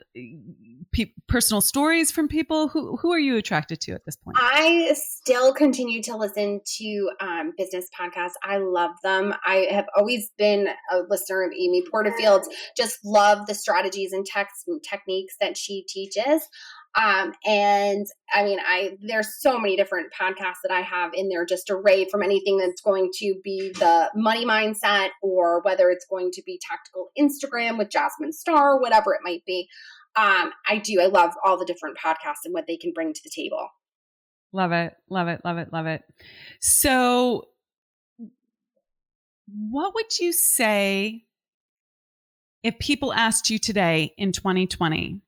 pe- 0.92 1.14
personal 1.28 1.62
stories 1.62 2.12
from 2.12 2.28
people? 2.28 2.68
Who 2.68 2.96
who 2.98 3.12
are 3.12 3.18
you 3.18 3.36
attracted 3.38 3.82
to 3.82 3.94
at 3.94 4.06
this 4.06 4.16
point? 4.16 4.38
I 4.40 4.94
still 4.94 5.52
continue 5.52 6.04
to 6.04 6.16
listen 6.16 6.62
to 6.78 7.10
um, 7.20 7.54
business 7.58 7.88
podcasts. 8.00 8.34
I 8.44 8.58
love 8.58 8.92
them. 9.02 9.34
I 9.48 9.68
have 9.72 9.86
always 9.96 10.30
been 10.38 10.68
a 10.92 11.00
listener 11.10 11.42
of 11.42 11.54
Amy 11.54 11.84
Porterfield's. 11.90 12.48
Just 12.76 13.00
love 13.04 13.48
the 13.48 13.56
strategies 13.56 14.14
and 14.14 14.28
texts 14.28 14.66
and 14.68 14.80
techniques 14.84 15.36
that 15.42 15.58
she 15.58 15.84
teaches. 15.88 16.48
Um, 16.98 17.34
and 17.46 18.08
I 18.34 18.44
mean, 18.44 18.58
I 18.60 18.98
there's 19.02 19.40
so 19.40 19.60
many 19.60 19.78
different 19.78 20.08
podcasts 20.20 20.62
that 20.64 20.72
I 20.72 20.82
have 20.82 21.14
in 21.14 21.30
there, 21.30 21.46
just 21.46 21.70
array 21.70 22.08
from 22.10 22.24
anything 22.24 22.58
that's 22.58 22.82
going 22.82 23.12
to 23.20 23.36
be 23.44 23.72
the 23.74 24.10
money 24.16 24.46
mindset, 24.46 25.10
or 25.22 25.62
whether 25.62 25.92
it's 25.92 26.06
going 26.10 26.32
to 26.32 26.42
be 26.44 26.60
tactical 26.68 27.10
Instagram 27.18 27.78
with 27.78 27.92
Jasmine 27.92 28.34
Star, 28.34 28.80
whatever 28.80 29.14
it 29.14 29.22
might 29.24 29.46
be. 29.46 29.70
Um, 30.16 30.52
I 30.68 30.80
do. 30.80 31.00
I 31.00 31.06
love 31.06 31.34
all 31.46 31.58
the 31.58 31.66
different 31.66 31.98
podcasts 32.04 32.46
and 32.46 32.54
what 32.54 32.66
they 32.66 32.78
can 32.78 32.92
bring 32.94 33.14
to 33.14 33.22
the 33.24 33.30
table. 33.30 33.70
Love 34.52 34.72
it, 34.72 34.96
love 35.08 35.28
it, 35.28 35.42
love 35.46 35.60
it, 35.60 35.72
love 35.72 35.86
it. 35.86 36.02
So, 36.60 37.50
what 39.70 39.94
would 39.94 40.18
you 40.20 40.34
say 40.34 41.26
if 42.64 42.80
people 42.80 43.14
asked 43.14 43.52
you 43.52 43.60
today 43.60 44.16
in 44.18 44.32
2020? 44.32 45.22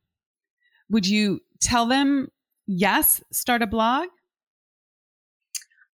Would 0.89 1.07
you 1.07 1.41
tell 1.61 1.85
them, 1.85 2.29
yes, 2.67 3.23
start 3.31 3.61
a 3.61 3.67
blog? 3.67 4.07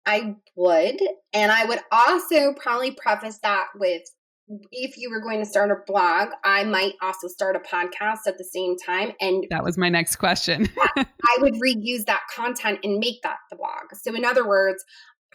I 0.06 0.36
would. 0.56 1.00
And 1.32 1.52
I 1.52 1.64
would 1.64 1.80
also 1.92 2.54
probably 2.54 2.92
preface 2.92 3.38
that 3.42 3.68
with 3.76 4.02
if 4.72 4.96
you 4.96 5.10
were 5.10 5.20
going 5.20 5.38
to 5.38 5.46
start 5.46 5.70
a 5.70 5.76
blog, 5.86 6.30
I 6.42 6.64
might 6.64 6.94
also 7.00 7.28
start 7.28 7.54
a 7.54 7.60
podcast 7.60 8.20
at 8.26 8.36
the 8.36 8.44
same 8.44 8.76
time. 8.76 9.12
And 9.20 9.46
that 9.50 9.62
was 9.62 9.78
my 9.78 9.88
next 9.88 10.16
question. 10.16 10.68
I 10.96 11.36
would 11.38 11.54
reuse 11.54 12.04
that 12.06 12.22
content 12.34 12.80
and 12.82 12.98
make 12.98 13.22
that 13.22 13.36
the 13.50 13.56
blog. 13.56 13.94
So, 13.94 14.14
in 14.14 14.24
other 14.24 14.46
words, 14.46 14.84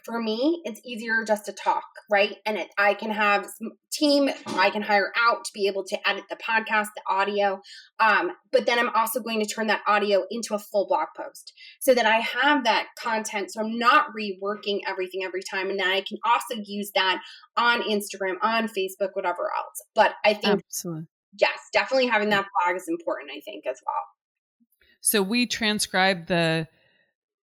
for 0.05 0.21
me, 0.21 0.61
it's 0.63 0.79
easier 0.85 1.23
just 1.25 1.45
to 1.45 1.51
talk, 1.51 1.83
right? 2.09 2.37
And 2.45 2.57
it, 2.57 2.69
I 2.77 2.93
can 2.93 3.11
have 3.11 3.47
team 3.91 4.29
I 4.47 4.69
can 4.69 4.81
hire 4.81 5.11
out 5.27 5.45
to 5.45 5.51
be 5.53 5.67
able 5.67 5.83
to 5.85 6.09
edit 6.09 6.25
the 6.29 6.35
podcast, 6.35 6.87
the 6.95 7.01
audio. 7.09 7.61
Um, 7.99 8.31
but 8.51 8.65
then 8.65 8.77
I'm 8.77 8.89
also 8.89 9.19
going 9.19 9.39
to 9.39 9.45
turn 9.45 9.67
that 9.67 9.81
audio 9.87 10.25
into 10.29 10.53
a 10.53 10.59
full 10.59 10.87
blog 10.87 11.07
post 11.17 11.53
so 11.79 11.93
that 11.93 12.05
I 12.05 12.17
have 12.17 12.65
that 12.65 12.87
content. 12.99 13.51
So 13.51 13.61
I'm 13.61 13.77
not 13.77 14.07
reworking 14.17 14.79
everything 14.87 15.23
every 15.23 15.41
time. 15.43 15.69
And 15.69 15.79
then 15.79 15.87
I 15.87 16.01
can 16.01 16.17
also 16.25 16.61
use 16.63 16.91
that 16.95 17.21
on 17.57 17.81
Instagram, 17.81 18.35
on 18.41 18.67
Facebook, 18.67 19.09
whatever 19.13 19.51
else. 19.57 19.81
But 19.95 20.13
I 20.23 20.33
think 20.33 20.61
Absolutely 20.67 21.07
yes, 21.39 21.69
definitely 21.73 22.07
having 22.07 22.29
that 22.29 22.45
blog 22.63 22.75
is 22.75 22.87
important, 22.87 23.31
I 23.35 23.39
think, 23.41 23.65
as 23.65 23.79
well. 23.85 24.03
So 25.01 25.21
we 25.21 25.45
transcribe 25.45 26.27
the 26.27 26.67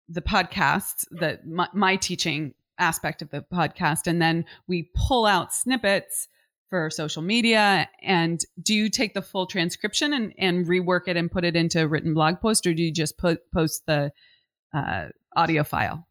the 0.09 0.21
podcast, 0.21 1.05
the 1.11 1.39
my, 1.45 1.67
my 1.73 1.95
teaching 1.95 2.53
aspect 2.77 3.21
of 3.21 3.29
the 3.29 3.41
podcast, 3.53 4.07
and 4.07 4.21
then 4.21 4.45
we 4.67 4.89
pull 4.95 5.25
out 5.25 5.53
snippets 5.53 6.27
for 6.69 6.89
social 6.89 7.21
media. 7.21 7.87
And 8.01 8.43
do 8.61 8.73
you 8.73 8.89
take 8.89 9.13
the 9.13 9.21
full 9.21 9.45
transcription 9.45 10.13
and, 10.13 10.33
and 10.37 10.65
rework 10.65 11.07
it 11.07 11.17
and 11.17 11.31
put 11.31 11.45
it 11.45 11.55
into 11.55 11.81
a 11.81 11.87
written 11.87 12.13
blog 12.13 12.41
post, 12.41 12.65
or 12.65 12.73
do 12.73 12.81
you 12.81 12.91
just 12.91 13.17
put 13.17 13.51
post 13.51 13.85
the 13.85 14.11
uh, 14.73 15.09
audio 15.35 15.63
file? 15.63 16.07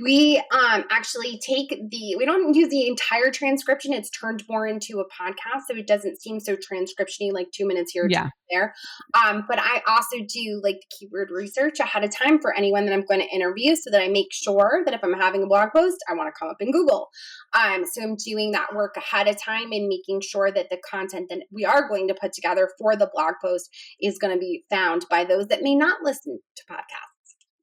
We 0.00 0.42
um 0.52 0.84
actually 0.90 1.40
take 1.46 1.68
the 1.68 2.14
we 2.16 2.24
don't 2.24 2.54
use 2.54 2.68
the 2.68 2.86
entire 2.86 3.30
transcription. 3.30 3.92
It's 3.92 4.10
turned 4.10 4.44
more 4.48 4.66
into 4.66 5.00
a 5.00 5.04
podcast 5.04 5.62
so 5.68 5.76
it 5.76 5.86
doesn't 5.86 6.20
seem 6.20 6.40
so 6.40 6.56
transcriptiony 6.56 7.32
like 7.32 7.48
two 7.52 7.66
minutes 7.66 7.92
here 7.92 8.06
yeah. 8.08 8.28
there. 8.50 8.74
Um 9.14 9.44
but 9.48 9.58
i 9.58 9.82
also 9.86 10.16
do 10.28 10.60
like 10.62 10.76
the 10.76 10.96
keyword 10.98 11.30
research 11.30 11.80
ahead 11.80 12.04
of 12.04 12.10
time 12.14 12.40
for 12.40 12.56
anyone 12.56 12.86
that 12.86 12.92
i'm 12.92 13.04
going 13.04 13.20
to 13.20 13.34
interview 13.34 13.74
so 13.74 13.90
that 13.90 14.02
i 14.02 14.08
make 14.08 14.32
sure 14.32 14.82
that 14.84 14.94
if 14.94 15.00
i'm 15.02 15.12
having 15.14 15.42
a 15.42 15.46
blog 15.46 15.70
post 15.74 15.98
i 16.08 16.14
want 16.14 16.32
to 16.32 16.38
come 16.38 16.48
up 16.48 16.56
in 16.60 16.70
google. 16.70 17.08
Um 17.54 17.84
so 17.90 18.02
i'm 18.02 18.16
doing 18.16 18.52
that 18.52 18.74
work 18.74 18.96
ahead 18.96 19.28
of 19.28 19.40
time 19.40 19.72
and 19.72 19.88
making 19.88 20.20
sure 20.20 20.50
that 20.52 20.68
the 20.70 20.78
content 20.88 21.28
that 21.30 21.40
we 21.50 21.64
are 21.64 21.88
going 21.88 22.08
to 22.08 22.14
put 22.20 22.32
together 22.32 22.70
for 22.78 22.96
the 22.96 23.10
blog 23.14 23.34
post 23.42 23.70
is 24.00 24.18
going 24.18 24.34
to 24.34 24.38
be 24.38 24.64
found 24.70 25.06
by 25.10 25.24
those 25.24 25.46
that 25.48 25.62
may 25.62 25.74
not 25.74 26.02
listen 26.02 26.38
to 26.56 26.62
podcasts 26.70 27.19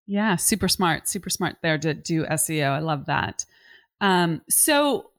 yeah, 0.07 0.37
super 0.37 0.69
smart, 0.69 1.07
super 1.07 1.29
smart 1.29 1.57
there 1.61 1.77
to 1.77 1.93
do 1.93 2.25
SEO. 2.25 2.69
I 2.69 2.79
love 2.79 3.05
that. 3.05 3.45
Um, 3.99 4.41
so 4.49 5.11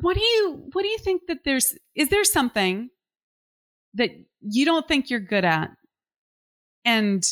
what 0.00 0.16
do 0.16 0.22
you 0.22 0.64
what 0.72 0.82
do 0.82 0.88
you 0.88 0.98
think 0.98 1.26
that 1.28 1.44
there's 1.44 1.76
is 1.94 2.08
there 2.08 2.24
something 2.24 2.90
that 3.94 4.10
you 4.40 4.64
don't 4.64 4.88
think 4.88 5.10
you're 5.10 5.20
good 5.20 5.44
at? 5.44 5.70
And 6.84 7.24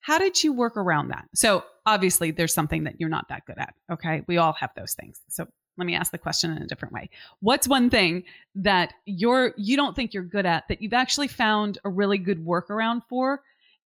how 0.00 0.18
did 0.18 0.42
you 0.42 0.52
work 0.52 0.76
around 0.76 1.08
that? 1.08 1.26
So 1.34 1.64
obviously 1.86 2.30
there's 2.30 2.52
something 2.52 2.84
that 2.84 2.96
you're 2.98 3.08
not 3.08 3.28
that 3.28 3.46
good 3.46 3.58
at. 3.58 3.74
Okay. 3.90 4.22
We 4.26 4.36
all 4.36 4.52
have 4.54 4.70
those 4.76 4.94
things. 4.94 5.20
So 5.28 5.46
let 5.76 5.86
me 5.86 5.94
ask 5.94 6.12
the 6.12 6.18
question 6.18 6.50
in 6.50 6.62
a 6.62 6.66
different 6.66 6.92
way. 6.92 7.08
What's 7.40 7.66
one 7.66 7.88
thing 7.88 8.24
that 8.56 8.92
you're 9.06 9.54
you 9.56 9.76
don't 9.76 9.96
think 9.96 10.12
you're 10.12 10.22
good 10.22 10.46
at 10.46 10.68
that 10.68 10.82
you've 10.82 10.92
actually 10.92 11.28
found 11.28 11.78
a 11.84 11.88
really 11.88 12.18
good 12.18 12.44
workaround 12.44 13.02
for 13.08 13.42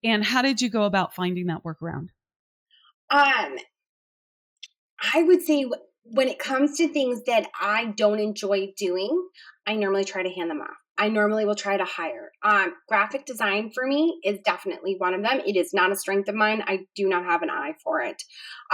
and 0.04 0.24
how 0.24 0.42
did 0.42 0.60
you 0.60 0.68
go 0.68 0.84
about 0.84 1.14
finding 1.14 1.46
that 1.46 1.64
workaround? 1.64 2.08
Um, 3.10 3.56
I 5.14 5.22
would 5.22 5.42
say 5.42 5.66
when 6.04 6.28
it 6.28 6.38
comes 6.38 6.76
to 6.78 6.88
things 6.88 7.22
that 7.26 7.48
I 7.60 7.92
don't 7.96 8.18
enjoy 8.18 8.72
doing, 8.76 9.28
I 9.66 9.74
normally 9.74 10.04
try 10.04 10.22
to 10.22 10.30
hand 10.30 10.50
them 10.50 10.60
off. 10.60 10.81
I 10.98 11.08
normally 11.08 11.46
will 11.46 11.54
try 11.54 11.76
to 11.76 11.84
hire. 11.84 12.30
Um, 12.42 12.74
graphic 12.86 13.24
design 13.24 13.70
for 13.74 13.86
me 13.86 14.20
is 14.24 14.38
definitely 14.44 14.96
one 14.98 15.14
of 15.14 15.22
them. 15.22 15.40
It 15.46 15.56
is 15.56 15.72
not 15.72 15.90
a 15.90 15.96
strength 15.96 16.28
of 16.28 16.34
mine. 16.34 16.62
I 16.66 16.80
do 16.94 17.08
not 17.08 17.24
have 17.24 17.42
an 17.42 17.50
eye 17.50 17.74
for 17.82 18.00
it. 18.02 18.22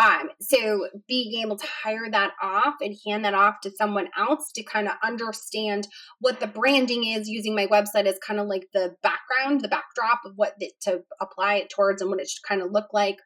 Um, 0.02 0.30
so 0.40 0.88
being 1.06 1.40
able 1.42 1.56
to 1.56 1.66
hire 1.66 2.10
that 2.10 2.32
off 2.42 2.74
and 2.80 2.96
hand 3.06 3.24
that 3.24 3.34
off 3.34 3.60
to 3.62 3.70
someone 3.70 4.08
else 4.16 4.50
to 4.56 4.64
kind 4.64 4.88
of 4.88 4.94
understand 5.02 5.86
what 6.20 6.40
the 6.40 6.48
branding 6.48 7.04
is 7.04 7.28
using 7.28 7.54
my 7.54 7.66
website 7.66 8.06
as 8.06 8.18
kind 8.18 8.40
of 8.40 8.48
like 8.48 8.66
the 8.74 8.94
background, 9.02 9.60
the 9.60 9.68
backdrop 9.68 10.20
of 10.24 10.32
what 10.36 10.54
the, 10.58 10.72
to 10.82 11.02
apply 11.20 11.56
it 11.56 11.70
towards 11.70 12.02
and 12.02 12.10
what 12.10 12.20
it 12.20 12.28
should 12.28 12.42
kind 12.42 12.62
of 12.62 12.72
look 12.72 12.92
like. 12.92 13.18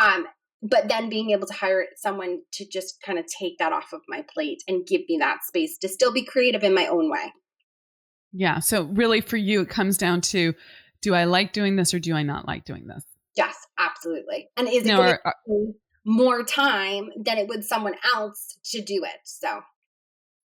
Um, 0.00 0.26
but 0.62 0.88
then 0.88 1.08
being 1.08 1.30
able 1.30 1.46
to 1.46 1.54
hire 1.54 1.86
someone 1.96 2.40
to 2.52 2.66
just 2.68 3.00
kind 3.02 3.18
of 3.18 3.26
take 3.26 3.58
that 3.58 3.72
off 3.72 3.92
of 3.92 4.00
my 4.08 4.24
plate 4.32 4.62
and 4.66 4.86
give 4.86 5.02
me 5.08 5.18
that 5.18 5.44
space 5.44 5.78
to 5.78 5.88
still 5.88 6.12
be 6.12 6.24
creative 6.24 6.64
in 6.64 6.74
my 6.74 6.86
own 6.86 7.10
way. 7.10 7.32
Yeah. 8.32 8.60
So 8.60 8.84
really 8.84 9.20
for 9.20 9.36
you, 9.36 9.62
it 9.62 9.68
comes 9.68 9.96
down 9.96 10.20
to 10.22 10.54
do 11.00 11.14
I 11.14 11.24
like 11.24 11.52
doing 11.52 11.76
this 11.76 11.94
or 11.94 11.98
do 11.98 12.14
I 12.14 12.22
not 12.22 12.46
like 12.46 12.64
doing 12.64 12.86
this? 12.86 13.04
Yes, 13.36 13.54
absolutely. 13.78 14.48
And 14.56 14.68
is 14.68 14.84
it 14.84 14.88
going 14.88 15.16
to 15.24 15.74
more 16.04 16.42
time 16.42 17.10
than 17.16 17.38
it 17.38 17.48
would 17.48 17.64
someone 17.64 17.94
else 18.14 18.58
to 18.72 18.80
do 18.80 19.04
it? 19.04 19.20
So, 19.24 19.60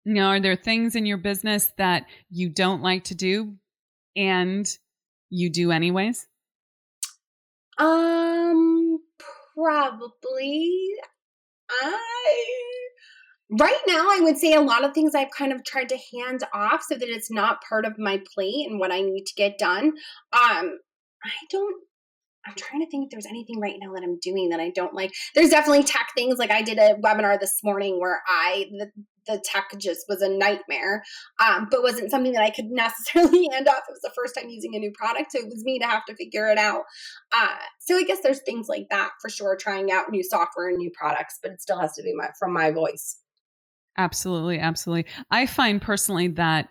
know, 0.05 0.27
are 0.27 0.39
there 0.39 0.55
things 0.55 0.95
in 0.95 1.05
your 1.05 1.17
business 1.17 1.71
that 1.77 2.05
you 2.29 2.49
don't 2.49 2.81
like 2.81 3.05
to 3.05 3.15
do 3.15 3.55
and 4.15 4.67
you 5.29 5.49
do 5.49 5.71
anyways? 5.71 6.27
Um, 7.77 8.99
probably. 9.55 10.91
I 11.69 12.72
right 13.59 13.81
now 13.87 14.05
i 14.09 14.19
would 14.21 14.37
say 14.37 14.53
a 14.53 14.61
lot 14.61 14.83
of 14.83 14.93
things 14.93 15.13
i've 15.13 15.31
kind 15.31 15.51
of 15.51 15.63
tried 15.63 15.89
to 15.89 15.97
hand 16.13 16.43
off 16.53 16.83
so 16.87 16.95
that 16.95 17.09
it's 17.09 17.31
not 17.31 17.61
part 17.67 17.85
of 17.85 17.97
my 17.97 18.21
plate 18.33 18.67
and 18.67 18.79
what 18.79 18.91
i 18.91 19.01
need 19.01 19.25
to 19.25 19.33
get 19.35 19.57
done. 19.57 19.93
Um 20.33 20.79
i 21.23 21.31
don't 21.49 21.75
i'm 22.45 22.55
trying 22.57 22.81
to 22.81 22.89
think 22.89 23.05
if 23.05 23.11
there's 23.11 23.25
anything 23.25 23.59
right 23.59 23.75
now 23.79 23.93
that 23.93 24.03
i'm 24.03 24.17
doing 24.21 24.49
that 24.49 24.59
i 24.59 24.71
don't 24.71 24.93
like. 24.95 25.13
There's 25.35 25.49
definitely 25.49 25.83
tech 25.83 26.07
things 26.15 26.39
like 26.39 26.51
i 26.51 26.61
did 26.61 26.79
a 26.79 26.95
webinar 26.95 27.39
this 27.39 27.59
morning 27.63 27.99
where 27.99 28.21
i 28.27 28.65
the, 28.71 28.91
the 29.27 29.41
tech 29.45 29.65
just 29.77 30.05
was 30.09 30.21
a 30.21 30.29
nightmare 30.29 31.03
um, 31.41 31.67
but 31.69 31.83
wasn't 31.83 32.11
something 32.11 32.33
that 32.33 32.43
i 32.43 32.49
could 32.49 32.65
necessarily 32.71 33.47
hand 33.51 33.67
off. 33.67 33.83
It 33.87 33.93
was 33.93 34.01
the 34.01 34.11
first 34.15 34.35
time 34.35 34.49
using 34.49 34.75
a 34.75 34.79
new 34.79 34.91
product 34.95 35.31
so 35.31 35.39
it 35.39 35.45
was 35.45 35.63
me 35.63 35.77
to 35.79 35.85
have 35.85 36.05
to 36.05 36.15
figure 36.15 36.47
it 36.47 36.57
out. 36.57 36.83
Uh, 37.31 37.55
so 37.79 37.97
i 37.97 38.03
guess 38.03 38.21
there's 38.23 38.41
things 38.41 38.67
like 38.67 38.87
that 38.89 39.11
for 39.21 39.29
sure 39.29 39.55
trying 39.55 39.91
out 39.91 40.09
new 40.09 40.23
software 40.23 40.69
and 40.69 40.77
new 40.77 40.91
products 40.97 41.37
but 41.43 41.51
it 41.51 41.61
still 41.61 41.79
has 41.79 41.93
to 41.93 42.03
be 42.03 42.13
my, 42.15 42.29
from 42.39 42.51
my 42.51 42.71
voice 42.71 43.17
Absolutely, 43.97 44.59
absolutely. 44.59 45.05
I 45.29 45.45
find 45.45 45.81
personally 45.81 46.27
that 46.29 46.69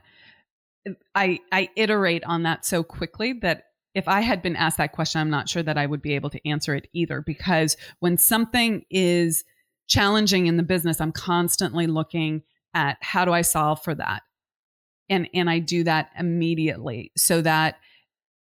uh, 0.89 0.93
I 1.15 1.41
I 1.53 1.71
iterate 1.77 2.25
on 2.25 2.43
that 2.45 2.65
so 2.65 2.83
quickly 2.83 3.35
that 3.43 3.65
if 3.95 4.09
I 4.09 4.21
had 4.21 4.43
been 4.43 4.57
asked 4.57 4.79
that 4.79 4.93
question, 4.93 5.21
I'm 5.21 5.31
not 5.31 5.49
sure 5.49 5.63
that 5.63 5.79
I 5.79 5.87
would 5.87 6.03
be 6.03 6.15
able 6.15 6.31
to 6.31 6.49
answer 6.49 6.75
it 6.75 6.89
either 6.93 7.21
because 7.21 7.77
when 8.01 8.17
something 8.19 8.85
is 8.91 9.45
challenging 9.87 10.47
in 10.47 10.57
the 10.57 10.63
business, 10.63 11.01
I'm 11.01 11.13
constantly 11.13 11.87
looking 11.87 12.43
at 12.75 12.97
how 13.03 13.25
do 13.25 13.33
I 13.33 13.43
solve 13.43 13.83
for 13.83 13.95
that? 13.95 14.23
And 15.09 15.29
and 15.35 15.49
I 15.51 15.59
do 15.61 15.85
that 15.85 16.11
immediately 16.19 17.13
so 17.17 17.43
that 17.43 17.77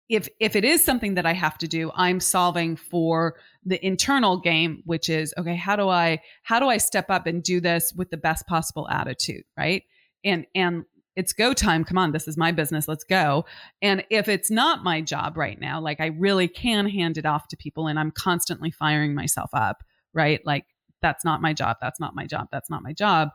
if 0.09 0.28
if 0.40 0.57
it 0.57 0.64
is 0.64 0.84
something 0.84 1.14
that 1.14 1.26
I 1.26 1.32
have 1.32 1.59
to 1.59 1.68
do, 1.68 1.90
I'm 1.94 2.20
solving 2.20 2.76
for 2.76 3.36
the 3.64 3.84
internal 3.84 4.38
game, 4.38 4.82
which 4.84 5.09
is 5.09 5.32
okay, 5.38 5.57
how 5.57 5.76
do 5.76 5.88
I 5.88 6.20
how 6.42 6.61
do 6.61 6.68
I 6.68 6.76
step 6.78 7.11
up 7.11 7.26
and 7.26 7.42
do 7.42 7.61
this 7.61 7.92
with 7.96 8.11
the 8.11 8.16
best 8.16 8.46
possible 8.46 8.88
attitude, 8.88 9.44
right? 9.57 9.84
And 10.24 10.46
and 10.55 10.84
it's 11.14 11.32
go 11.32 11.53
time. 11.53 11.84
Come 11.84 11.98
on, 11.98 12.12
this 12.12 12.26
is 12.26 12.36
my 12.36 12.53
business. 12.53 12.88
Let's 12.88 13.05
go. 13.05 13.44
And 13.82 14.05
if 14.11 14.28
it's 14.28 14.50
not 14.50 14.82
my 14.82 15.00
job 15.00 15.36
right 15.36 15.61
now, 15.61 15.80
like 15.80 16.00
I 16.00 16.07
really 16.07 16.48
can 16.48 16.88
hand 16.88 17.18
it 17.18 17.26
off 17.26 17.48
to 17.48 17.57
people 17.57 17.86
and 17.86 17.98
I'm 17.98 18.11
constantly 18.11 18.70
firing 18.70 19.14
myself 19.14 19.50
up, 19.53 19.84
right? 20.14 20.40
Like 20.46 20.64
that's 21.03 21.24
not 21.24 21.42
my 21.42 21.53
job. 21.53 21.76
That's 21.80 22.00
not 22.00 22.14
my 22.14 22.26
job. 22.26 22.48
That's 22.50 22.70
not 22.70 22.82
my 22.82 22.92
job. 22.92 23.30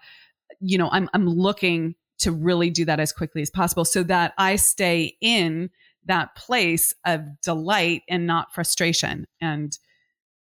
You 0.60 0.78
know, 0.78 0.90
I'm 0.92 1.10
I'm 1.14 1.28
looking 1.28 1.96
to 2.20 2.32
really 2.32 2.70
do 2.70 2.86
that 2.86 3.00
as 3.00 3.12
quickly 3.12 3.42
as 3.42 3.50
possible 3.50 3.86
so 3.86 4.02
that 4.04 4.34
I 4.38 4.56
stay 4.56 5.16
in 5.22 5.70
that 6.08 6.36
place 6.36 6.94
of 7.06 7.22
delight 7.42 8.04
and 8.10 8.26
not 8.26 8.54
frustration. 8.54 9.28
And 9.40 9.78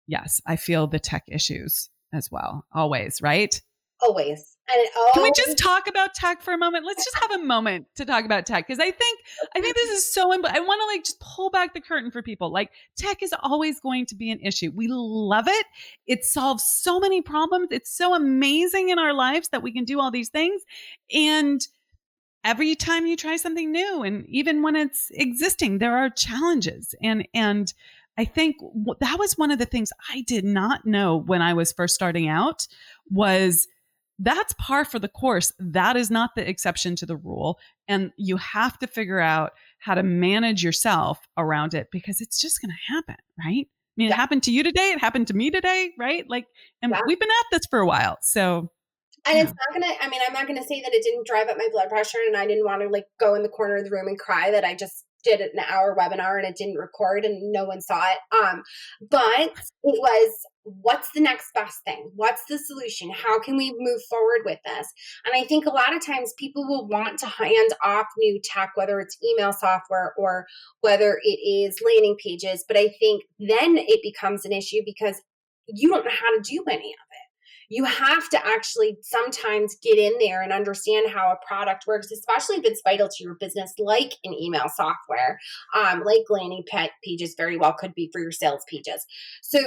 yes, 0.07 0.41
I 0.45 0.55
feel 0.55 0.87
the 0.87 0.99
tech 0.99 1.23
issues 1.27 1.89
as 2.11 2.29
well, 2.31 2.65
always, 2.73 3.21
right? 3.21 3.59
Always. 4.01 4.53
And 4.71 4.87
Can 5.13 5.23
we 5.23 5.31
just 5.31 5.57
talk 5.57 5.87
about 5.87 6.13
tech 6.13 6.41
for 6.41 6.53
a 6.53 6.57
moment? 6.57 6.85
Let's 6.85 7.03
just 7.03 7.17
have 7.19 7.31
a 7.31 7.43
moment 7.43 7.85
to 7.95 8.05
talk 8.05 8.23
about 8.23 8.45
tech 8.45 8.65
because 8.65 8.79
I 8.79 8.91
think 8.91 9.19
I 9.53 9.59
think 9.59 9.75
this 9.75 9.89
is 9.89 10.13
so. 10.13 10.33
Imp- 10.33 10.45
I 10.45 10.59
want 10.59 10.81
to 10.81 10.87
like 10.87 11.03
just 11.03 11.19
pull 11.19 11.49
back 11.49 11.73
the 11.73 11.81
curtain 11.81 12.11
for 12.11 12.21
people. 12.21 12.49
Like 12.49 12.71
tech 12.97 13.21
is 13.21 13.33
always 13.43 13.81
going 13.81 14.05
to 14.07 14.15
be 14.15 14.31
an 14.31 14.39
issue. 14.39 14.71
We 14.73 14.87
love 14.89 15.49
it. 15.49 15.65
It 16.07 16.23
solves 16.23 16.63
so 16.63 16.97
many 16.97 17.21
problems. 17.21 17.69
It's 17.71 17.91
so 17.91 18.15
amazing 18.15 18.87
in 18.87 18.99
our 18.99 19.13
lives 19.13 19.49
that 19.49 19.63
we 19.63 19.73
can 19.73 19.83
do 19.83 19.99
all 19.99 20.11
these 20.11 20.29
things, 20.29 20.61
and 21.13 21.61
every 22.43 22.75
time 22.75 23.05
you 23.05 23.15
try 23.15 23.37
something 23.37 23.71
new 23.71 24.03
and 24.03 24.25
even 24.27 24.61
when 24.61 24.75
it's 24.75 25.11
existing 25.11 25.77
there 25.77 25.97
are 25.97 26.09
challenges 26.09 26.93
and 27.01 27.27
and 27.33 27.73
i 28.17 28.25
think 28.25 28.57
that 28.99 29.17
was 29.19 29.37
one 29.37 29.51
of 29.51 29.59
the 29.59 29.65
things 29.65 29.91
i 30.11 30.21
did 30.21 30.45
not 30.45 30.85
know 30.85 31.17
when 31.17 31.41
i 31.41 31.53
was 31.53 31.71
first 31.71 31.95
starting 31.95 32.27
out 32.27 32.67
was 33.09 33.67
that's 34.19 34.53
par 34.59 34.85
for 34.85 34.99
the 34.99 35.07
course 35.07 35.51
that 35.59 35.95
is 35.95 36.11
not 36.11 36.31
the 36.35 36.47
exception 36.47 36.95
to 36.95 37.05
the 37.05 37.17
rule 37.17 37.57
and 37.87 38.11
you 38.17 38.37
have 38.37 38.77
to 38.77 38.87
figure 38.87 39.19
out 39.19 39.53
how 39.79 39.95
to 39.95 40.03
manage 40.03 40.63
yourself 40.63 41.19
around 41.37 41.73
it 41.73 41.87
because 41.91 42.21
it's 42.21 42.39
just 42.39 42.61
going 42.61 42.71
to 42.71 42.93
happen 42.93 43.15
right 43.39 43.67
I 43.95 44.01
mean, 44.01 44.07
yeah. 44.07 44.15
it 44.15 44.17
happened 44.17 44.41
to 44.43 44.51
you 44.51 44.63
today. 44.63 44.91
It 44.91 44.99
happened 44.99 45.27
to 45.27 45.35
me 45.35 45.51
today, 45.51 45.91
right? 45.99 46.27
Like, 46.27 46.47
and 46.81 46.91
yeah. 46.91 47.01
we've 47.05 47.19
been 47.19 47.29
at 47.29 47.45
this 47.51 47.67
for 47.69 47.77
a 47.77 47.85
while. 47.85 48.17
So 48.23 48.71
and 49.25 49.37
it's 49.39 49.53
not 49.53 49.73
gonna, 49.73 49.93
I 50.01 50.09
mean, 50.09 50.21
I'm 50.27 50.33
not 50.33 50.47
gonna 50.47 50.63
say 50.63 50.81
that 50.81 50.93
it 50.93 51.03
didn't 51.03 51.27
drive 51.27 51.47
up 51.47 51.57
my 51.57 51.69
blood 51.71 51.89
pressure 51.89 52.19
and 52.27 52.35
I 52.35 52.45
didn't 52.45 52.65
want 52.65 52.81
to 52.81 52.89
like 52.89 53.05
go 53.19 53.35
in 53.35 53.43
the 53.43 53.49
corner 53.49 53.77
of 53.77 53.85
the 53.85 53.91
room 53.91 54.07
and 54.07 54.19
cry 54.19 54.51
that 54.51 54.65
I 54.65 54.75
just 54.75 55.05
did 55.23 55.39
an 55.39 55.59
hour 55.69 55.95
webinar 55.97 56.37
and 56.37 56.45
it 56.45 56.57
didn't 56.57 56.77
record 56.77 57.23
and 57.25 57.51
no 57.51 57.65
one 57.65 57.81
saw 57.81 58.03
it. 58.03 58.17
Um, 58.43 58.63
but 59.09 59.39
it 59.39 59.51
was 59.83 60.31
what's 60.63 61.09
the 61.13 61.21
next 61.21 61.53
best 61.53 61.77
thing? 61.85 62.11
What's 62.15 62.43
the 62.49 62.57
solution? 62.57 63.11
How 63.11 63.39
can 63.39 63.57
we 63.57 63.73
move 63.77 64.01
forward 64.09 64.41
with 64.45 64.59
this? 64.65 64.87
And 65.25 65.33
I 65.35 65.45
think 65.45 65.65
a 65.65 65.73
lot 65.73 65.95
of 65.95 66.05
times 66.05 66.33
people 66.37 66.65
will 66.67 66.87
want 66.87 67.19
to 67.19 67.25
hand 67.25 67.71
off 67.83 68.07
new 68.17 68.39
tech, 68.43 68.71
whether 68.75 68.99
it's 68.99 69.17
email 69.23 69.53
software 69.53 70.13
or 70.17 70.45
whether 70.81 71.19
it 71.23 71.27
is 71.27 71.81
landing 71.85 72.17
pages. 72.21 72.63
But 72.67 72.77
I 72.77 72.89
think 72.99 73.23
then 73.39 73.77
it 73.77 74.01
becomes 74.03 74.45
an 74.45 74.51
issue 74.51 74.81
because 74.85 75.21
you 75.67 75.89
don't 75.89 76.05
know 76.05 76.11
how 76.11 76.35
to 76.35 76.41
do 76.41 76.63
any 76.67 76.75
of 76.75 77.07
it 77.11 77.12
you 77.73 77.85
have 77.85 78.29
to 78.29 78.45
actually 78.45 78.97
sometimes 79.01 79.75
get 79.81 79.97
in 79.97 80.13
there 80.19 80.43
and 80.43 80.53
understand 80.53 81.09
how 81.09 81.31
a 81.31 81.47
product 81.47 81.85
works, 81.87 82.11
especially 82.11 82.57
if 82.57 82.65
it's 82.65 82.83
vital 82.83 83.09
to 83.09 83.23
your 83.23 83.33
business, 83.33 83.73
like 83.79 84.13
an 84.23 84.31
email 84.31 84.69
software, 84.75 85.39
um, 85.75 86.03
like 86.03 86.21
landing 86.29 86.63
pages 87.03 87.33
very 87.35 87.57
well 87.57 87.73
could 87.73 87.95
be 87.95 88.11
for 88.13 88.21
your 88.21 88.31
sales 88.31 88.63
pages. 88.69 89.07
So 89.41 89.59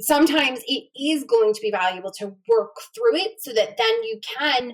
sometimes 0.00 0.60
it 0.66 0.84
is 0.98 1.24
going 1.24 1.52
to 1.52 1.60
be 1.60 1.70
valuable 1.70 2.10
to 2.12 2.34
work 2.48 2.76
through 2.94 3.16
it 3.16 3.32
so 3.40 3.52
that 3.52 3.76
then 3.76 4.02
you 4.04 4.18
can 4.38 4.72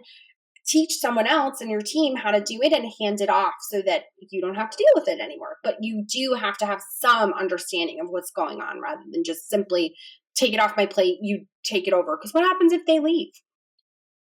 teach 0.65 0.93
someone 0.93 1.27
else 1.27 1.61
in 1.61 1.69
your 1.69 1.81
team 1.81 2.15
how 2.15 2.31
to 2.31 2.41
do 2.41 2.61
it 2.63 2.73
and 2.73 2.93
hand 3.01 3.21
it 3.21 3.29
off 3.29 3.55
so 3.69 3.83
that 3.83 4.05
you 4.31 4.41
don't 4.41 4.55
have 4.55 4.71
to 4.71 4.77
deal 4.77 4.93
with 4.95 5.09
it 5.09 5.21
anymore. 5.21 5.57
But 5.65 5.79
you 5.81 6.05
do 6.07 6.37
have 6.39 6.57
to 6.59 6.67
have 6.67 6.81
some 7.01 7.33
understanding 7.33 7.99
of 8.01 8.07
what's 8.09 8.31
going 8.31 8.61
on 8.61 8.81
rather 8.81 9.03
than 9.11 9.25
just 9.25 9.51
simply 9.51 9.97
take 10.35 10.55
it 10.55 10.61
off 10.61 10.76
my 10.76 10.87
plate, 10.87 11.18
you 11.20 11.47
take 11.64 11.87
it 11.87 11.95
over. 11.95 12.16
Because 12.16 12.33
what 12.33 12.45
happens 12.45 12.72
if 12.72 12.87
they 12.87 13.01
leave? 13.01 13.33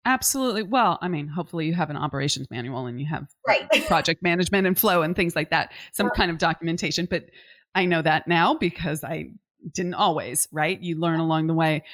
Absolutely. 0.05 0.63
Well, 0.63 0.99
I 1.03 1.09
mean, 1.09 1.29
hopefully 1.29 1.67
you 1.67 1.75
have 1.75 1.91
an 1.91 1.97
operations 1.97 2.49
manual 2.51 2.87
and 2.87 2.99
you 2.99 3.07
have 3.07 3.27
right. 3.47 3.69
project 3.87 4.23
management 4.23 4.67
and 4.67 4.79
flow 4.79 5.03
and 5.03 5.15
things 5.15 5.37
like 5.37 5.51
that, 5.51 5.73
some 5.93 6.09
kind 6.11 6.31
of 6.31 6.39
documentation. 6.39 7.07
But 7.11 7.27
I 7.75 7.85
know 7.85 8.01
that 8.01 8.27
now 8.27 8.55
because 8.55 9.05
I 9.05 9.33
didn't 9.75 9.95
always, 9.95 10.49
right? 10.51 10.81
You 10.81 10.99
learn 10.99 11.21
along 11.21 11.49
the 11.49 11.55
way. 11.55 11.85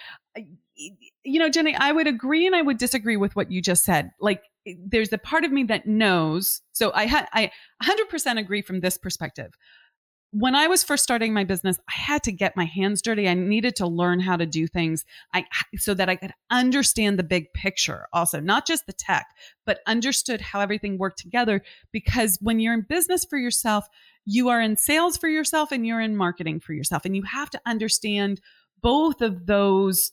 You 0.76 1.40
know, 1.40 1.48
Jenny, 1.48 1.74
I 1.74 1.90
would 1.90 2.06
agree 2.06 2.46
and 2.46 2.54
I 2.54 2.62
would 2.62 2.78
disagree 2.78 3.16
with 3.16 3.34
what 3.34 3.50
you 3.50 3.60
just 3.60 3.84
said. 3.84 4.10
Like, 4.20 4.42
there's 4.64 5.12
a 5.12 5.18
part 5.18 5.44
of 5.44 5.50
me 5.50 5.64
that 5.64 5.86
knows. 5.86 6.60
So 6.72 6.92
I 6.94 7.06
had, 7.06 7.26
I 7.32 7.50
100% 7.82 8.38
agree 8.38 8.62
from 8.62 8.80
this 8.80 8.96
perspective 8.96 9.54
when 10.36 10.56
I 10.56 10.66
was 10.66 10.82
first 10.82 11.04
starting 11.04 11.32
my 11.32 11.44
business, 11.44 11.78
I 11.88 11.92
had 11.92 12.24
to 12.24 12.32
get 12.32 12.56
my 12.56 12.64
hands 12.64 13.00
dirty. 13.00 13.28
I 13.28 13.34
needed 13.34 13.76
to 13.76 13.86
learn 13.86 14.18
how 14.18 14.36
to 14.36 14.44
do 14.44 14.66
things 14.66 15.04
I, 15.32 15.44
so 15.76 15.94
that 15.94 16.08
I 16.08 16.16
could 16.16 16.32
understand 16.50 17.20
the 17.20 17.22
big 17.22 17.52
picture 17.52 18.08
also, 18.12 18.40
not 18.40 18.66
just 18.66 18.86
the 18.86 18.92
tech, 18.92 19.26
but 19.64 19.78
understood 19.86 20.40
how 20.40 20.58
everything 20.58 20.98
worked 20.98 21.20
together. 21.20 21.62
Because 21.92 22.36
when 22.40 22.58
you're 22.58 22.74
in 22.74 22.84
business 22.88 23.24
for 23.24 23.38
yourself, 23.38 23.86
you 24.26 24.48
are 24.48 24.60
in 24.60 24.76
sales 24.76 25.16
for 25.16 25.28
yourself 25.28 25.70
and 25.70 25.86
you're 25.86 26.00
in 26.00 26.16
marketing 26.16 26.58
for 26.58 26.72
yourself. 26.72 27.04
And 27.04 27.14
you 27.14 27.22
have 27.22 27.50
to 27.50 27.60
understand 27.64 28.40
both 28.82 29.22
of 29.22 29.46
those 29.46 30.10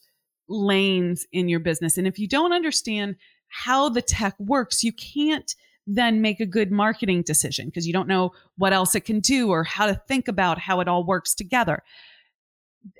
lanes 0.48 1.26
in 1.32 1.48
your 1.48 1.60
business. 1.60 1.98
And 1.98 2.06
if 2.06 2.20
you 2.20 2.28
don't 2.28 2.52
understand 2.52 3.16
how 3.48 3.88
the 3.88 4.02
tech 4.02 4.38
works, 4.38 4.84
you 4.84 4.92
can't 4.92 5.52
then 5.86 6.20
make 6.20 6.40
a 6.40 6.46
good 6.46 6.70
marketing 6.70 7.22
decision 7.22 7.66
because 7.66 7.86
you 7.86 7.92
don't 7.92 8.08
know 8.08 8.30
what 8.56 8.72
else 8.72 8.94
it 8.94 9.04
can 9.04 9.20
do 9.20 9.50
or 9.50 9.64
how 9.64 9.86
to 9.86 10.00
think 10.06 10.28
about 10.28 10.58
how 10.58 10.80
it 10.80 10.88
all 10.88 11.04
works 11.04 11.34
together. 11.34 11.82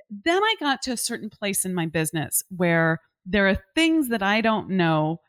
Then 0.09 0.43
I 0.43 0.55
got 0.59 0.81
to 0.83 0.91
a 0.91 0.97
certain 0.97 1.29
place 1.29 1.65
in 1.65 1.73
my 1.73 1.85
business 1.85 2.43
where 2.55 2.99
there 3.25 3.47
are 3.47 3.57
things 3.75 4.09
that 4.09 4.21
I 4.21 4.41
don't 4.41 4.69
know 4.69 5.19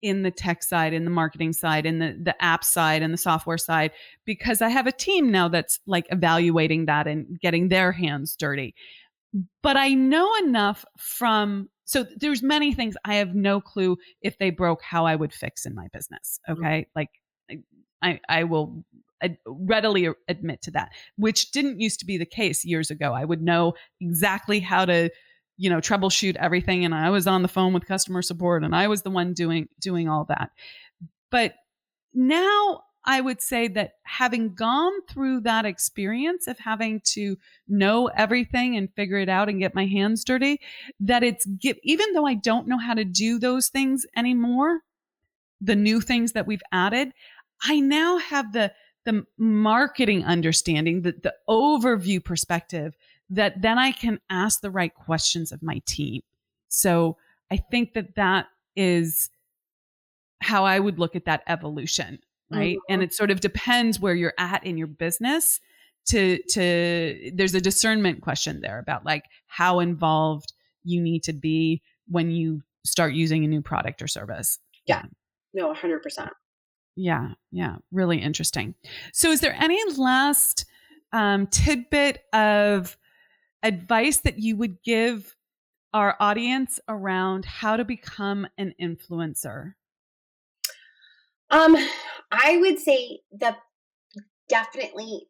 in 0.00 0.22
the 0.22 0.30
tech 0.30 0.62
side, 0.62 0.92
in 0.92 1.04
the 1.04 1.10
marketing 1.10 1.52
side, 1.52 1.86
in 1.86 2.00
the, 2.00 2.18
the 2.20 2.42
app 2.42 2.64
side, 2.64 3.02
and 3.02 3.14
the 3.14 3.18
software 3.18 3.58
side, 3.58 3.92
because 4.24 4.60
I 4.60 4.68
have 4.68 4.88
a 4.88 4.92
team 4.92 5.30
now 5.30 5.48
that's 5.48 5.78
like 5.86 6.06
evaluating 6.10 6.86
that 6.86 7.06
and 7.06 7.38
getting 7.40 7.68
their 7.68 7.92
hands 7.92 8.34
dirty. 8.36 8.74
But 9.62 9.76
I 9.76 9.94
know 9.94 10.34
enough 10.36 10.84
from 10.98 11.68
so 11.92 12.06
there's 12.16 12.42
many 12.42 12.72
things 12.72 12.96
I 13.04 13.16
have 13.16 13.34
no 13.34 13.60
clue 13.60 13.98
if 14.22 14.38
they 14.38 14.48
broke 14.48 14.82
how 14.82 15.04
I 15.04 15.14
would 15.14 15.30
fix 15.30 15.66
in 15.66 15.74
my 15.74 15.88
business. 15.92 16.40
Mm-hmm. 16.48 16.64
Okay. 16.64 16.80
Mm-hmm. 16.80 16.90
Like 16.96 17.10
I, 18.02 18.20
I 18.30 18.44
will 18.44 18.82
readily 19.46 20.08
admit 20.26 20.62
to 20.62 20.70
that, 20.70 20.88
which 21.16 21.50
didn't 21.50 21.80
used 21.80 22.00
to 22.00 22.06
be 22.06 22.16
the 22.16 22.24
case 22.24 22.64
years 22.64 22.90
ago. 22.90 23.12
I 23.12 23.26
would 23.26 23.42
know 23.42 23.74
exactly 24.00 24.58
how 24.58 24.86
to, 24.86 25.10
you 25.58 25.68
know, 25.68 25.80
troubleshoot 25.80 26.34
everything. 26.36 26.82
And 26.86 26.94
I 26.94 27.10
was 27.10 27.26
on 27.26 27.42
the 27.42 27.48
phone 27.48 27.74
with 27.74 27.86
customer 27.86 28.22
support 28.22 28.64
and 28.64 28.74
I 28.74 28.88
was 28.88 29.02
the 29.02 29.10
one 29.10 29.34
doing, 29.34 29.68
doing 29.78 30.08
all 30.08 30.24
that. 30.30 30.48
But 31.30 31.56
now 32.14 32.84
I 33.04 33.20
would 33.20 33.42
say 33.42 33.66
that 33.68 33.94
having 34.04 34.54
gone 34.54 34.92
through 35.08 35.40
that 35.40 35.64
experience 35.64 36.46
of 36.46 36.58
having 36.58 37.00
to 37.06 37.36
know 37.66 38.06
everything 38.08 38.76
and 38.76 38.92
figure 38.94 39.18
it 39.18 39.28
out 39.28 39.48
and 39.48 39.58
get 39.58 39.74
my 39.74 39.86
hands 39.86 40.24
dirty, 40.24 40.60
that 41.00 41.22
it's 41.22 41.46
even 41.82 42.12
though 42.12 42.26
I 42.26 42.34
don't 42.34 42.68
know 42.68 42.78
how 42.78 42.94
to 42.94 43.04
do 43.04 43.38
those 43.38 43.68
things 43.68 44.06
anymore, 44.16 44.80
the 45.60 45.76
new 45.76 46.00
things 46.00 46.32
that 46.32 46.46
we've 46.46 46.62
added, 46.70 47.12
I 47.62 47.80
now 47.80 48.18
have 48.18 48.52
the 48.52 48.72
the 49.04 49.26
marketing 49.36 50.24
understanding, 50.24 51.02
the, 51.02 51.10
the 51.10 51.34
overview 51.48 52.24
perspective 52.24 52.94
that 53.30 53.60
then 53.60 53.76
I 53.76 53.90
can 53.90 54.20
ask 54.30 54.60
the 54.60 54.70
right 54.70 54.94
questions 54.94 55.50
of 55.50 55.60
my 55.60 55.80
team. 55.86 56.22
So 56.68 57.16
I 57.50 57.56
think 57.56 57.94
that 57.94 58.14
that 58.14 58.46
is 58.76 59.30
how 60.40 60.64
I 60.64 60.78
would 60.78 61.00
look 61.00 61.16
at 61.16 61.24
that 61.24 61.42
evolution 61.48 62.20
right? 62.52 62.76
Mm-hmm. 62.76 62.92
and 62.92 63.02
it 63.02 63.14
sort 63.14 63.30
of 63.30 63.40
depends 63.40 64.00
where 64.00 64.14
you're 64.14 64.34
at 64.38 64.64
in 64.64 64.76
your 64.76 64.86
business 64.86 65.60
to 66.06 66.38
to 66.48 67.32
there's 67.34 67.54
a 67.54 67.60
discernment 67.60 68.22
question 68.22 68.60
there 68.60 68.78
about 68.78 69.04
like 69.04 69.24
how 69.46 69.80
involved 69.80 70.52
you 70.84 71.00
need 71.00 71.22
to 71.24 71.32
be 71.32 71.80
when 72.08 72.30
you 72.30 72.62
start 72.84 73.14
using 73.14 73.44
a 73.44 73.48
new 73.48 73.62
product 73.62 74.02
or 74.02 74.08
service. 74.08 74.58
Yeah. 74.86 75.02
No 75.54 75.72
100% 75.72 76.30
yeah 76.96 77.30
yeah 77.50 77.76
really 77.90 78.18
interesting. 78.18 78.74
So 79.12 79.30
is 79.30 79.40
there 79.40 79.56
any 79.58 79.78
last 79.96 80.66
um, 81.12 81.46
tidbit 81.46 82.22
of 82.32 82.96
advice 83.62 84.18
that 84.18 84.38
you 84.38 84.56
would 84.56 84.82
give 84.82 85.36
our 85.94 86.16
audience 86.20 86.80
around 86.88 87.44
how 87.44 87.76
to 87.76 87.84
become 87.84 88.46
an 88.58 88.74
influencer? 88.80 89.74
Um 91.50 91.76
I 92.32 92.56
would 92.56 92.78
say 92.78 93.20
definitely 94.48 95.28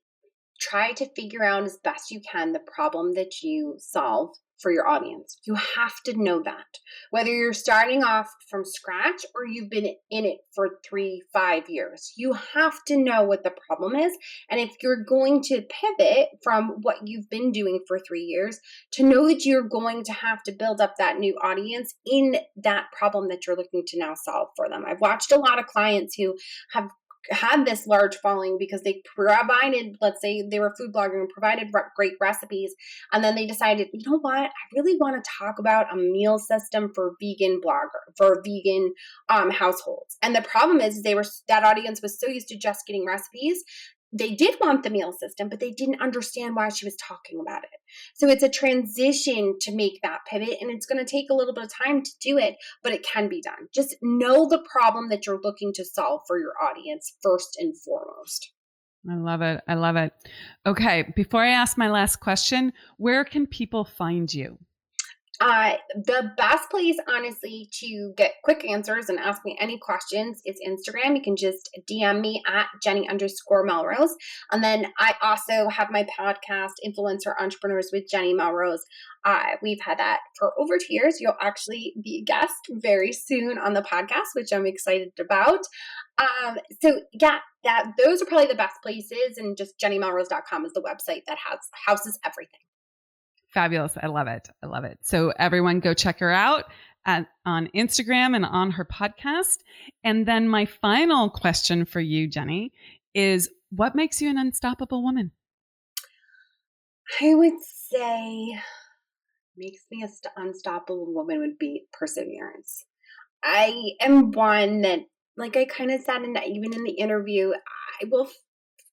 try 0.60 0.92
to 0.92 1.12
figure 1.14 1.42
out 1.42 1.64
as 1.64 1.76
best 1.82 2.12
you 2.12 2.20
can 2.20 2.52
the 2.52 2.60
problem 2.60 3.14
that 3.14 3.42
you 3.42 3.74
solve 3.78 4.36
for 4.62 4.70
your 4.70 4.88
audience. 4.88 5.36
You 5.44 5.54
have 5.54 6.00
to 6.06 6.14
know 6.16 6.42
that. 6.44 6.78
Whether 7.10 7.30
you're 7.30 7.52
starting 7.52 8.02
off 8.02 8.30
from 8.48 8.64
scratch 8.64 9.26
or 9.34 9.44
you've 9.46 9.70
been 9.70 9.94
in 10.10 10.24
it 10.24 10.38
for 10.54 10.78
three, 10.84 11.22
five 11.32 11.68
years, 11.68 12.12
you 12.16 12.32
have 12.32 12.84
to 12.86 12.96
know 12.96 13.24
what 13.24 13.44
the 13.44 13.52
problem 13.66 13.96
is. 13.96 14.16
And 14.50 14.60
if 14.60 14.70
you're 14.82 15.04
going 15.04 15.42
to 15.44 15.62
pivot 15.62 16.28
from 16.42 16.78
what 16.82 16.96
you've 17.04 17.28
been 17.28 17.52
doing 17.52 17.80
for 17.86 17.98
three 17.98 18.22
years, 18.22 18.58
to 18.92 19.02
know 19.02 19.26
that 19.28 19.44
you're 19.44 19.62
going 19.68 20.04
to 20.04 20.12
have 20.12 20.42
to 20.44 20.52
build 20.52 20.80
up 20.80 20.94
that 20.98 21.18
new 21.18 21.34
audience 21.42 21.94
in 22.06 22.36
that 22.56 22.86
problem 22.96 23.28
that 23.28 23.46
you're 23.46 23.56
looking 23.56 23.82
to 23.88 23.98
now 23.98 24.14
solve 24.14 24.48
for 24.56 24.68
them. 24.68 24.84
I've 24.86 25.00
watched 25.00 25.32
a 25.32 25.38
lot 25.38 25.58
of 25.58 25.66
clients 25.66 26.14
who 26.14 26.36
have 26.72 26.88
had 27.30 27.64
this 27.64 27.86
large 27.86 28.16
following 28.16 28.56
because 28.58 28.82
they 28.82 29.02
provided, 29.04 29.96
let's 30.00 30.20
say 30.20 30.42
they 30.48 30.60
were 30.60 30.74
food 30.76 30.92
blogging 30.92 31.20
and 31.20 31.28
provided 31.28 31.68
re- 31.72 31.82
great 31.96 32.14
recipes. 32.20 32.74
And 33.12 33.22
then 33.22 33.34
they 33.34 33.46
decided, 33.46 33.88
you 33.92 34.10
know 34.10 34.18
what? 34.18 34.34
I 34.34 34.50
really 34.74 34.96
want 34.98 35.22
to 35.22 35.30
talk 35.38 35.58
about 35.58 35.92
a 35.92 35.96
meal 35.96 36.38
system 36.38 36.90
for 36.94 37.14
vegan 37.20 37.60
blogger, 37.64 38.14
for 38.16 38.42
vegan 38.44 38.92
um, 39.28 39.50
households. 39.50 40.16
And 40.22 40.34
the 40.34 40.42
problem 40.42 40.80
is 40.80 41.02
they 41.02 41.14
were, 41.14 41.24
that 41.48 41.64
audience 41.64 42.02
was 42.02 42.18
so 42.18 42.28
used 42.28 42.48
to 42.48 42.58
just 42.58 42.86
getting 42.86 43.06
recipes 43.06 43.62
they 44.12 44.34
did 44.34 44.56
want 44.60 44.82
the 44.82 44.90
meal 44.90 45.12
system, 45.12 45.48
but 45.48 45.58
they 45.58 45.70
didn't 45.70 46.02
understand 46.02 46.54
why 46.54 46.68
she 46.68 46.84
was 46.84 46.96
talking 46.96 47.40
about 47.40 47.64
it. 47.64 47.70
So 48.14 48.28
it's 48.28 48.42
a 48.42 48.48
transition 48.48 49.56
to 49.62 49.74
make 49.74 50.00
that 50.02 50.20
pivot, 50.28 50.58
and 50.60 50.70
it's 50.70 50.86
going 50.86 51.04
to 51.04 51.10
take 51.10 51.30
a 51.30 51.34
little 51.34 51.54
bit 51.54 51.64
of 51.64 51.70
time 51.72 52.02
to 52.02 52.10
do 52.20 52.36
it, 52.38 52.56
but 52.82 52.92
it 52.92 53.06
can 53.06 53.28
be 53.28 53.40
done. 53.40 53.68
Just 53.74 53.96
know 54.02 54.48
the 54.48 54.64
problem 54.70 55.08
that 55.08 55.26
you're 55.26 55.40
looking 55.42 55.72
to 55.74 55.84
solve 55.84 56.20
for 56.26 56.38
your 56.38 56.52
audience 56.62 57.16
first 57.22 57.56
and 57.58 57.74
foremost. 57.78 58.52
I 59.10 59.16
love 59.16 59.42
it. 59.42 59.62
I 59.66 59.74
love 59.74 59.96
it. 59.96 60.12
Okay, 60.66 61.12
before 61.16 61.42
I 61.42 61.48
ask 61.48 61.76
my 61.76 61.90
last 61.90 62.16
question, 62.16 62.72
where 62.98 63.24
can 63.24 63.46
people 63.46 63.84
find 63.84 64.32
you? 64.32 64.58
Uh, 65.40 65.74
the 65.94 66.30
best 66.36 66.70
place, 66.70 66.96
honestly, 67.08 67.68
to 67.72 68.12
get 68.16 68.34
quick 68.44 68.64
answers 68.64 69.08
and 69.08 69.18
ask 69.18 69.42
me 69.44 69.56
any 69.60 69.78
questions 69.78 70.42
is 70.44 70.60
Instagram. 70.66 71.16
You 71.16 71.22
can 71.22 71.36
just 71.36 71.70
DM 71.90 72.20
me 72.20 72.42
at 72.46 72.66
Jenny 72.82 73.08
underscore 73.08 73.64
Melrose. 73.64 74.14
And 74.50 74.62
then 74.62 74.86
I 74.98 75.14
also 75.22 75.68
have 75.68 75.90
my 75.90 76.06
podcast, 76.18 76.72
Influencer 76.86 77.34
Entrepreneurs 77.40 77.90
with 77.92 78.04
Jenny 78.10 78.34
Melrose. 78.34 78.84
Uh, 79.24 79.56
we've 79.62 79.80
had 79.80 79.98
that 79.98 80.20
for 80.38 80.52
over 80.58 80.76
two 80.78 80.92
years. 80.92 81.16
You'll 81.18 81.36
actually 81.40 81.94
be 82.02 82.18
a 82.18 82.24
guest 82.24 82.54
very 82.70 83.12
soon 83.12 83.58
on 83.58 83.72
the 83.72 83.82
podcast, 83.82 84.34
which 84.34 84.52
I'm 84.52 84.66
excited 84.66 85.12
about. 85.18 85.60
Um, 86.18 86.58
so 86.82 87.00
yeah, 87.12 87.38
that 87.64 87.92
those 88.02 88.20
are 88.20 88.26
probably 88.26 88.48
the 88.48 88.54
best 88.54 88.76
places. 88.82 89.38
And 89.38 89.56
just 89.56 89.78
jennymelrose.com 89.82 90.66
is 90.66 90.72
the 90.72 90.82
website 90.82 91.22
that 91.26 91.38
has 91.48 91.58
houses 91.86 92.18
everything. 92.24 92.60
Fabulous. 93.52 93.96
I 94.02 94.06
love 94.06 94.28
it. 94.28 94.48
I 94.62 94.66
love 94.66 94.84
it. 94.84 94.98
So 95.02 95.32
everyone 95.38 95.80
go 95.80 95.94
check 95.94 96.20
her 96.20 96.30
out 96.30 96.64
at, 97.04 97.26
on 97.44 97.68
Instagram 97.74 98.34
and 98.34 98.46
on 98.46 98.70
her 98.72 98.84
podcast. 98.84 99.58
And 100.04 100.26
then 100.26 100.48
my 100.48 100.64
final 100.64 101.28
question 101.28 101.84
for 101.84 102.00
you, 102.00 102.28
Jenny, 102.28 102.72
is 103.14 103.50
what 103.70 103.94
makes 103.94 104.22
you 104.22 104.30
an 104.30 104.38
unstoppable 104.38 105.02
woman? 105.02 105.32
I 107.20 107.34
would 107.34 107.60
say 107.62 108.58
makes 109.56 109.82
me 109.90 110.02
an 110.02 110.08
st- 110.08 110.32
unstoppable 110.36 111.12
woman 111.12 111.40
would 111.40 111.58
be 111.58 111.84
perseverance. 111.92 112.86
I 113.44 113.92
am 114.00 114.32
one 114.32 114.82
that, 114.82 115.00
like 115.36 115.56
I 115.56 115.66
kind 115.66 115.90
of 115.90 116.00
said 116.00 116.22
in 116.22 116.34
that 116.34 116.48
even 116.48 116.72
in 116.72 116.84
the 116.84 116.92
interview, 116.92 117.52
I 117.52 118.06
will 118.10 118.28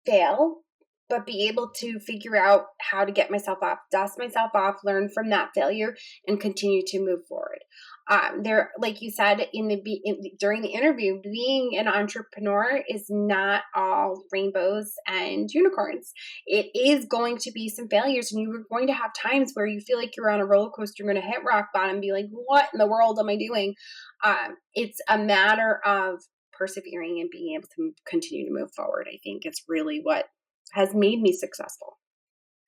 fail 0.06 0.58
but 1.10 1.26
be 1.26 1.48
able 1.48 1.70
to 1.78 2.00
figure 2.00 2.36
out 2.36 2.66
how 2.80 3.04
to 3.04 3.12
get 3.12 3.32
myself 3.32 3.60
up, 3.64 3.82
dust 3.92 4.18
myself 4.18 4.52
off, 4.54 4.76
learn 4.84 5.10
from 5.10 5.30
that 5.30 5.50
failure, 5.56 5.96
and 6.28 6.40
continue 6.40 6.84
to 6.86 7.00
move 7.00 7.26
forward. 7.28 7.60
Um, 8.10 8.42
there, 8.42 8.72
like 8.80 9.02
you 9.02 9.12
said 9.12 9.48
in 9.54 9.68
the 9.68 9.82
in, 10.04 10.22
during 10.40 10.62
the 10.62 10.70
interview, 10.70 11.22
being 11.22 11.78
an 11.78 11.88
entrepreneur 11.88 12.82
is 12.90 13.06
not 13.10 13.64
all 13.76 14.24
rainbows 14.32 14.94
and 15.08 15.48
unicorns. 15.52 16.12
It 16.48 16.72
is 16.74 17.06
going 17.06 17.38
to 17.40 17.52
be 17.52 17.70
some 17.70 17.88
failures, 17.88 18.32
and 18.32 18.42
you're 18.42 18.64
going 18.72 18.88
to 18.88 18.94
have 18.94 19.12
times 19.14 19.52
where 19.54 19.68
you 19.68 19.80
feel 19.80 20.00
like 20.00 20.18
you're 20.18 20.32
on 20.32 20.42
a 20.42 20.46
roller 20.46 20.72
coaster, 20.72 21.04
you're 21.04 21.12
going 21.12 21.22
to 21.22 21.28
hit 21.28 21.44
rock 21.46 21.68
bottom, 21.72 22.02
be 22.02 22.12
like, 22.12 22.26
"What 22.32 22.70
in 22.74 22.80
the 22.80 22.88
world 22.88 23.20
am 23.20 23.30
I 23.30 23.36
doing?" 23.36 23.76
Um, 24.24 24.58
it's 24.74 25.00
a 25.08 25.18
matter 25.18 25.80
of 25.86 26.20
persevering 26.60 27.20
and 27.22 27.30
being 27.32 27.56
able 27.56 27.68
to 27.76 27.94
continue 28.06 28.46
to 28.46 28.54
move 28.54 28.72
forward. 28.76 29.08
I 29.08 29.18
think 29.24 29.46
it's 29.46 29.64
really 29.68 30.02
what 30.04 30.26
has 30.72 30.94
made 30.94 31.22
me 31.22 31.34
successful. 31.34 31.98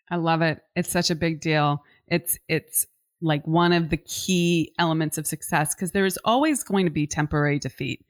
I 0.10 0.18
love 0.18 0.42
it. 0.42 0.62
It's 0.76 0.90
such 0.90 1.10
a 1.10 1.16
big 1.16 1.40
deal. 1.40 1.84
It's 2.08 2.38
it's 2.48 2.86
like 3.22 3.46
one 3.48 3.72
of 3.72 3.90
the 3.90 3.98
key 3.98 4.74
elements 4.80 5.18
of 5.18 5.28
success 5.28 5.76
because 5.76 5.92
there 5.92 6.06
is 6.06 6.20
always 6.26 6.64
going 6.64 6.86
to 6.86 6.92
be 6.92 7.08
temporary 7.08 7.60
defeat, 7.60 8.04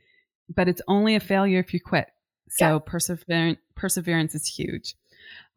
but 0.54 0.68
it's 0.68 0.82
only 0.88 1.16
a 1.16 1.20
failure 1.20 1.60
if 1.60 1.74
you 1.74 1.80
quit. 1.80 2.08
So 2.50 2.74
yeah. 2.74 2.80
perseverance 2.86 3.60
perseverance 3.76 4.36
is 4.36 4.48
huge. 4.48 4.96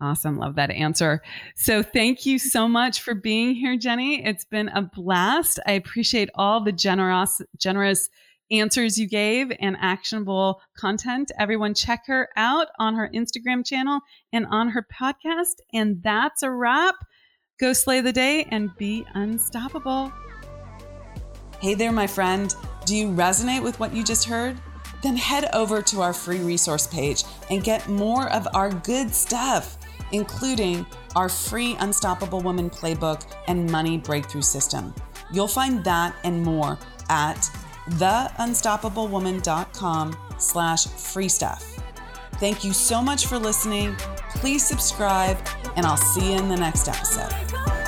Awesome. 0.00 0.36
Love 0.36 0.56
that 0.56 0.70
answer. 0.70 1.22
So 1.56 1.82
thank 1.82 2.26
you 2.26 2.38
so 2.38 2.68
much 2.68 3.00
for 3.00 3.14
being 3.14 3.54
here, 3.54 3.76
Jenny. 3.76 4.24
It's 4.24 4.44
been 4.44 4.68
a 4.68 4.82
blast. 4.82 5.58
I 5.66 5.72
appreciate 5.72 6.28
all 6.34 6.62
the 6.62 6.72
generous 6.72 7.40
generous 7.56 8.10
answers 8.50 8.98
you 8.98 9.08
gave 9.08 9.52
and 9.60 9.76
actionable 9.80 10.60
content. 10.76 11.30
Everyone, 11.38 11.74
check 11.74 12.02
her 12.06 12.28
out 12.36 12.68
on 12.78 12.94
her 12.94 13.10
Instagram 13.14 13.64
channel 13.64 14.00
and 14.32 14.46
on 14.50 14.70
her 14.70 14.86
podcast. 15.00 15.56
And 15.72 16.02
that's 16.02 16.42
a 16.42 16.50
wrap. 16.50 16.96
Go 17.60 17.72
slay 17.72 18.00
the 18.00 18.12
day 18.12 18.46
and 18.50 18.70
be 18.76 19.06
unstoppable. 19.14 20.12
Hey 21.60 21.74
there, 21.74 21.92
my 21.92 22.06
friend. 22.06 22.54
Do 22.84 22.96
you 22.96 23.08
resonate 23.08 23.62
with 23.62 23.80
what 23.80 23.94
you 23.94 24.04
just 24.04 24.26
heard? 24.26 24.60
Then 25.02 25.16
head 25.16 25.48
over 25.54 25.80
to 25.82 26.02
our 26.02 26.12
free 26.12 26.40
resource 26.40 26.86
page 26.86 27.24
and 27.50 27.62
get 27.62 27.88
more 27.88 28.30
of 28.32 28.48
our 28.54 28.70
good 28.70 29.14
stuff, 29.14 29.78
including 30.12 30.84
our 31.16 31.28
free 31.28 31.76
Unstoppable 31.78 32.40
Woman 32.40 32.68
playbook 32.68 33.24
and 33.46 33.70
money 33.70 33.98
breakthrough 33.98 34.42
system. 34.42 34.94
You'll 35.32 35.48
find 35.48 35.84
that 35.84 36.14
and 36.24 36.42
more 36.42 36.78
at 37.08 37.50
theunstoppablewoman.com 37.90 40.16
slash 40.38 40.86
free 40.86 41.28
stuff. 41.28 41.62
Thank 42.34 42.64
you 42.64 42.72
so 42.72 43.00
much 43.00 43.26
for 43.26 43.38
listening. 43.38 43.94
Please 44.30 44.66
subscribe, 44.66 45.36
and 45.76 45.86
I'll 45.86 45.96
see 45.96 46.32
you 46.32 46.38
in 46.38 46.48
the 46.48 46.56
next 46.56 46.88
episode. 46.88 47.83